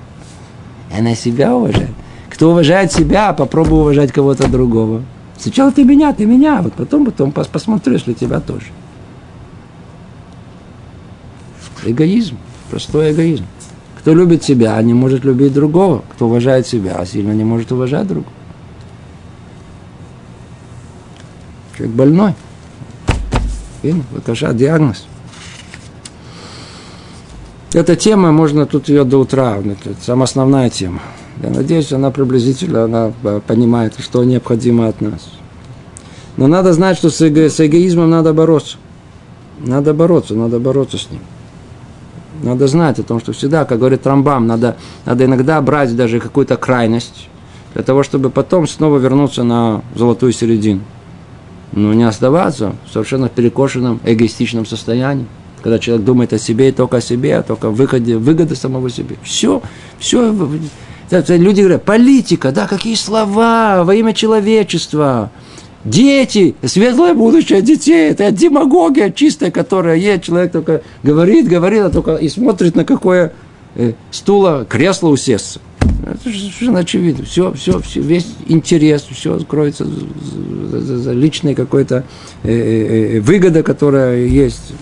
Она 0.97 1.16
себя 1.16 1.57
уважает. 1.57 1.91
Кто 2.35 2.51
уважает 2.51 2.93
себя, 2.93 3.32
попробуй 3.32 3.82
уважать 3.82 4.11
кого-то 4.11 4.49
другого. 4.49 5.05
Сначала 5.39 5.70
ты 5.70 5.85
меня, 5.85 6.12
ты 6.12 6.26
меня, 6.26 6.62
вот 6.62 6.72
потом, 6.72 7.07
потом 7.07 7.30
посмотрю, 7.30 7.93
если 7.93 8.12
тебя 8.12 8.41
тоже. 8.41 8.66
Эгоизм, 11.85 12.37
простой 12.70 13.12
эгоизм. 13.12 13.45
Кто 13.99 14.14
любит 14.14 14.43
себя, 14.43 14.80
не 14.82 14.95
может 14.95 15.24
любить 15.24 15.53
другого. 15.53 16.03
Кто 16.12 16.26
уважает 16.26 16.66
себя, 16.66 16.97
а 16.99 17.07
сильно 17.07 17.30
не 17.32 17.45
может 17.45 17.70
уважать 17.70 18.09
другого. 18.09 18.32
Человек 21.76 21.95
больной. 21.95 22.35
Видно, 23.82 24.03
Лакаша, 24.12 24.53
диагноз. 24.53 25.07
Эта 27.72 27.95
тема, 27.95 28.32
можно 28.32 28.66
тут 28.66 28.89
ее 28.89 29.05
до 29.05 29.18
утра, 29.18 29.59
это 29.59 29.95
самая 30.01 30.24
основная 30.24 30.70
тема. 30.70 31.01
Я 31.43 31.51
надеюсь, 31.51 31.93
она 31.93 32.11
приблизительно 32.11 32.85
она 32.85 33.12
э, 33.22 33.41
понимает, 33.47 33.95
что 33.99 34.22
необходимо 34.24 34.89
от 34.89 35.01
нас. 35.01 35.30
Но 36.37 36.47
надо 36.47 36.72
знать, 36.72 36.97
что 36.97 37.11
с, 37.11 37.20
эго, 37.20 37.49
с 37.49 37.61
эгоизмом 37.64 38.11
надо 38.11 38.32
бороться. 38.32 38.76
Надо 39.59 39.95
бороться, 39.95 40.35
надо 40.35 40.59
бороться 40.59 40.99
с 40.99 41.11
ним. 41.11 41.20
Надо 42.43 42.66
знать 42.66 42.99
о 42.99 43.03
том, 43.03 43.20
что 43.20 43.32
всегда, 43.32 43.64
как 43.64 43.78
говорит 43.78 44.07
Рамбам, 44.07 44.47
надо, 44.47 44.76
надо 45.07 45.24
иногда 45.24 45.61
брать 45.61 45.95
даже 45.97 46.20
какую-то 46.20 46.57
крайность, 46.57 47.28
для 47.72 47.82
того, 47.82 48.03
чтобы 48.03 48.30
потом 48.30 48.66
снова 48.66 48.99
вернуться 48.99 49.45
на 49.45 49.82
золотую 49.95 50.32
середину. 50.32 50.80
Но 51.72 51.93
не 51.95 52.05
оставаться 52.05 52.74
в 52.87 52.93
совершенно 52.93 53.28
перекошенном 53.28 54.01
эгоистичном 54.05 54.66
состоянии 54.66 55.26
когда 55.64 55.78
человек 55.78 56.05
думает 56.05 56.30
о 56.35 56.39
себе 56.39 56.68
и 56.68 56.72
только 56.72 56.99
о 56.99 57.01
себе, 57.01 57.39
а 57.39 57.43
только 57.43 57.68
о 57.68 57.70
выходе, 57.70 58.18
выгоды 58.18 58.55
самого 58.55 58.91
себе. 58.91 59.16
Все, 59.22 59.62
все. 59.99 60.30
Люди 61.11 61.61
говорят, 61.61 61.85
политика, 61.85 62.51
да, 62.53 62.67
какие 62.67 62.95
слова 62.95 63.85
во 63.85 63.95
имя 63.95 64.13
человечества. 64.13 65.31
Дети, 65.85 66.55
светлое 66.65 67.13
будущее 67.13 67.61
детей, 67.61 68.11
это 68.11 68.31
демагогия 68.31 69.11
чистая, 69.11 69.51
которая 69.51 69.97
есть. 69.97 70.25
Человек 70.25 70.53
только 70.53 70.83
говорит, 71.03 71.47
говорит, 71.47 71.83
а 71.83 71.91
только 71.91 72.15
и 72.15 72.29
смотрит 72.31 72.75
на 72.75 72.87
какое 72.87 73.35
э, 73.75 73.93
стуло, 74.11 74.65
кресло 74.67 75.09
усесться. 75.09 75.61
Это 76.07 76.31
же 76.31 76.39
совершенно 76.39 76.79
очевидно. 76.81 77.25
Все, 77.25 77.53
все, 77.53 77.81
все, 77.81 78.01
весь 78.01 78.27
интерес, 78.47 79.03
все 79.03 79.39
кроется 79.41 79.85
за, 79.85 80.81
за, 80.81 81.13
личной 81.13 81.55
какой-то 81.55 82.05
э, 82.43 82.51
э, 82.51 83.17
э 83.17 83.21
выгода, 83.21 83.63
которая 83.63 84.25
есть. 84.25 84.73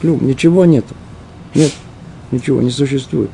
Клюм, 0.00 0.26
ничего 0.26 0.64
нету. 0.64 0.94
Нет, 1.54 1.72
ничего 2.30 2.62
не 2.62 2.70
существует. 2.70 3.30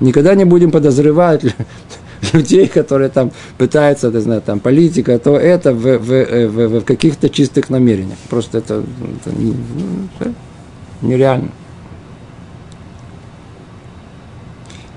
Никогда 0.00 0.34
не 0.34 0.44
будем 0.44 0.70
подозревать 0.70 1.44
людей, 2.32 2.66
которые 2.68 3.10
там 3.10 3.30
пытаются, 3.58 4.10
ты 4.10 4.20
знаешь, 4.20 4.42
там 4.44 4.60
политика, 4.60 5.18
то 5.18 5.36
это 5.36 5.72
в, 5.72 5.98
в, 5.98 6.12
э, 6.12 6.48
в, 6.48 6.80
в 6.80 6.84
каких-то 6.84 7.28
чистых 7.28 7.70
намерениях. 7.70 8.18
Просто 8.28 8.58
это, 8.58 8.82
это 9.24 9.36
ну, 9.36 9.54
нереально. 11.02 11.50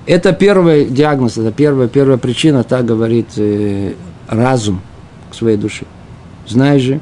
Это 0.06 0.32
первый 0.32 0.86
диагноз, 0.86 1.38
это 1.38 1.50
первая, 1.50 1.88
первая 1.88 2.18
причина, 2.18 2.62
так 2.62 2.84
говорит 2.84 3.28
э, 3.36 3.94
разум 4.28 4.82
к 5.30 5.34
своей 5.34 5.56
душе. 5.56 5.86
Знаешь 6.46 6.82
же, 6.82 7.00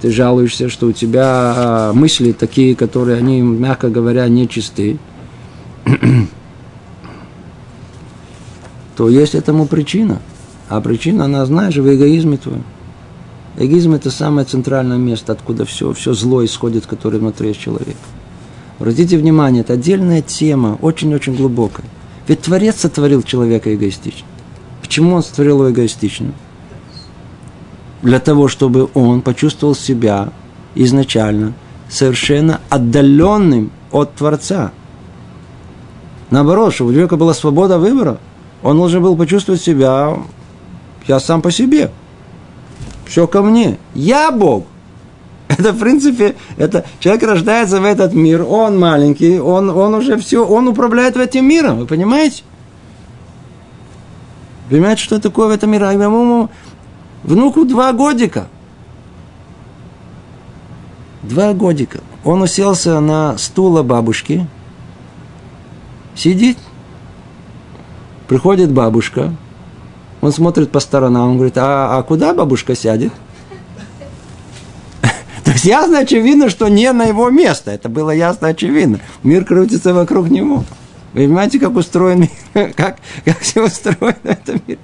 ты 0.00 0.10
жалуешься, 0.10 0.68
что 0.68 0.86
у 0.86 0.92
тебя 0.92 1.24
а, 1.26 1.92
мысли 1.92 2.32
такие, 2.32 2.76
которые, 2.76 3.18
они, 3.18 3.40
мягко 3.40 3.88
говоря, 3.88 4.28
нечисты, 4.28 4.98
то 8.98 9.08
есть 9.08 9.36
этому 9.36 9.66
причина. 9.66 10.18
А 10.68 10.80
причина, 10.80 11.26
она, 11.26 11.46
знаешь, 11.46 11.76
в 11.76 11.94
эгоизме 11.94 12.36
твоем. 12.36 12.64
Эгоизм– 13.56 13.92
это 13.94 14.10
самое 14.10 14.44
центральное 14.44 14.98
место, 14.98 15.32
откуда 15.32 15.64
все, 15.64 15.92
все 15.92 16.14
зло 16.14 16.44
исходит, 16.44 16.86
которое 16.86 17.18
внутри 17.18 17.54
человека. 17.54 17.96
Обратите 18.80 19.16
внимание, 19.16 19.60
это 19.60 19.74
отдельная 19.74 20.20
тема, 20.20 20.78
очень-очень 20.82 21.36
глубокая. 21.36 21.86
Ведь 22.26 22.42
Творец 22.42 22.80
сотворил 22.80 23.22
человека 23.22 23.72
эгоистично. 23.72 24.26
Почему 24.82 25.14
он 25.14 25.22
сотворил 25.22 25.60
его 25.60 25.70
эгоистичным? 25.70 26.34
для 28.02 28.20
того, 28.20 28.48
чтобы 28.48 28.88
он 28.94 29.22
почувствовал 29.22 29.74
себя 29.74 30.30
изначально 30.74 31.54
совершенно 31.88 32.60
отдаленным 32.68 33.70
от 33.90 34.14
Творца. 34.14 34.72
Наоборот, 36.30 36.74
чтобы 36.74 36.90
у 36.90 36.92
человека 36.92 37.16
была 37.16 37.34
свобода 37.34 37.78
выбора, 37.78 38.18
он 38.62 38.76
должен 38.76 39.02
был 39.02 39.16
почувствовать 39.16 39.62
себя, 39.62 40.18
я 41.06 41.20
сам 41.20 41.42
по 41.42 41.50
себе. 41.50 41.90
Все 43.06 43.26
ко 43.26 43.42
мне. 43.42 43.78
Я 43.94 44.30
Бог. 44.30 44.66
Это, 45.48 45.72
в 45.72 45.78
принципе, 45.78 46.36
это 46.58 46.84
человек 47.00 47.22
рождается 47.22 47.80
в 47.80 47.84
этот 47.84 48.12
мир, 48.12 48.42
он 48.42 48.78
маленький, 48.78 49.40
он, 49.40 49.70
он 49.70 49.94
уже 49.94 50.18
все, 50.18 50.44
он 50.44 50.68
управляет 50.68 51.16
этим 51.16 51.46
миром, 51.46 51.78
вы 51.78 51.86
понимаете? 51.86 52.42
Понимаете, 54.68 55.02
что 55.02 55.18
такое 55.18 55.48
в 55.48 55.50
этом 55.50 55.70
мире? 55.70 55.86
Ему 55.86 56.50
Внуку 57.24 57.64
два 57.64 57.92
годика. 57.92 58.46
Два 61.22 61.52
годика. 61.52 62.00
Он 62.24 62.42
уселся 62.42 63.00
на 63.00 63.38
стула 63.38 63.82
бабушки, 63.82 64.46
сидит. 66.14 66.58
Приходит 68.28 68.70
бабушка, 68.70 69.32
он 70.20 70.32
смотрит 70.32 70.70
по 70.70 70.80
сторонам, 70.80 71.30
он 71.30 71.36
говорит, 71.36 71.56
а, 71.56 71.96
а 71.96 72.02
куда 72.02 72.34
бабушка 72.34 72.74
сядет? 72.74 73.12
То 75.44 75.52
есть 75.52 75.64
ясно 75.64 76.00
очевидно, 76.00 76.50
что 76.50 76.68
не 76.68 76.92
на 76.92 77.04
его 77.04 77.30
место. 77.30 77.70
Это 77.70 77.88
было 77.88 78.10
ясно 78.10 78.48
очевидно. 78.48 79.00
Мир 79.22 79.46
крутится 79.46 79.94
вокруг 79.94 80.28
него. 80.28 80.64
Вы 81.14 81.24
понимаете, 81.24 81.58
как 81.58 81.74
устроен 81.74 82.20
мир? 82.20 82.72
Как, 82.76 82.98
как 83.24 83.38
все 83.38 83.64
устроено 83.64 84.18
в 84.22 84.26
этом 84.26 84.60
мире? 84.66 84.78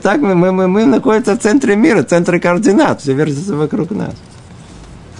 Так 0.00 0.20
мы, 0.20 0.34
мы, 0.34 0.50
мы, 0.50 0.66
мы 0.66 0.84
находимся 0.86 1.36
в 1.36 1.38
центре 1.38 1.76
мира, 1.76 2.02
в 2.02 2.06
центре 2.06 2.40
координат, 2.40 3.00
все 3.00 3.12
вертится 3.12 3.54
вокруг 3.54 3.92
нас. 3.92 4.14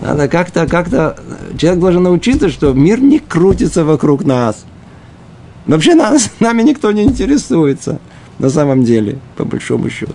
Надо 0.01 0.29
как-то, 0.29 0.67
как-то, 0.67 1.17
человек 1.57 1.81
должен 1.81 2.03
научиться, 2.03 2.49
что 2.49 2.73
мир 2.73 3.01
не 3.01 3.19
крутится 3.19 3.85
вокруг 3.85 4.25
нас. 4.25 4.65
Вообще 5.67 5.95
нас, 5.95 6.31
нами 6.41 6.63
никто 6.63 6.91
не 6.93 7.05
интересуется, 7.05 7.99
на 8.39 8.51
самом 8.51 8.85
деле, 8.85 9.19
по 9.37 9.45
большому 9.45 9.91
счету. 9.91 10.15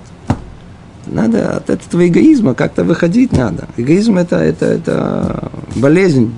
Надо 1.08 1.58
от 1.58 1.70
этого 1.70 2.08
эгоизма 2.08 2.56
как-то 2.56 2.84
выходить 2.84 3.32
надо. 3.32 3.68
Эгоизм 3.78 4.18
это, 4.18 4.38
это, 4.38 4.66
это 4.66 5.52
болезнь 5.76 6.34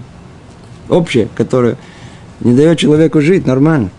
общая, 0.90 1.30
которая 1.36 1.78
не 2.42 2.54
дает 2.54 2.78
человеку 2.78 3.22
жить 3.22 3.48
нормально. 3.48 3.90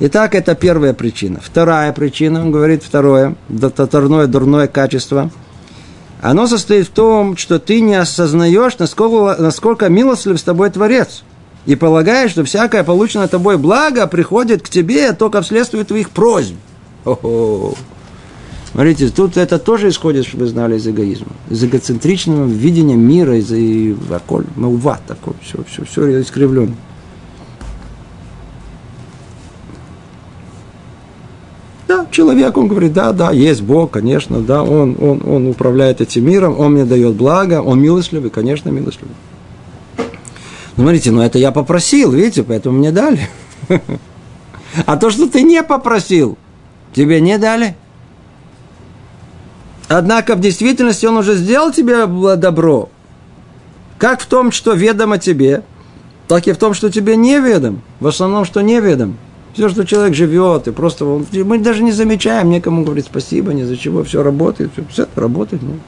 Итак, 0.00 0.34
это 0.34 0.54
первая 0.54 0.94
причина. 0.94 1.40
Вторая 1.42 1.92
причина, 1.92 2.42
он 2.42 2.52
говорит 2.52 2.82
второе, 2.84 3.34
второе 3.48 4.26
дурное 4.26 4.68
качество, 4.68 5.30
оно 6.20 6.46
состоит 6.46 6.86
в 6.86 6.90
том, 6.90 7.36
что 7.36 7.58
ты 7.58 7.80
не 7.80 7.94
осознаешь, 7.94 8.78
насколько, 8.78 9.40
насколько 9.40 9.88
милостлив 9.88 10.38
с 10.38 10.42
тобой 10.42 10.70
Творец. 10.70 11.22
И 11.66 11.74
полагаешь, 11.76 12.30
что 12.30 12.44
всякое 12.44 12.84
полученное 12.84 13.28
тобой 13.28 13.58
благо 13.58 14.06
приходит 14.06 14.62
к 14.62 14.68
тебе 14.68 15.12
только 15.12 15.42
вследствие 15.42 15.84
твоих 15.84 16.10
просьб. 16.10 16.54
О-хо. 17.04 17.74
Смотрите, 18.72 19.08
тут 19.08 19.36
это 19.36 19.58
тоже 19.58 19.88
исходит, 19.88 20.26
чтобы 20.26 20.44
вы 20.44 20.50
знали, 20.50 20.76
из 20.76 20.86
эгоизма. 20.86 21.32
Из 21.50 21.64
эгоцентричного 21.64 22.46
видения 22.46 22.96
мира, 22.96 23.36
из 23.36 23.50
маува 24.56 25.00
такое, 25.06 25.34
все, 25.42 25.58
все, 25.68 25.84
все 25.84 26.20
искривлено. 26.20 26.74
Да, 31.88 32.06
человек, 32.10 32.58
он 32.58 32.68
говорит, 32.68 32.92
да, 32.92 33.12
да, 33.12 33.30
есть 33.32 33.62
Бог, 33.62 33.92
конечно, 33.92 34.40
да, 34.40 34.62
он, 34.62 34.94
он, 35.00 35.22
он 35.26 35.46
управляет 35.46 36.02
этим 36.02 36.26
миром, 36.26 36.60
он 36.60 36.74
мне 36.74 36.84
дает 36.84 37.14
благо, 37.14 37.62
он 37.62 37.80
милостливый, 37.80 38.28
конечно, 38.28 38.68
милостливый. 38.68 39.14
Смотрите, 40.78 41.10
ну 41.10 41.22
это 41.22 41.40
я 41.40 41.50
попросил, 41.50 42.12
видите, 42.12 42.44
поэтому 42.44 42.78
мне 42.78 42.92
дали. 42.92 43.28
А 44.86 44.96
то, 44.96 45.10
что 45.10 45.26
ты 45.26 45.42
не 45.42 45.62
попросил, 45.64 46.38
тебе 46.94 47.20
не 47.20 47.36
дали. 47.38 47.74
Однако 49.88 50.36
в 50.36 50.40
действительности 50.40 51.06
он 51.06 51.16
уже 51.16 51.34
сделал 51.34 51.72
тебе 51.72 52.06
добро. 52.36 52.90
Как 53.96 54.20
в 54.20 54.26
том, 54.26 54.52
что 54.52 54.74
ведомо 54.74 55.18
тебе, 55.18 55.64
так 56.28 56.46
и 56.46 56.52
в 56.52 56.58
том, 56.58 56.74
что 56.74 56.90
тебе 56.90 57.16
неведом. 57.16 57.80
В 57.98 58.06
основном, 58.06 58.44
что 58.44 58.60
неведом. 58.60 59.16
Все, 59.54 59.70
что 59.70 59.84
человек 59.84 60.14
живет, 60.14 60.68
и 60.68 60.70
просто 60.70 61.04
мы 61.06 61.58
даже 61.58 61.82
не 61.82 61.92
замечаем, 61.92 62.50
некому 62.50 62.84
говорить 62.84 63.06
спасибо, 63.06 63.52
ни 63.52 63.64
за 63.64 63.76
чего, 63.76 64.04
все 64.04 64.22
работает, 64.22 64.70
все, 64.74 64.84
все 64.92 65.08
работает. 65.16 65.62
Ну. 65.62 65.80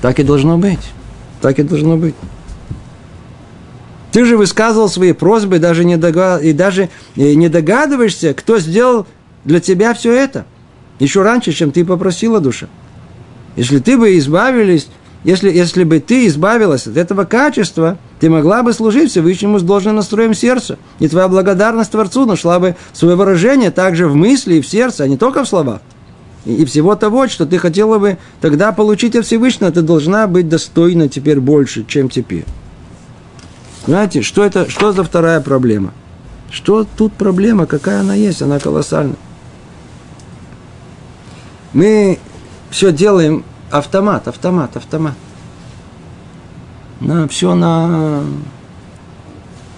Так 0.00 0.18
и 0.18 0.24
должно 0.24 0.58
быть. 0.58 0.92
Так 1.40 1.60
и 1.60 1.62
должно 1.62 1.98
быть. 1.98 2.14
Ты 4.16 4.24
же 4.24 4.38
высказывал 4.38 4.88
свои 4.88 5.12
просьбы 5.12 5.58
даже 5.58 5.84
не 5.84 5.98
догад... 5.98 6.42
и 6.42 6.54
даже 6.54 6.88
э, 7.16 7.34
не 7.34 7.50
догадываешься, 7.50 8.32
кто 8.32 8.58
сделал 8.58 9.06
для 9.44 9.60
тебя 9.60 9.92
все 9.92 10.10
это. 10.10 10.46
Еще 10.98 11.20
раньше, 11.20 11.52
чем 11.52 11.70
ты 11.70 11.84
попросила 11.84 12.40
душа. 12.40 12.68
Если 13.56 13.78
ты 13.78 13.98
бы 13.98 14.16
избавились, 14.16 14.88
если, 15.22 15.50
если 15.50 15.84
бы 15.84 16.00
ты 16.00 16.28
избавилась 16.28 16.86
от 16.86 16.96
этого 16.96 17.24
качества, 17.24 17.98
ты 18.18 18.30
могла 18.30 18.62
бы 18.62 18.72
служить 18.72 19.10
Всевышнему 19.10 19.58
с 19.58 19.62
должным 19.62 19.96
настроем 19.96 20.32
сердца. 20.32 20.78
И 20.98 21.08
твоя 21.08 21.28
благодарность 21.28 21.90
Творцу 21.90 22.24
нашла 22.24 22.58
бы 22.58 22.74
свое 22.94 23.16
выражение 23.16 23.70
также 23.70 24.08
в 24.08 24.14
мысли 24.14 24.54
и 24.54 24.60
в 24.62 24.66
сердце, 24.66 25.04
а 25.04 25.08
не 25.08 25.18
только 25.18 25.44
в 25.44 25.46
словах. 25.46 25.82
И, 26.46 26.54
и 26.54 26.64
всего 26.64 26.96
того, 26.96 27.28
что 27.28 27.44
ты 27.44 27.58
хотела 27.58 27.98
бы 27.98 28.16
тогда 28.40 28.72
получить 28.72 29.14
от 29.14 29.26
Всевышнего, 29.26 29.70
ты 29.70 29.82
должна 29.82 30.26
быть 30.26 30.48
достойна 30.48 31.06
теперь 31.06 31.38
больше, 31.38 31.84
чем 31.86 32.08
теперь. 32.08 32.46
Знаете, 33.86 34.22
что 34.22 34.44
это, 34.44 34.68
что 34.68 34.92
за 34.92 35.04
вторая 35.04 35.40
проблема? 35.40 35.92
Что 36.50 36.84
тут 36.96 37.12
проблема, 37.12 37.66
какая 37.66 38.00
она 38.00 38.14
есть, 38.14 38.42
она 38.42 38.58
колоссальная. 38.58 39.16
Мы 41.72 42.18
все 42.70 42.92
делаем 42.92 43.44
автомат, 43.70 44.26
автомат, 44.26 44.76
автомат. 44.76 45.14
На, 47.00 47.28
все 47.28 47.54
на 47.54 48.22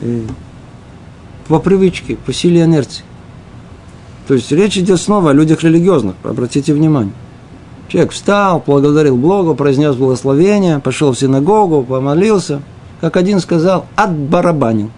э, 0.00 0.22
по 1.48 1.59
привычке, 1.59 2.16
по 2.16 2.32
силе 2.32 2.62
инерции. 2.62 3.04
То 4.26 4.34
есть 4.34 4.50
речь 4.52 4.78
идет 4.78 5.00
снова 5.00 5.30
о 5.30 5.32
людях 5.34 5.62
религиозных, 5.62 6.14
обратите 6.22 6.72
внимание. 6.72 7.12
Человек 7.88 8.12
встал, 8.12 8.62
благодарил 8.64 9.16
Богу, 9.16 9.54
произнес 9.54 9.96
благословение, 9.96 10.78
пошел 10.78 11.12
в 11.12 11.18
синагогу, 11.18 11.82
помолился– 11.82 12.62
как 13.01 13.16
один 13.16 13.40
сказал, 13.40 13.86
отбарабанил. 13.96 14.90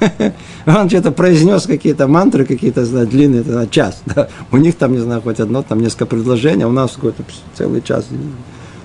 Он 0.66 0.88
что-то 0.88 1.12
произнес 1.12 1.66
какие-то 1.66 2.06
мантры, 2.06 2.44
какие-то 2.44 2.84
знаю, 2.84 3.06
длинные, 3.06 3.40
это 3.40 3.66
час. 3.70 4.02
Да. 4.06 4.28
У 4.50 4.56
них 4.56 4.76
там, 4.76 4.92
не 4.92 4.98
знаю, 4.98 5.22
хоть 5.22 5.40
одно, 5.40 5.62
там 5.62 5.80
несколько 5.80 6.06
предложений, 6.06 6.64
а 6.64 6.68
у 6.68 6.72
нас 6.72 6.92
какой-то 6.92 7.22
целый 7.54 7.82
час. 7.82 8.06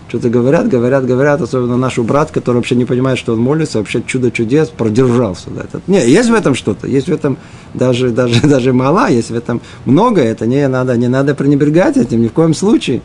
Что-то 0.08 0.30
говорят, 0.30 0.68
говорят, 0.68 1.06
говорят, 1.06 1.42
особенно 1.42 1.78
наш 1.78 1.98
брат, 1.98 2.32
который 2.32 2.58
вообще 2.58 2.76
не 2.76 2.84
понимает, 2.84 3.18
что 3.18 3.34
он 3.34 3.40
молится, 3.40 3.78
вообще 3.78 4.04
чудо 4.06 4.30
чудес, 4.30 4.68
продержался. 4.68 5.50
Да. 5.50 5.62
Это, 5.62 5.82
не, 5.88 6.06
есть 6.06 6.30
в 6.30 6.34
этом 6.34 6.54
что-то, 6.54 6.86
есть 6.86 7.08
в 7.08 7.14
этом 7.14 7.38
даже, 7.74 8.10
даже, 8.10 8.42
даже 8.48 8.74
мало, 8.74 9.10
есть 9.10 9.32
в 9.32 9.36
этом 9.36 9.62
много, 9.86 10.22
это 10.22 10.46
не 10.46 10.68
надо, 10.68 10.98
не 10.98 11.08
надо 11.08 11.34
пренебрегать 11.34 11.96
этим 11.98 12.22
ни 12.22 12.28
в 12.28 12.34
коем 12.34 12.54
случае. 12.54 13.02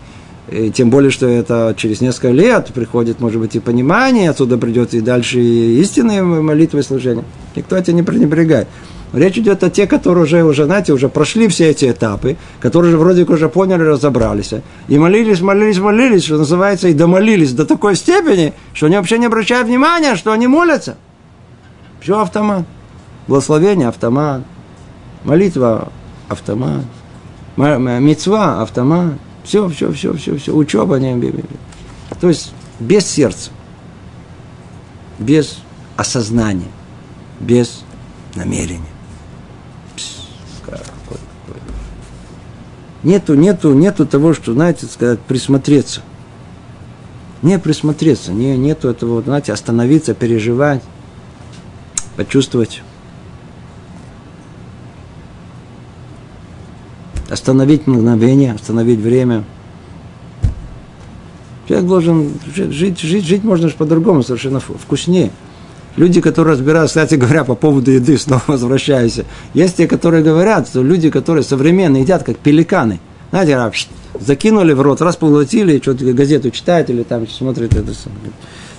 И 0.50 0.70
тем 0.70 0.90
более, 0.90 1.10
что 1.10 1.26
это 1.26 1.74
через 1.76 2.00
несколько 2.00 2.30
лет 2.30 2.68
приходит, 2.72 3.18
может 3.20 3.40
быть, 3.40 3.56
и 3.56 3.60
понимание, 3.60 4.30
отсюда 4.30 4.56
придет 4.56 4.94
и 4.94 5.00
дальше 5.00 5.40
и 5.40 5.80
истинные 5.80 6.22
молитвы 6.22 6.80
и 6.80 6.82
служения. 6.82 7.24
Никто 7.56 7.76
это 7.76 7.92
не 7.92 8.04
пренебрегает. 8.04 8.68
Речь 9.12 9.38
идет 9.38 9.64
о 9.64 9.70
тех, 9.70 9.88
которые 9.88 10.24
уже, 10.24 10.44
уже, 10.44 10.64
знаете, 10.66 10.92
уже 10.92 11.08
прошли 11.08 11.48
все 11.48 11.70
эти 11.70 11.90
этапы, 11.90 12.36
которые 12.60 12.90
же 12.92 12.98
вроде 12.98 13.24
как 13.24 13.36
уже 13.36 13.48
поняли, 13.48 13.82
разобрались. 13.82 14.52
И 14.88 14.98
молились, 14.98 15.40
молились, 15.40 15.78
молились, 15.78 16.24
что 16.24 16.38
называется, 16.38 16.88
и 16.88 16.92
домолились 16.92 17.52
до 17.52 17.64
такой 17.64 17.96
степени, 17.96 18.52
что 18.72 18.86
они 18.86 18.96
вообще 18.96 19.18
не 19.18 19.26
обращают 19.26 19.66
внимания, 19.68 20.16
что 20.16 20.32
они 20.32 20.46
молятся. 20.46 20.96
Все 22.00 22.20
автомат. 22.20 22.64
Благословение 23.26 23.88
автомат. 23.88 24.42
Молитва 25.24 25.90
автомат. 26.28 26.82
Мецва 27.56 28.62
автомат. 28.62 29.14
Все, 29.46 29.68
все, 29.68 29.92
все, 29.92 30.12
все, 30.14 30.36
все. 30.36 30.52
Учеба 30.52 30.98
не 30.98 31.32
То 32.20 32.28
есть 32.28 32.52
без 32.80 33.06
сердца, 33.06 33.50
без 35.20 35.58
осознания, 35.96 36.70
без 37.38 37.84
намерения. 38.34 38.82
Нету, 43.04 43.34
нету, 43.34 43.72
нету 43.72 44.04
того, 44.04 44.34
что, 44.34 44.52
знаете, 44.52 44.86
сказать, 44.86 45.20
присмотреться. 45.20 46.00
Не 47.42 47.60
присмотреться, 47.60 48.32
не, 48.32 48.56
нету 48.56 48.88
этого, 48.88 49.22
знаете, 49.22 49.52
остановиться, 49.52 50.12
переживать, 50.12 50.82
почувствовать. 52.16 52.82
Остановить 57.36 57.86
мгновение, 57.86 58.54
остановить 58.54 58.98
время. 58.98 59.44
Человек 61.68 61.86
должен 61.86 62.30
жить, 62.54 62.98
жить, 62.98 63.24
жить 63.24 63.44
можно 63.44 63.68
же 63.68 63.74
по-другому, 63.74 64.22
совершенно 64.22 64.60
вкуснее. 64.60 65.30
Люди, 65.96 66.20
которые 66.20 66.52
разбираются, 66.52 67.00
кстати 67.00 67.18
говоря, 67.18 67.44
по 67.44 67.54
поводу 67.54 67.90
еды, 67.90 68.16
снова 68.18 68.42
возвращаюсь. 68.46 69.20
Есть 69.54 69.76
те, 69.76 69.86
которые 69.86 70.22
говорят, 70.22 70.68
что 70.68 70.82
люди, 70.82 71.10
которые 71.10 71.44
современные, 71.44 72.02
едят 72.02 72.22
как 72.22 72.38
пеликаны. 72.38 73.00
Знаете, 73.30 73.70
закинули 74.18 74.72
в 74.72 74.80
рот, 74.80 75.02
раз 75.02 75.16
поглотили, 75.16 75.78
что-то 75.78 76.04
газету 76.12 76.50
читают 76.50 76.88
или 76.88 77.02
там 77.02 77.28
смотрят 77.28 77.74
это. 77.74 77.92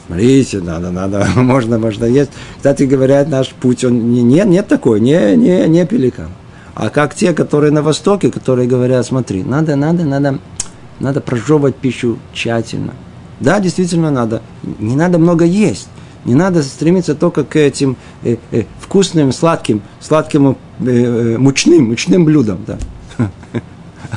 Смотрите, 0.08 0.62
надо, 0.62 0.90
надо, 0.90 1.28
можно, 1.36 1.78
можно 1.78 2.06
есть. 2.06 2.32
Кстати, 2.56 2.84
говорят, 2.84 3.30
наш 3.30 3.50
путь, 3.50 3.84
он 3.84 4.12
не, 4.12 4.24
нет, 4.24 4.48
нет 4.48 4.68
такой, 4.68 5.00
не, 5.00 5.36
не, 5.36 5.68
не 5.68 5.86
пеликан. 5.86 6.30
А 6.80 6.92
как 6.92 7.16
те, 7.16 7.34
которые 7.34 7.72
на 7.72 7.82
Востоке, 7.82 8.30
которые 8.30 8.68
говорят, 8.68 9.04
смотри, 9.04 9.44
надо, 9.44 9.76
надо, 9.76 10.06
надо, 10.06 10.38
надо 11.00 11.22
прожевывать 11.22 11.76
пищу 11.76 12.20
тщательно. 12.34 12.94
Да, 13.40 13.60
действительно 13.60 14.12
надо. 14.12 14.44
Не 14.78 14.96
надо 14.96 15.18
много 15.18 15.44
есть. 15.44 15.88
Не 16.24 16.36
надо 16.36 16.62
стремиться 16.62 17.16
только 17.16 17.44
к 17.44 17.56
этим 17.56 17.98
э, 18.22 18.38
э, 18.52 18.66
вкусным, 18.80 19.32
сладким, 19.32 19.82
сладким, 20.00 20.50
э, 20.52 20.56
э 20.86 21.38
мучным, 21.40 21.86
мучным 21.86 22.26
блюдам. 22.26 22.60
Да. 22.68 22.78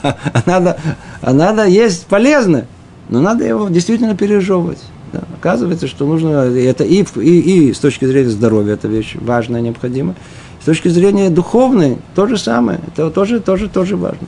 А 0.03 0.43
надо, 0.47 0.79
а 1.21 1.33
надо 1.33 1.67
есть 1.67 2.07
полезно, 2.07 2.67
но 3.09 3.21
надо 3.21 3.45
его 3.45 3.69
действительно 3.69 4.17
пережевывать. 4.17 4.79
Да. 5.13 5.23
Оказывается, 5.37 5.89
что 5.89 6.07
нужно, 6.07 6.29
это 6.45 6.85
и, 6.85 7.05
и, 7.17 7.69
и 7.69 7.73
с 7.73 7.79
точки 7.79 8.05
зрения 8.05 8.31
здоровья, 8.31 8.75
это 8.75 8.87
вещь 8.87 9.17
важная, 9.19 9.61
необходимая, 9.61 10.15
с 10.61 10.65
точки 10.65 10.89
зрения 10.89 11.31
духовной, 11.31 11.99
то 12.15 12.27
же 12.27 12.37
самое. 12.37 12.81
Это 12.89 13.11
тоже, 13.11 13.41
тоже, 13.41 13.69
тоже 13.69 13.97
важно. 13.97 14.27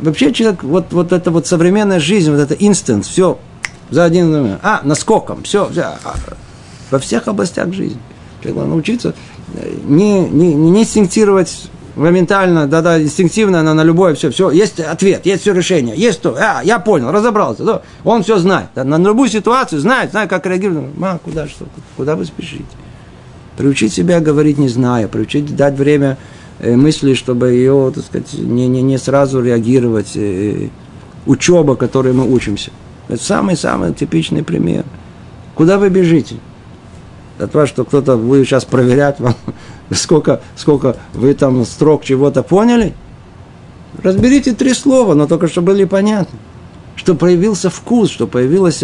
Вообще 0.00 0.32
человек, 0.32 0.62
вот, 0.62 0.92
вот 0.92 1.12
эта 1.12 1.30
вот 1.30 1.46
современная 1.46 2.00
жизнь, 2.00 2.30
вот 2.30 2.38
это 2.38 2.54
инстант, 2.54 3.06
все 3.06 3.38
за 3.90 4.04
один. 4.04 4.58
А, 4.62 4.80
наскоком, 4.84 5.42
все, 5.42 5.68
все. 5.70 5.82
А, 5.82 6.14
во 6.90 6.98
всех 6.98 7.28
областях 7.28 7.72
жизни. 7.72 7.98
Человек 8.40 8.54
должен 8.54 8.70
научиться 8.70 9.14
э, 9.54 9.74
не, 9.84 10.20
не, 10.20 10.54
не 10.54 10.82
инстинктировать 10.82 11.68
моментально, 11.96 12.66
да-да, 12.66 13.02
инстинктивно 13.02 13.62
на, 13.62 13.74
на 13.74 13.82
любое 13.82 14.14
все, 14.14 14.30
все, 14.30 14.50
есть 14.50 14.78
ответ, 14.80 15.24
есть 15.24 15.42
все 15.42 15.54
решение, 15.54 15.96
есть 15.96 16.20
то, 16.20 16.36
а, 16.38 16.60
я 16.62 16.78
понял, 16.78 17.10
разобрался, 17.10 17.64
да, 17.64 17.82
он 18.04 18.22
все 18.22 18.36
знает, 18.36 18.68
да, 18.74 18.84
на 18.84 18.98
любую 18.98 19.30
ситуацию 19.30 19.80
знает, 19.80 20.10
знает, 20.10 20.28
как 20.28 20.44
реагировать, 20.44 20.96
ма, 20.96 21.18
куда 21.24 21.48
что, 21.48 21.64
куда 21.96 22.14
вы 22.14 22.26
спешите? 22.26 22.64
Приучить 23.56 23.92
себя 23.92 24.20
говорить 24.20 24.58
не 24.58 24.68
зная, 24.68 25.08
приучить 25.08 25.56
дать 25.56 25.76
время 25.76 26.18
э, 26.58 26.76
мысли, 26.76 27.14
чтобы 27.14 27.52
ее, 27.52 27.92
так 27.94 28.04
сказать, 28.04 28.32
не, 28.34 28.68
не, 28.68 28.82
не 28.82 28.98
сразу 28.98 29.42
реагировать. 29.42 30.12
Э, 30.14 30.68
учеба, 31.26 31.76
которой 31.76 32.12
мы 32.12 32.30
учимся. 32.32 32.70
Это 33.08 33.22
самый-самый 33.22 33.92
типичный 33.92 34.42
пример. 34.42 34.84
Куда 35.54 35.78
вы 35.78 35.90
бежите? 35.90 36.36
От 37.38 37.54
вас, 37.54 37.68
что 37.68 37.84
кто-то 37.84 38.16
будет 38.16 38.46
сейчас 38.46 38.64
проверять 38.64 39.20
вам, 39.20 39.34
сколько, 39.90 40.40
сколько 40.56 40.96
вы 41.12 41.34
там 41.34 41.64
строк 41.64 42.04
чего-то 42.04 42.42
поняли. 42.42 42.94
Разберите 44.02 44.54
три 44.54 44.72
слова, 44.74 45.14
но 45.14 45.26
только 45.26 45.48
чтобы 45.48 45.72
были 45.72 45.84
понятны. 45.84 46.38
Что 46.94 47.14
появился 47.14 47.68
вкус, 47.68 48.10
что 48.10 48.26
появилось 48.26 48.82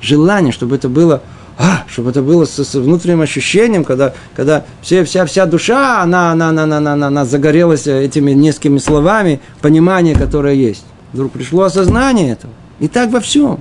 желание, 0.00 0.52
чтобы 0.52 0.76
это 0.76 0.88
было 0.88 1.22
а, 1.62 1.84
чтобы 1.88 2.08
это 2.08 2.22
было 2.22 2.46
с, 2.46 2.56
с 2.56 2.74
внутренним 2.74 3.20
ощущением, 3.20 3.84
когда, 3.84 4.14
когда 4.34 4.64
все, 4.80 5.04
вся, 5.04 5.26
вся 5.26 5.44
душа, 5.44 6.00
она, 6.00 6.32
она, 6.32 6.48
она, 6.48 6.62
она, 6.62 6.78
она, 6.78 7.06
она 7.08 7.24
загорелась 7.26 7.86
этими 7.86 8.30
несколькими 8.30 8.78
словами, 8.78 9.42
понимание, 9.60 10.14
которое 10.14 10.54
есть. 10.54 10.86
Вдруг 11.12 11.32
пришло 11.32 11.64
осознание 11.64 12.32
этого. 12.32 12.54
И 12.78 12.88
так 12.88 13.10
во 13.10 13.20
всем. 13.20 13.60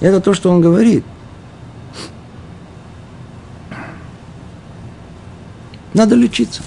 Это 0.00 0.20
то, 0.20 0.34
что 0.34 0.50
он 0.50 0.60
говорит. 0.60 1.02
Надо 5.94 6.14
лечиться. 6.14 6.60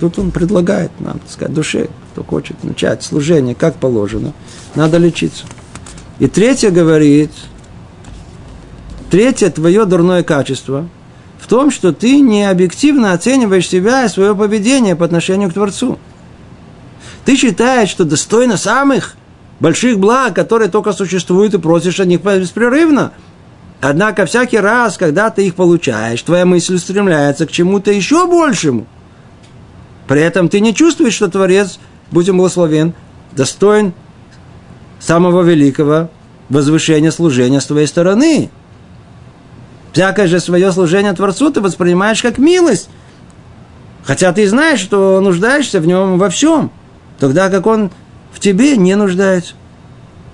Тут 0.00 0.18
он 0.18 0.32
предлагает 0.32 0.90
нам, 0.98 1.20
так 1.20 1.30
сказать, 1.30 1.54
душе, 1.54 1.88
кто 2.12 2.24
хочет 2.24 2.64
начать 2.64 3.04
служение, 3.04 3.54
как 3.54 3.76
положено, 3.76 4.32
надо 4.74 4.98
лечиться. 4.98 5.44
И 6.18 6.26
третье 6.26 6.72
говорит– 6.72 7.30
Третье, 9.10 9.48
твое 9.50 9.86
дурное 9.86 10.22
качество 10.22 10.88
в 11.40 11.46
том, 11.46 11.70
что 11.70 11.92
ты 11.92 12.20
не 12.20 12.44
объективно 12.48 13.12
оцениваешь 13.12 13.68
себя 13.68 14.04
и 14.04 14.08
свое 14.08 14.34
поведение 14.34 14.96
по 14.96 15.04
отношению 15.04 15.48
к 15.50 15.54
Творцу. 15.54 15.98
Ты 17.24 17.36
считаешь, 17.36 17.88
что 17.88 18.04
достойно 18.04 18.56
самых 18.56 19.16
больших 19.60 19.98
благ, 19.98 20.34
которые 20.34 20.68
только 20.68 20.92
существуют, 20.92 21.54
и 21.54 21.58
просишь 21.58 22.00
о 22.00 22.04
них 22.04 22.20
беспрерывно. 22.22 23.12
Однако 23.80 24.26
всякий 24.26 24.58
раз, 24.58 24.98
когда 24.98 25.30
ты 25.30 25.46
их 25.46 25.54
получаешь, 25.54 26.22
твоя 26.22 26.44
мысль 26.44 26.74
устремляется 26.74 27.46
к 27.46 27.52
чему-то 27.52 27.92
еще 27.92 28.26
большему. 28.26 28.86
При 30.06 30.20
этом 30.20 30.48
ты 30.48 30.60
не 30.60 30.74
чувствуешь, 30.74 31.14
что 31.14 31.28
Творец, 31.28 31.78
будь 32.10 32.28
он 32.28 32.38
благословен, 32.38 32.94
достоин 33.32 33.92
самого 34.98 35.42
великого 35.42 36.10
возвышения 36.48 37.10
служения 37.10 37.60
с 37.60 37.66
твоей 37.66 37.86
стороны. 37.86 38.50
Всякое 39.92 40.26
же 40.26 40.40
свое 40.40 40.70
служение 40.72 41.12
Творцу 41.12 41.50
ты 41.50 41.60
воспринимаешь 41.60 42.22
как 42.22 42.38
милость. 42.38 42.88
Хотя 44.04 44.32
ты 44.32 44.48
знаешь, 44.48 44.80
что 44.80 45.20
нуждаешься 45.20 45.80
в 45.80 45.86
нем 45.86 46.18
во 46.18 46.30
всем. 46.30 46.70
Тогда 47.18 47.50
как 47.50 47.66
он 47.66 47.90
в 48.32 48.40
тебе 48.40 48.76
не 48.76 48.94
нуждается. 48.94 49.54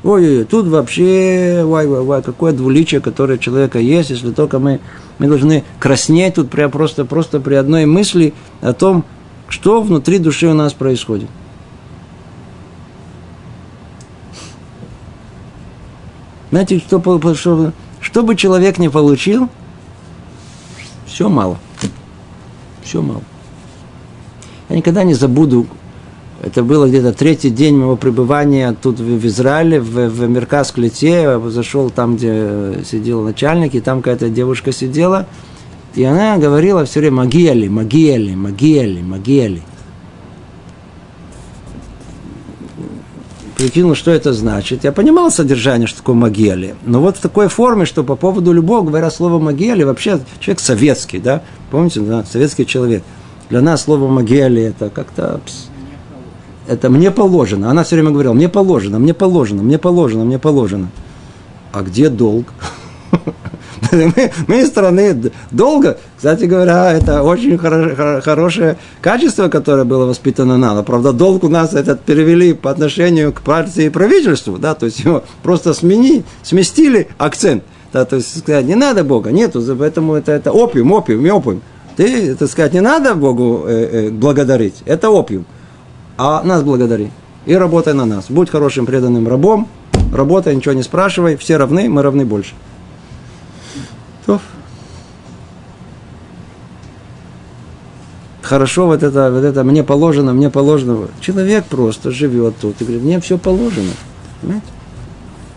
Ой-ой-ой, 0.03 0.45
тут 0.45 0.67
вообще, 0.67 1.63
вай-вай-вай, 1.65 2.23
какое 2.23 2.53
двуличие, 2.53 3.01
которое 3.01 3.39
человека 3.39 3.79
есть, 3.79 4.11
если 4.11 4.33
только 4.33 4.59
мы, 4.59 4.81
мы 5.19 5.29
должны 5.29 5.65
краснеть 5.81 6.35
тут 6.35 6.51
прям 6.51 6.71
просто, 6.71 7.07
просто 7.07 7.41
при 7.41 7.55
одной 7.55 7.87
мысли 7.87 8.35
о 8.61 8.75
том, 8.75 9.05
что 9.49 9.81
внутри 9.81 10.19
души 10.19 10.47
у 10.47 10.53
нас 10.53 10.75
происходит. 10.75 11.31
Знаете, 16.51 16.79
что, 16.79 17.35
что, 17.35 17.73
что 18.05 18.23
бы 18.23 18.37
человек 18.37 18.79
не 18.79 18.91
получил, 18.91 19.49
все 21.07 21.31
мало. 21.31 21.59
Все 22.83 23.01
мало. 23.01 23.23
Я 24.69 24.77
никогда 24.77 25.05
не 25.05 25.15
забуду, 25.15 25.67
это 26.43 26.63
было 26.63 26.87
где-то 26.87 27.15
третий 27.15 27.49
день 27.49 27.77
моего 27.77 27.97
пребывания 27.97 28.77
тут 28.81 29.01
в 29.01 29.27
Израиле, 29.27 29.81
в, 29.81 30.09
в 30.11 30.29
Меркас-Клете. 30.29 31.23
Я 31.23 31.41
зашел 31.49 31.89
там, 31.89 32.17
где 32.17 32.85
сидел 32.85 33.23
начальник, 33.23 33.75
и 33.75 33.81
там 33.81 34.03
какая-то 34.03 34.29
девушка 34.29 34.71
сидела. 34.71 35.27
И 35.95 36.05
она 36.05 36.37
говорила 36.37 36.85
все 36.85 37.01
время 37.01 37.17
«Магиали, 37.17 37.69
Магиали, 37.69 38.35
Магиали, 38.35 39.01
Магиали». 39.01 39.63
Прикинул, 43.65 43.95
что 43.95 44.11
это 44.11 44.35
значит. 44.35 44.85
Я 44.85 44.93
понимал 44.93 45.31
содержание, 45.31 45.87
что 45.87 45.99
такое 45.99 46.15
Магели. 46.15 46.75
Но 46.85 47.01
вот 47.01 47.17
в 47.17 47.21
такой 47.21 47.49
форме, 47.49 47.87
что 47.87 48.05
по 48.05 48.15
поводу 48.15 48.53
любого, 48.53 48.85
говоря 48.85 49.11
слово 49.11 49.39
Магели, 49.39 49.85
вообще 49.85 50.21
человек 50.39 50.61
советский, 50.61 51.19
да? 51.19 51.41
Помните, 51.71 52.01
да? 52.01 52.25
Советский 52.31 52.67
человек. 52.67 53.03
Для 53.49 53.62
нас 53.62 53.85
слово 53.85 54.07
Магели 54.07 54.61
это 54.61 54.91
как-то... 54.91 55.41
Это 56.69 56.91
мне 56.91 57.11
положено. 57.11 57.71
Она 57.71 57.85
все 57.85 57.97
время 57.97 58.11
говорила, 58.11 58.35
мне 58.35 58.51
положено, 58.51 58.99
мне 58.99 59.15
положено, 59.15 59.62
мне 59.62 59.79
положено, 59.79 60.25
мне 60.27 60.39
положено. 60.39 60.91
А 61.73 61.81
где 61.81 62.11
долг? 62.11 62.47
мы, 63.93 64.32
мы 64.47 64.61
из 64.61 64.68
страны 64.68 65.30
долго, 65.51 65.99
кстати 66.16 66.45
говоря, 66.45 66.93
это 66.93 67.22
очень 67.22 67.59
хоро, 67.59 68.20
хорошее 68.20 68.76
качество, 69.01 69.49
которое 69.49 69.85
было 69.85 70.07
воспитано 70.07 70.59
нами. 70.59 70.82
Правда, 70.82 71.12
долг 71.12 71.45
у 71.45 71.49
нас 71.49 71.74
этот 71.74 72.01
перевели 72.01 72.53
по 72.55 72.70
отношению 72.70 73.32
к 73.32 73.41
партии 73.41 73.85
и 73.85 73.89
правительству, 73.89 74.59
да, 74.59 74.74
то 74.74 74.87
есть 74.87 75.01
его 75.01 75.24
просто 75.43 75.74
смени, 75.74 76.24
сместили 76.43 77.09
акцент. 77.18 77.64
Да, 77.93 78.05
то 78.05 78.16
есть 78.16 78.41
сказать, 78.41 78.66
не 78.66 78.74
надо 78.74 79.05
Бога, 79.05 79.30
нету, 79.30 79.62
поэтому 79.78 80.14
это, 80.14 80.32
это 80.32 80.51
опиум, 80.51 80.91
опиум, 80.93 81.24
опиум. 81.30 81.62
Ты, 81.97 82.35
так 82.35 82.51
сказать, 82.51 82.72
не 82.72 82.80
надо 82.80 83.14
Богу 83.14 83.64
э, 83.68 84.09
э, 84.09 84.11
благодарить, 84.11 84.82
это 84.85 85.11
опиум. 85.11 85.47
А 86.16 86.43
нас 86.43 86.64
благодари 86.64 87.11
и 87.47 87.55
работай 87.55 87.95
на 87.95 88.05
нас. 88.05 88.26
Будь 88.28 88.51
хорошим 88.51 88.87
преданным 88.87 89.28
рабом, 89.28 89.68
работай, 90.12 90.55
ничего 90.55 90.74
не 90.74 90.82
спрашивай, 90.82 91.37
все 91.37 91.57
равны, 91.57 91.89
мы 91.89 92.03
равны 92.03 92.24
больше. 92.24 92.55
То. 94.27 94.41
Хорошо, 98.43 98.87
вот 98.87 99.03
это, 99.03 99.31
вот 99.31 99.43
это 99.43 99.64
мне 99.64 99.83
положено, 99.83 100.35
мне 100.35 100.51
положено. 100.51 101.09
Человек 101.20 101.64
просто 101.64 102.11
живет 102.11 102.55
тут 102.61 102.81
и 102.81 102.85
говорит, 102.85 103.03
мне 103.03 103.20
все 103.20 103.39
положено. 103.39 103.93
Понимаете? 104.41 104.66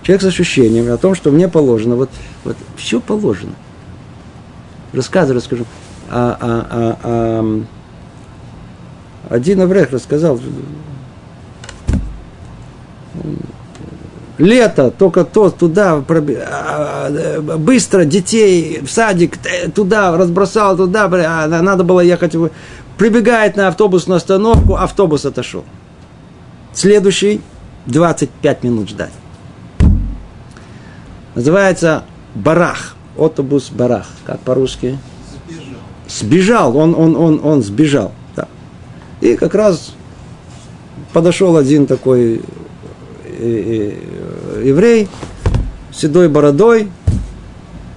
Человек 0.04 0.22
с 0.22 0.26
ощущением 0.26 0.90
о 0.92 0.98
том, 0.98 1.14
что 1.14 1.32
мне 1.32 1.50
положено, 1.50 1.98
вот, 1.98 2.10
вот 2.46 2.56
все 2.78 3.02
положено. 3.02 3.52
Рассказы 4.94 5.34
расскажу. 5.34 5.66
А, 6.10 6.38
а, 6.40 6.68
а, 6.70 6.98
а, 7.04 7.64
один 9.30 9.60
Аврех 9.60 9.92
рассказал, 9.92 10.40
лето, 14.38 14.92
только 14.92 15.24
то, 15.24 15.50
туда, 15.50 15.94
а, 15.96 16.04
а, 16.08 17.58
быстро 17.58 18.06
детей 18.06 18.82
в 18.82 18.90
садик, 18.90 19.38
туда, 19.74 20.16
разбросал, 20.16 20.78
туда, 20.78 21.06
а, 21.12 21.48
надо 21.48 21.84
было 21.84 22.02
ехать, 22.02 22.36
прибегает 22.98 23.56
на 23.56 23.68
автобусную 23.68 24.18
остановку, 24.18 24.76
автобус 24.76 25.26
отошел. 25.26 25.64
Следующий 26.74 27.42
25 27.88 28.64
минут 28.64 28.90
ждать. 28.90 29.14
Называется 31.34 32.04
барах, 32.36 32.96
автобус 33.18 33.70
барах, 33.70 34.08
как 34.26 34.40
по-русски? 34.40 34.98
Сбежал. 35.48 35.80
Сбежал, 36.08 36.78
он, 36.78 36.96
он, 36.96 37.16
он, 37.16 37.40
он 37.44 37.64
сбежал. 37.64 38.12
Да. 38.36 38.48
И 39.22 39.36
как 39.36 39.56
раз 39.56 39.94
подошел 41.14 41.58
один 41.58 41.88
такой 41.88 42.42
еврей 43.40 45.08
с 45.92 46.00
седой 46.00 46.30
бородой, 46.30 46.90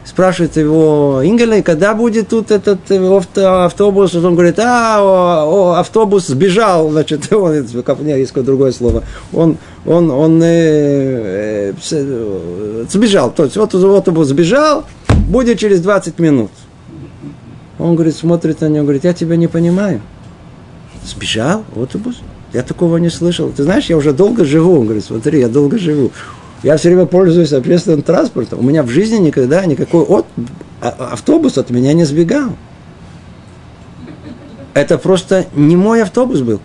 спрашивает 0.05 0.57
его, 0.57 1.20
Ингелей, 1.22 1.62
когда 1.62 1.95
будет 1.95 2.28
тут 2.28 2.51
этот 2.51 2.91
автобус? 3.36 4.14
Он 4.14 4.34
говорит, 4.34 4.59
а, 4.59 4.99
о, 5.01 5.47
о, 5.47 5.78
автобус 5.78 6.26
сбежал, 6.26 6.91
значит, 6.91 7.32
он, 7.32 7.64
как, 7.84 8.01
нет, 8.01 8.18
есть 8.18 8.34
другое 8.34 8.72
слово, 8.72 9.05
он, 9.32 9.57
он, 9.86 10.11
он 10.11 10.43
э, 10.43 11.72
э, 11.91 12.84
сбежал, 12.88 13.30
то 13.30 13.45
есть 13.45 13.57
вот 13.57 13.74
автобус 13.74 14.28
сбежал, 14.28 14.84
будет 15.28 15.59
через 15.59 15.80
20 15.80 16.18
минут. 16.18 16.51
Он 17.78 17.95
говорит, 17.95 18.14
смотрит 18.14 18.61
на 18.61 18.68
него, 18.68 18.82
говорит, 18.84 19.05
я 19.05 19.14
тебя 19.14 19.36
не 19.36 19.47
понимаю. 19.47 20.03
Сбежал 21.03 21.64
автобус? 21.74 22.16
Я 22.53 22.62
такого 22.62 22.96
не 22.96 23.11
слышал. 23.11 23.51
Ты 23.51 23.62
знаешь, 23.62 23.86
я 23.86 23.96
уже 23.96 24.12
долго 24.12 24.44
живу. 24.44 24.80
Он 24.80 24.84
говорит, 24.84 25.05
смотри, 25.05 25.40
я 25.40 25.48
долго 25.48 25.78
живу. 25.78 26.11
Я 26.62 26.76
все 26.76 26.88
время 26.88 27.07
пользуюсь 27.07 27.53
общественным 27.53 28.03
транспортом. 28.03 28.59
У 28.59 28.62
меня 28.62 28.82
в 28.82 28.88
жизни 28.88 29.16
никогда 29.16 29.64
никакой 29.64 30.03
от... 30.03 30.26
А, 30.80 30.88
автобус 31.12 31.59
от 31.59 31.70
меня 31.70 31.92
не 31.92 32.05
сбегал. 32.05 32.51
Это 34.74 34.98
просто 34.98 35.46
не 35.55 35.76
мой 35.76 36.03
автобус 36.03 36.40
был. 36.40 36.61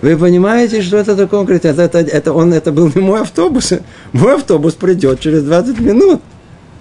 Вы 0.00 0.16
понимаете, 0.16 0.82
что 0.82 0.98
это 0.98 1.16
такое? 1.16 1.40
Он 1.40 1.46
говорит, 1.46 1.64
это, 1.64 1.82
это, 1.82 1.98
это, 1.98 2.32
он, 2.32 2.52
это 2.52 2.72
был 2.72 2.90
не 2.94 3.00
мой 3.00 3.22
автобус. 3.22 3.72
Мой 4.12 4.34
автобус 4.34 4.74
придет 4.74 5.20
через 5.20 5.42
20 5.44 5.80
минут. 5.80 6.20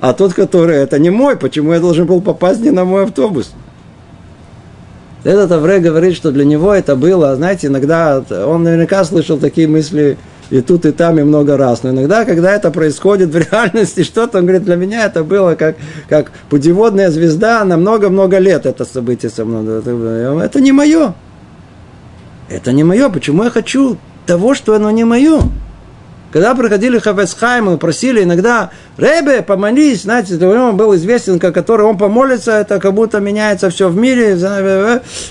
А 0.01 0.13
тот, 0.13 0.33
который, 0.33 0.77
это 0.77 0.99
не 0.99 1.09
мой. 1.09 1.37
Почему 1.37 1.73
я 1.73 1.79
должен 1.79 2.05
был 2.05 2.21
попасть 2.21 2.59
не 2.59 2.71
на 2.71 2.85
мой 2.85 3.03
автобус? 3.03 3.53
Этот 5.23 5.51
Авре 5.51 5.79
говорит, 5.79 6.15
что 6.15 6.31
для 6.31 6.43
него 6.43 6.73
это 6.73 6.95
было, 6.95 7.35
знаете, 7.35 7.67
иногда 7.67 8.23
он 8.45 8.63
наверняка 8.63 9.03
слышал 9.05 9.37
такие 9.37 9.67
мысли 9.67 10.17
и 10.49 10.61
тут, 10.61 10.85
и 10.85 10.91
там, 10.91 11.17
и 11.17 11.23
много 11.23 11.57
раз. 11.57 11.83
Но 11.83 11.91
иногда, 11.91 12.25
когда 12.25 12.53
это 12.53 12.71
происходит 12.71 13.29
в 13.29 13.37
реальности, 13.51 14.03
что-то, 14.03 14.39
он 14.39 14.45
говорит, 14.45 14.63
для 14.63 14.75
меня 14.75 15.05
это 15.05 15.23
было 15.23 15.55
как, 15.55 15.77
как 16.09 16.31
путеводная 16.49 17.09
звезда 17.09 17.63
на 17.63 17.77
много-много 17.77 18.37
лет 18.37 18.65
это 18.65 18.85
событие 18.85 19.31
со 19.31 19.45
мной. 19.45 19.79
Это 19.79 20.61
не 20.61 20.71
мое. 20.71 21.13
Это 22.49 22.73
не 22.73 22.83
мое. 22.83 23.09
Почему 23.09 23.43
я 23.43 23.49
хочу 23.49 23.97
того, 24.25 24.53
что 24.53 24.75
оно 24.75 24.91
не 24.91 25.05
мое? 25.05 25.39
Когда 26.33 26.55
приходили 26.55 26.97
Хафецхайм, 26.97 27.77
просили 27.77 28.23
иногда, 28.23 28.71
Ребе, 28.97 29.43
помолись, 29.43 30.01
знаете, 30.01 30.43
он 30.43 30.75
был 30.75 30.95
известен, 30.95 31.39
который 31.39 31.85
он 31.85 31.95
помолится, 31.95 32.53
это 32.53 32.79
как 32.79 32.95
будто 32.95 33.19
меняется 33.19 33.69
все 33.69 33.87
в 33.87 33.95
мире. 33.95 34.31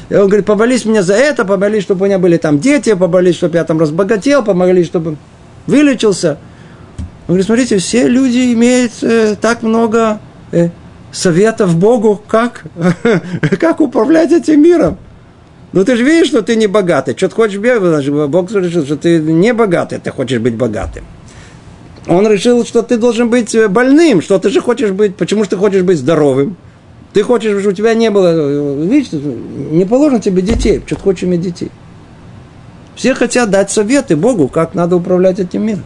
И 0.09 0.15
он 0.15 0.29
говорит, 0.29 0.47
помолись 0.47 0.85
мне 0.85 1.03
за 1.03 1.15
это, 1.15 1.45
помолись, 1.45 1.83
чтобы 1.83 2.05
у 2.05 2.07
меня 2.07 2.21
были 2.21 2.37
там 2.37 2.61
дети, 2.61 2.95
помолись, 2.95 3.35
чтобы 3.35 3.57
я 3.57 3.65
там 3.65 3.81
разбогател, 3.81 4.45
помолись, 4.45 4.87
чтобы 4.87 5.17
вылечился. 5.67 6.39
Он 7.27 7.35
говорит, 7.35 7.47
смотрите, 7.47 7.79
все 7.79 8.07
люди 8.07 8.53
имеют 8.53 8.93
э, 9.03 9.35
так 9.41 9.63
много 9.63 10.21
э, 10.53 10.69
советов 11.11 11.77
Богу, 11.77 12.23
как, 12.29 12.63
как 13.59 13.81
управлять 13.81 14.31
этим 14.31 14.63
миром. 14.63 14.99
Ну 15.73 15.85
ты 15.85 15.97
же 15.97 16.05
видишь, 16.05 16.29
что 16.29 16.43
ты 16.43 16.57
не 16.57 16.67
богатый. 16.67 17.17
Что 17.17 17.29
ты 17.29 17.35
хочешь 17.35 17.59
бегать? 17.59 18.09
Бог 18.09 18.51
решил, 18.53 18.85
что 18.85 18.97
ты 18.97 19.19
не 19.19 19.53
богатый, 19.55 19.99
ты 19.99 20.11
хочешь 20.11 20.39
быть 20.39 20.55
богатым. 20.55 21.05
Он 22.09 22.27
решил, 22.27 22.65
что 22.65 22.83
ты 22.83 22.97
должен 22.99 23.31
быть 23.31 23.55
э, 23.55 23.69
больным, 23.69 24.23
что 24.23 24.39
ты 24.39 24.51
же 24.51 24.61
хочешь 24.61 24.91
быть, 24.91 25.15
почему 25.15 25.45
же 25.45 25.51
ты 25.51 25.57
хочешь 25.57 25.83
быть 25.83 25.99
здоровым? 25.99 26.57
Ты 27.13 27.23
хочешь, 27.23 27.53
чтобы 27.53 27.69
у 27.69 27.73
тебя 27.73 27.95
не 27.95 28.11
было, 28.11 28.33
э, 28.33 28.87
видишь, 28.87 29.13
не 29.13 29.85
положено 29.85 30.21
тебе 30.21 30.43
детей, 30.43 30.83
что 30.85 30.97
ты 30.97 31.03
хочешь 31.03 31.25
иметь 31.25 31.43
детей. 31.43 31.71
Все 32.97 33.15
хотят 33.15 33.51
дать 33.51 33.71
советы 33.71 34.17
Богу, 34.17 34.49
как 34.49 34.75
надо 34.75 34.97
управлять 34.97 35.39
этим 35.39 35.65
миром. 35.65 35.85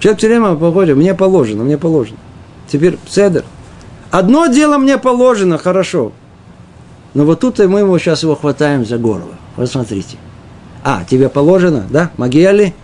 Человек 0.00 0.18
все 0.18 0.28
время 0.28 0.54
походит, 0.54 0.96
мне 0.96 1.14
положено, 1.14 1.64
мне 1.64 1.78
положено. 1.78 2.18
Теперь 2.70 2.98
седер. 3.08 3.44
Одно 4.10 4.46
дело 4.46 4.76
мне 4.76 4.98
положено, 4.98 5.56
хорошо. 5.56 6.12
Но 7.14 7.24
вот 7.24 7.40
тут 7.40 7.58
мы 7.58 7.80
его 7.80 7.98
сейчас 7.98 8.22
его 8.22 8.36
хватаем 8.36 8.84
за 8.84 8.98
горло. 8.98 9.34
Посмотрите. 9.56 10.16
А, 10.84 11.04
тебе 11.08 11.28
положено, 11.28 11.86
да? 11.90 12.10
Магиали? 12.16 12.74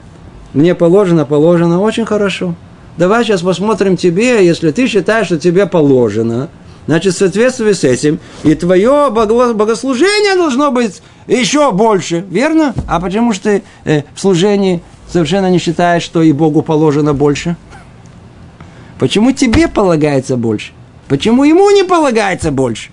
Мне 0.53 0.75
положено, 0.75 1.25
положено, 1.25 1.81
очень 1.81 2.05
хорошо. 2.05 2.55
Давай 2.97 3.25
сейчас 3.25 3.43
посмотрим 3.43 3.97
тебе, 3.97 4.47
если 4.47 4.71
ты 4.71 4.87
считаешь, 4.87 5.27
что 5.27 5.39
тебе 5.39 5.67
положено, 5.67 6.49
значит, 6.87 7.15
в 7.15 7.19
соответствии 7.19 7.73
с 7.73 7.83
этим, 7.83 8.21
и 8.45 8.55
твое 8.55 9.11
богослужение 9.11 10.37
должно 10.37 10.71
быть 10.71 11.03
еще 11.27 11.73
больше, 11.73 12.25
верно? 12.31 12.73
А 12.87 13.01
почему 13.01 13.33
же 13.33 13.41
ты 13.41 13.63
э, 13.85 14.03
в 14.15 14.21
служении 14.21 14.81
совершенно 15.11 15.51
не 15.51 15.59
считаешь, 15.59 16.05
что 16.05 16.23
и 16.23 16.33
Богу 16.33 16.63
положено 16.63 17.15
больше? 17.15 17.57
Почему 19.01 19.33
тебе 19.33 19.67
полагается 19.67 20.37
больше? 20.37 20.73
Почему 21.09 21.43
ему 21.43 21.69
не 21.71 21.83
полагается 21.83 22.53
больше? 22.53 22.91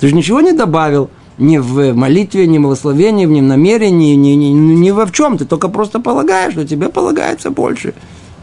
Ты 0.00 0.08
же 0.08 0.14
ничего 0.14 0.40
не 0.40 0.52
добавил 0.52 1.10
ни 1.38 1.58
в 1.58 1.92
молитве, 1.94 2.46
ни 2.46 2.58
в 2.58 2.62
благословении, 2.62 3.26
ни 3.26 3.40
в 3.40 3.44
намерении, 3.44 4.14
ни, 4.14 4.30
ни, 4.30 4.48
ни 4.48 4.90
во 4.90 5.06
в 5.06 5.12
чем. 5.12 5.38
Ты 5.38 5.44
только 5.44 5.68
просто 5.68 6.00
полагаешь, 6.00 6.52
что 6.52 6.66
тебе 6.66 6.88
полагается 6.88 7.50
больше. 7.50 7.94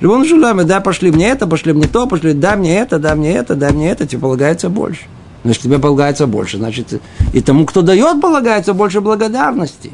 Живон 0.01 0.25
Шулами, 0.25 0.63
да, 0.63 0.81
пошли 0.81 1.11
мне 1.11 1.29
это, 1.29 1.47
пошли 1.47 1.73
мне 1.73 1.87
то, 1.87 2.07
пошли, 2.07 2.33
дай 2.33 2.57
мне 2.57 2.77
это, 2.77 2.99
дай 2.99 3.15
мне 3.15 3.33
это, 3.33 3.55
дай 3.55 3.71
мне 3.71 3.89
это, 3.89 4.05
тебе 4.05 4.21
полагается 4.21 4.69
больше. 4.69 5.03
Значит, 5.43 5.63
тебе 5.63 5.79
полагается 5.79 6.27
больше. 6.27 6.57
Значит, 6.57 7.01
и 7.33 7.41
тому, 7.41 7.65
кто 7.65 7.81
дает, 7.81 8.21
полагается 8.21 8.73
больше 8.73 9.01
благодарности. 9.01 9.91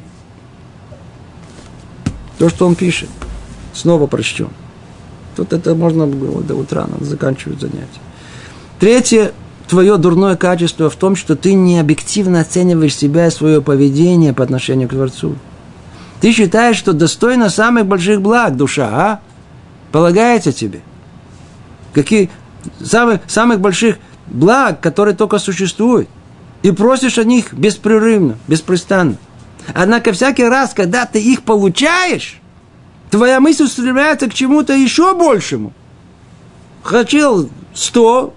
То, 2.38 2.50
что 2.50 2.66
он 2.66 2.76
пишет. 2.76 3.10
Снова 3.74 4.08
прочтем. 4.08 4.50
Тут 5.36 5.54
это 5.54 5.76
можно 5.76 6.08
было 6.08 6.42
до 6.42 6.56
утра, 6.56 6.88
надо 6.88 7.06
заканчивать 7.06 7.62
занятие. 7.62 8.02
Третье, 8.80 9.32
твое 9.70 9.98
дурное 9.98 10.36
качество 10.36 10.90
в 10.90 10.96
том, 10.96 11.16
что 11.16 11.36
ты 11.36 11.54
не 11.54 11.80
объективно 11.80 12.42
оцениваешь 12.42 12.96
себя 12.96 13.28
и 13.28 13.32
свое 13.32 13.62
поведение 13.62 14.34
по 14.34 14.44
отношению 14.44 14.90
к 14.90 14.94
Творцу. 14.94 15.36
Ты 16.20 16.34
считаешь, 16.34 16.76
что 16.76 16.92
достойно 16.92 17.50
самых 17.50 17.86
больших 17.86 18.22
благ 18.22 18.58
душа, 18.58 18.90
а? 18.92 19.20
Полагается 19.92 20.52
тебе. 20.52 20.82
Какие 21.94 22.30
самых, 22.84 23.22
самых 23.28 23.62
больших 23.62 24.00
благ, 24.28 24.82
которые 24.82 25.16
только 25.16 25.38
существуют. 25.38 26.10
И 26.64 26.72
просишь 26.72 27.20
о 27.20 27.24
них 27.24 27.54
беспрерывно, 27.54 28.38
беспрестанно. 28.48 29.16
Однако 29.74 30.12
всякий 30.12 30.46
раз, 30.46 30.74
когда 30.74 31.06
ты 31.06 31.22
их 31.22 31.44
получаешь, 31.44 32.40
твоя 33.12 33.40
мысль 33.40 33.64
устремляется 33.64 34.30
к 34.30 34.34
чему-то 34.34 34.74
еще 34.74 35.14
большему. 35.14 35.74
Хотел 36.84 37.50
100, 37.74 38.34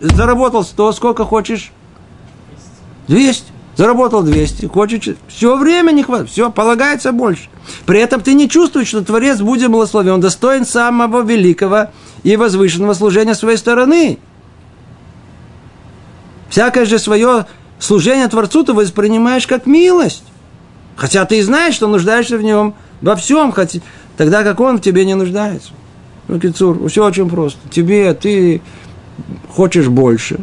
заработал 0.00 0.64
100, 0.64 0.92
сколько 0.92 1.24
хочешь? 1.24 1.72
200. 3.08 3.58
Заработал 3.76 4.24
200, 4.24 4.66
хочешь, 4.66 5.14
все 5.28 5.56
время 5.56 5.92
не 5.92 6.02
хватает, 6.02 6.28
все, 6.28 6.50
полагается 6.50 7.12
больше. 7.12 7.48
При 7.86 8.00
этом 8.00 8.20
ты 8.20 8.34
не 8.34 8.48
чувствуешь, 8.48 8.88
что 8.88 9.04
Творец, 9.04 9.40
будь 9.40 9.64
благословен, 9.64 10.20
достоин 10.20 10.66
самого 10.66 11.22
великого 11.22 11.90
и 12.24 12.36
возвышенного 12.36 12.94
служения 12.94 13.36
своей 13.36 13.56
стороны. 13.56 14.18
Всякое 16.50 16.86
же 16.86 16.98
свое 16.98 17.46
служение 17.78 18.26
Творцу 18.26 18.64
ты 18.64 18.72
воспринимаешь 18.72 19.46
как 19.46 19.66
милость. 19.66 20.24
Хотя 20.96 21.24
ты 21.24 21.38
и 21.38 21.42
знаешь, 21.42 21.76
что 21.76 21.86
нуждаешься 21.86 22.36
в 22.36 22.42
нем 22.42 22.74
во 23.00 23.14
всем, 23.14 23.52
хотя, 23.52 23.78
тогда 24.16 24.42
как 24.42 24.58
он 24.58 24.78
в 24.78 24.80
тебе 24.80 25.04
не 25.04 25.14
нуждается. 25.14 25.70
Ну, 26.26 26.40
Кицур, 26.40 26.88
все 26.88 27.04
очень 27.04 27.30
просто. 27.30 27.60
Тебе, 27.70 28.12
ты 28.12 28.60
хочешь 29.48 29.88
больше. 29.88 30.40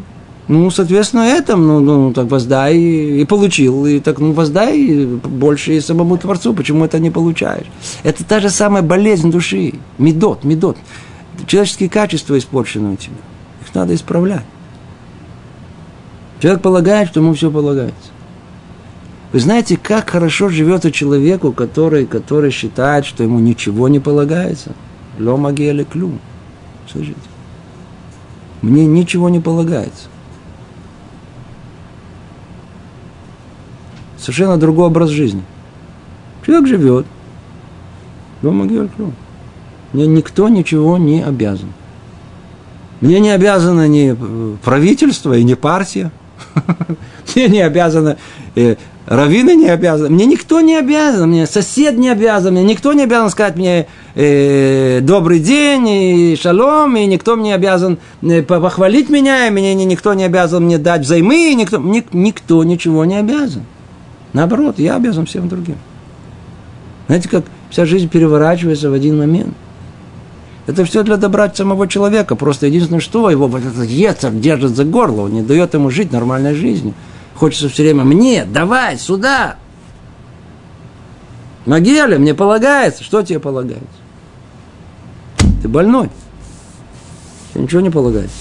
Ну, 0.48 0.70
соответственно, 0.70 1.22
это, 1.22 1.56
ну, 1.56 1.80
ну 1.80 2.14
так 2.14 2.28
воздай 2.28 2.78
и, 2.78 3.26
получил. 3.26 3.86
И 3.86 4.00
так, 4.00 4.20
ну, 4.20 4.32
воздай 4.32 5.06
больше 5.06 5.74
и 5.74 5.82
самому 5.82 6.18
Творцу. 6.18 6.54
Почему 6.54 6.86
это 6.86 7.00
не 7.00 7.10
получаешь? 7.10 7.66
Это 8.04 8.24
та 8.24 8.40
же 8.40 8.50
самая 8.50 8.84
болезнь 8.84 9.32
души. 9.32 9.74
Медот, 9.98 10.44
медот. 10.44 10.78
Человеческие 11.48 11.90
качества 11.90 12.38
испорчены 12.38 12.94
у 12.94 12.96
тебя. 12.96 13.16
Их 13.66 13.74
надо 13.74 13.96
исправлять. 13.96 14.46
Человек 16.40 16.62
полагает, 16.62 17.10
что 17.10 17.22
ему 17.22 17.34
все 17.34 17.50
полагается. 17.50 18.12
Вы 19.32 19.40
знаете, 19.40 19.78
как 19.82 20.12
хорошо 20.12 20.50
живет 20.50 20.94
человеку, 20.94 21.52
который, 21.52 22.06
который 22.06 22.52
считает, 22.52 23.06
что 23.06 23.24
ему 23.24 23.40
ничего 23.40 23.88
не 23.88 24.00
полагается? 24.00 24.74
Ло 25.20 25.38
магели 25.38 25.84
клю. 25.84 26.12
Слышите? 26.90 27.18
Мне 28.62 28.86
ничего 28.86 29.30
не 29.30 29.40
полагается. 29.40 30.08
Совершенно 34.18 34.58
другой 34.58 34.88
образ 34.88 35.10
жизни. 35.10 35.44
Человек 36.46 36.68
живет. 36.68 37.06
Ло 38.42 38.52
магели 38.52 38.88
клю. 38.88 39.12
Мне 39.94 40.08
никто 40.08 40.50
ничего 40.50 40.98
не 40.98 41.22
обязан. 41.22 41.72
Мне 43.02 43.20
не 43.20 43.30
обязано 43.30 43.88
ни 43.88 44.16
правительство 44.64 45.34
и 45.34 45.44
не 45.44 45.56
партия. 45.56 46.12
Мне 47.36 47.48
не 47.48 47.62
обязано 47.62 48.18
э, 48.56 48.76
Равины 49.06 49.56
не 49.56 49.70
обязаны, 49.70 50.10
мне 50.10 50.26
никто 50.26 50.62
не 50.62 50.76
обязан, 50.76 51.30
мне 51.30 51.46
сосед 51.46 51.96
не 51.96 52.10
обязан, 52.10 52.54
мне 52.54 52.64
никто 52.64 52.92
не 52.94 53.04
обязан 53.04 53.30
сказать 53.30 53.56
мне 53.56 53.88
э, 54.16 55.02
добрый 55.02 55.40
день 55.40 55.88
и 55.88 56.38
шалом, 56.42 56.96
и 56.96 57.06
никто 57.06 57.36
мне 57.36 57.54
обязан 57.54 58.00
э, 58.22 58.42
похвалить 58.42 59.10
меня, 59.10 59.48
и 59.48 59.52
мне 59.52 59.74
никто 59.76 60.14
не 60.14 60.24
обязан 60.24 60.64
мне 60.64 60.78
дать 60.78 61.02
взаймы, 61.02 61.52
и 61.52 61.56
никто, 61.56 61.78
ник, 61.78 62.14
никто 62.14 62.64
ничего 62.64 63.06
не 63.06 63.18
обязан. 63.18 63.64
Наоборот, 64.34 64.80
я 64.80 64.96
обязан 64.96 65.26
всем 65.26 65.48
другим. 65.48 65.78
Знаете, 67.08 67.30
как 67.30 67.46
вся 67.70 67.86
жизнь 67.86 68.10
переворачивается 68.10 68.90
в 68.90 68.94
один 68.94 69.20
момент. 69.20 69.54
Это 70.68 70.84
все 70.84 71.04
для 71.04 71.18
добра 71.18 71.52
самого 71.54 71.88
человека. 71.88 72.36
Просто 72.36 72.66
единственное, 72.66 73.00
что 73.00 73.30
его 73.30 73.48
вот 73.48 73.64
этот 73.64 73.88
ецер 73.88 74.32
держит 74.32 74.76
за 74.76 74.84
горло, 74.84 75.22
он 75.24 75.34
не 75.34 75.44
дает 75.44 75.74
ему 75.76 75.92
жить 75.92 76.12
нормальной 76.12 76.56
жизнью. 76.56 76.96
Хочется 77.36 77.70
все 77.70 77.84
время 77.84 78.04
мне, 78.04 78.46
давай, 78.46 78.98
сюда. 78.98 79.58
Могиле, 81.66 82.18
мне 82.18 82.34
полагается. 82.34 83.04
Что 83.04 83.22
тебе 83.22 83.40
полагается? 83.40 84.05
Ты 85.66 85.70
больной. 85.70 86.12
Тебе 87.52 87.64
ничего 87.64 87.82
не 87.82 87.90
полагается. 87.90 88.38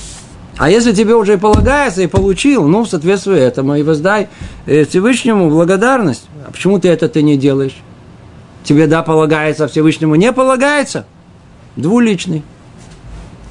А 0.58 0.68
если 0.68 0.92
тебе 0.92 1.14
уже 1.14 1.32
и 1.32 1.36
полагается, 1.38 2.02
и 2.02 2.06
получил, 2.06 2.68
ну, 2.68 2.82
в 2.82 2.86
соответствии 2.90 3.38
этому, 3.38 3.76
и 3.76 3.82
воздай 3.82 4.28
э, 4.66 4.84
Всевышнему 4.84 5.48
благодарность. 5.48 6.28
А 6.46 6.50
почему 6.50 6.78
ты 6.78 6.88
это 6.88 7.08
ты 7.08 7.22
не 7.22 7.38
делаешь? 7.38 7.76
Тебе 8.62 8.86
да 8.86 9.02
полагается, 9.02 9.64
а 9.64 9.68
Всевышнему 9.68 10.16
не 10.16 10.34
полагается? 10.34 11.06
Двуличный. 11.76 12.42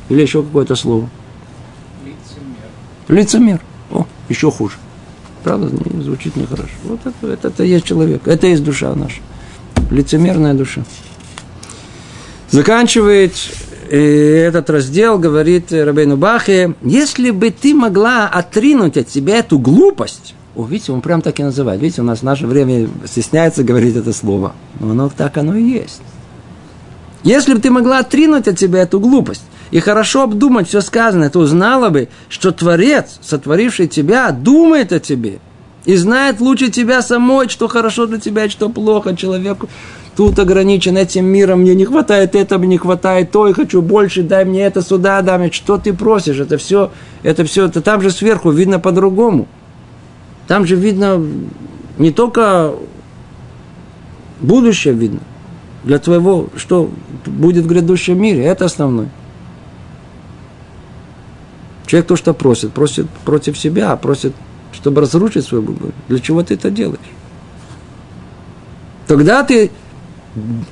Или 0.10 0.22
еще 0.22 0.44
какое-то 0.44 0.76
слово. 0.76 1.10
Лицемер. 2.06 3.24
Лицемер. 3.24 3.62
О, 3.90 4.06
еще 4.30 4.52
хуже. 4.52 4.76
Правда, 5.44 5.72
звучит 6.00 6.36
нехорошо. 6.36 6.70
Вот 6.84 7.00
это, 7.08 7.28
это, 7.28 7.48
это 7.48 7.64
есть 7.64 7.86
человек, 7.86 8.28
это 8.28 8.46
есть 8.46 8.64
душа 8.64 8.94
наша. 8.94 9.20
Лицемерная 9.90 10.54
душа. 10.54 10.84
Заканчивает 12.54 13.34
э, 13.90 14.48
этот 14.48 14.70
раздел, 14.70 15.18
говорит 15.20 15.72
Рабейну 15.72 16.18
Бахе, 16.18 16.76
если 16.82 17.32
бы 17.32 17.52
ты 17.52 17.74
могла 17.74 18.28
отринуть 18.28 18.98
от 18.98 19.10
себя 19.10 19.38
эту 19.38 19.60
глупость, 19.60 20.36
о, 20.56 20.66
видите, 20.66 20.92
он 20.92 21.02
прям 21.02 21.22
так 21.22 21.40
и 21.40 21.44
называет. 21.44 21.82
Видите, 21.82 22.02
у 22.02 22.06
нас 22.06 22.20
в 22.20 22.24
наше 22.24 22.46
время 22.46 22.88
стесняется 23.06 23.64
говорить 23.64 23.96
это 23.96 24.14
слово. 24.14 24.54
Но 24.80 24.92
оно 24.92 25.10
так 25.10 25.38
оно 25.38 25.56
и 25.56 25.64
есть. 25.64 26.02
Если 27.24 27.54
бы 27.54 27.60
ты 27.60 27.72
могла 27.72 28.00
отринуть 28.00 28.48
от 28.48 28.60
себя 28.60 28.82
эту 28.82 29.00
глупость, 29.00 29.44
и 29.72 29.80
хорошо 29.80 30.24
обдумать 30.24 30.68
все 30.68 30.82
сказанное, 30.82 31.32
то 31.32 31.40
узнала 31.40 31.90
бы, 31.90 32.08
что 32.30 32.52
Творец, 32.52 33.18
сотворивший 33.22 33.88
тебя, 33.88 34.30
думает 34.30 34.92
о 34.94 35.00
тебе 35.00 35.40
и 35.86 35.96
знает 35.96 36.40
лучше 36.40 36.70
тебя 36.70 37.02
самой, 37.02 37.50
что 37.50 37.68
хорошо 37.68 38.06
для 38.06 38.20
тебя 38.20 38.46
и 38.46 38.50
что 38.50 38.70
плохо 38.70 39.16
человеку. 39.16 39.68
Тут 40.16 40.38
ограничен 40.38 40.96
этим 40.96 41.26
миром, 41.26 41.62
мне 41.62 41.74
не 41.74 41.86
хватает 41.86 42.36
этого, 42.36 42.64
не 42.66 42.78
хватает 42.78 43.32
то, 43.32 43.48
и 43.48 43.54
хочу 43.54 43.82
больше, 43.82 44.22
дай 44.22 44.46
мне 44.46 44.62
это 44.62 44.84
сюда, 44.84 45.22
дай 45.24 45.40
мне, 45.40 45.52
что 45.52 45.80
ты 45.80 45.92
просишь, 45.92 46.40
это 46.40 46.58
все, 46.58 46.92
это 47.24 47.44
все, 47.46 47.66
это 47.66 47.82
там 47.82 48.02
же 48.02 48.12
сверху 48.12 48.52
видно 48.52 48.80
по-другому. 48.80 49.48
Там 50.48 50.68
же 50.68 50.76
видно 50.76 51.20
не 51.98 52.12
только 52.12 52.74
будущее 54.40 54.94
видно, 54.94 55.22
для 55.84 56.00
твоего, 56.00 56.50
что 56.56 56.92
будет 57.26 57.66
в 57.66 57.68
грядущем 57.68 58.22
мире. 58.22 58.44
Это 58.44 58.66
основное. 58.66 59.10
Человек 61.86 62.08
то, 62.08 62.16
что 62.16 62.34
просит, 62.34 62.72
просит 62.72 63.10
против 63.26 63.58
себя, 63.58 63.96
просит, 63.96 64.34
чтобы 64.72 65.02
разрушить 65.02 65.46
свой 65.46 65.62
Бог. 65.62 65.78
Для 66.08 66.20
чего 66.20 66.44
ты 66.44 66.54
это 66.54 66.72
делаешь? 66.72 67.00
Тогда 69.08 69.44
ты 69.44 69.72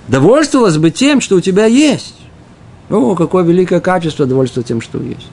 довольствовалась 0.07 0.77
бы 0.77 0.91
тем, 0.91 1.21
что 1.21 1.35
у 1.35 1.41
тебя 1.41 1.65
есть. 1.65 2.15
О, 2.89 3.15
какое 3.15 3.43
великое 3.43 3.79
качество 3.79 4.25
довольства 4.25 4.63
тем, 4.63 4.81
что 4.81 5.01
есть. 5.01 5.27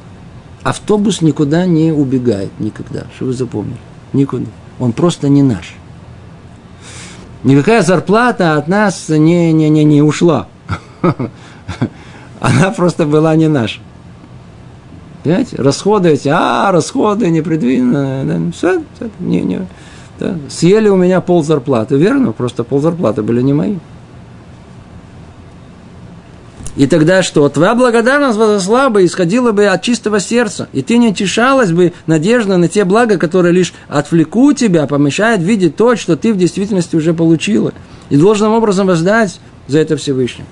Автобус 0.63 1.23
никуда 1.23 1.67
не 1.67 1.93
убегает, 1.93 2.51
никогда. 2.59 3.05
Что 3.17 3.27
вы 3.27 3.33
запомнили? 3.33 3.79
Никуда. 4.13 4.47
Он 4.79 4.93
просто 4.93 5.29
не 5.29 5.43
наш. 5.43 5.75
Никакая 7.45 7.83
зарплата 7.83 8.57
от 8.57 8.69
нас 8.69 9.09
не, 9.09 9.53
не, 9.53 9.69
не, 9.69 9.85
не 9.85 10.03
ушла. 10.03 10.49
Она 12.41 12.71
просто 12.71 13.07
была 13.07 13.35
не 13.37 13.49
наша. 13.49 13.81
Понимаете? 15.23 15.57
Расходы 15.57 16.11
эти, 16.11 16.29
а, 16.29 16.71
расходы 16.73 17.29
непредвиденные. 17.31 18.53
Все, 18.53 18.83
все, 18.95 19.11
не, 19.21 19.41
не, 19.43 19.67
да. 20.19 20.37
Съели 20.49 20.89
у 20.89 20.97
меня 20.97 21.21
пол 21.21 21.43
зарплаты, 21.43 21.97
верно? 21.97 22.33
Просто 22.33 22.65
пол 22.65 22.81
зарплаты 22.81 23.23
были 23.23 23.43
не 23.43 23.53
мои. 23.53 23.77
И 26.79 26.87
тогда 26.87 27.25
что? 27.25 27.49
Твоя 27.49 27.75
благодарность 27.75 28.39
возросла 28.39 28.89
бы, 28.89 29.05
исходила 29.05 29.51
бы 29.51 29.67
от 29.67 29.83
чистого 29.83 30.21
сердца. 30.21 30.69
И 30.73 30.81
ты 30.81 30.97
не 30.97 31.13
тешалась 31.13 31.73
бы 31.73 31.93
надежда 32.07 32.57
на 32.57 32.69
те 32.69 32.85
блага, 32.85 33.19
которые 33.19 33.53
лишь 33.53 33.75
отвлекут 33.89 34.59
тебя, 34.59 34.87
помешают 34.87 35.43
видеть 35.43 35.75
то, 35.75 35.97
что 35.97 36.17
ты 36.17 36.33
в 36.33 36.39
действительности 36.39 36.95
уже 36.95 37.15
получила. 37.15 37.73
И 38.11 38.17
должным 38.17 38.53
образом 38.53 38.87
воздать 38.87 39.41
за 39.67 39.81
это 39.81 39.97
Всевышним. 39.97 40.47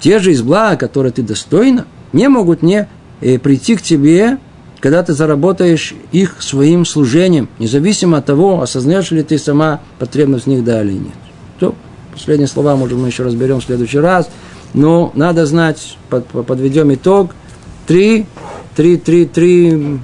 Те 0.00 0.18
же 0.18 0.32
из 0.32 0.40
блага, 0.40 0.78
которые 0.78 1.12
ты 1.12 1.22
достойна, 1.22 1.84
не 2.14 2.28
могут 2.28 2.62
не 2.62 2.88
э, 3.20 3.38
прийти 3.38 3.76
к 3.76 3.82
тебе, 3.82 4.38
когда 4.80 5.02
ты 5.02 5.12
заработаешь 5.12 5.94
их 6.10 6.36
своим 6.40 6.86
служением, 6.86 7.50
независимо 7.58 8.16
от 8.16 8.24
того, 8.24 8.62
осознаешь 8.62 9.10
ли 9.10 9.22
ты 9.22 9.36
сама 9.36 9.82
потребность 9.98 10.46
в 10.46 10.48
них, 10.48 10.64
да 10.64 10.82
или 10.82 10.92
нет. 10.92 11.12
То, 11.60 11.74
последние 12.12 12.48
слова, 12.48 12.76
может, 12.76 12.96
мы 12.98 13.08
еще 13.08 13.24
разберем 13.24 13.60
в 13.60 13.64
следующий 13.64 13.98
раз– 13.98 14.30
но 14.74 15.12
надо 15.14 15.46
знать, 15.46 15.96
под, 16.10 16.26
подведем 16.26 16.92
итог, 16.92 17.34
три, 17.86 18.26
три, 18.74 18.96
три, 18.96 19.24
три 19.24 20.00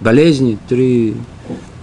болезни, 0.00 0.58
три 0.68 1.14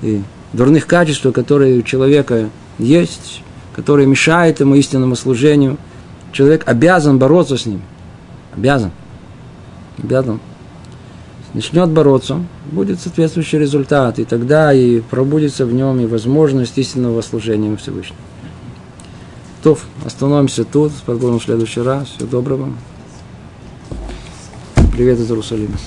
и 0.01 0.21
дурных 0.51 0.87
качества, 0.87 1.31
которые 1.31 1.79
у 1.79 1.81
человека 1.83 2.49
есть, 2.79 3.41
которые 3.75 4.07
мешают 4.07 4.59
ему 4.59 4.75
истинному 4.75 5.15
служению. 5.15 5.77
Человек 6.31 6.63
обязан 6.67 7.19
бороться 7.19 7.57
с 7.57 7.65
ним. 7.67 7.81
Обязан. 8.57 8.91
Обязан. 10.01 10.39
Начнет 11.53 11.89
бороться, 11.89 12.43
будет 12.71 12.99
соответствующий 12.99 13.59
результат, 13.59 14.17
и 14.17 14.25
тогда 14.25 14.73
и 14.73 15.01
пробудется 15.01 15.67
в 15.67 15.73
нем 15.73 15.99
и 15.99 16.07
возможность 16.07 16.75
истинного 16.79 17.21
служения 17.21 17.77
Всевышнему. 17.77 18.19
То, 19.63 19.77
остановимся 20.05 20.65
тут, 20.65 20.91
продолжим 21.05 21.39
в 21.39 21.43
следующий 21.43 21.79
раз. 21.79 22.09
Всего 22.09 22.27
доброго. 22.27 22.73
Привет 24.91 25.17
из 25.19 25.29
Иерусалима. 25.29 25.77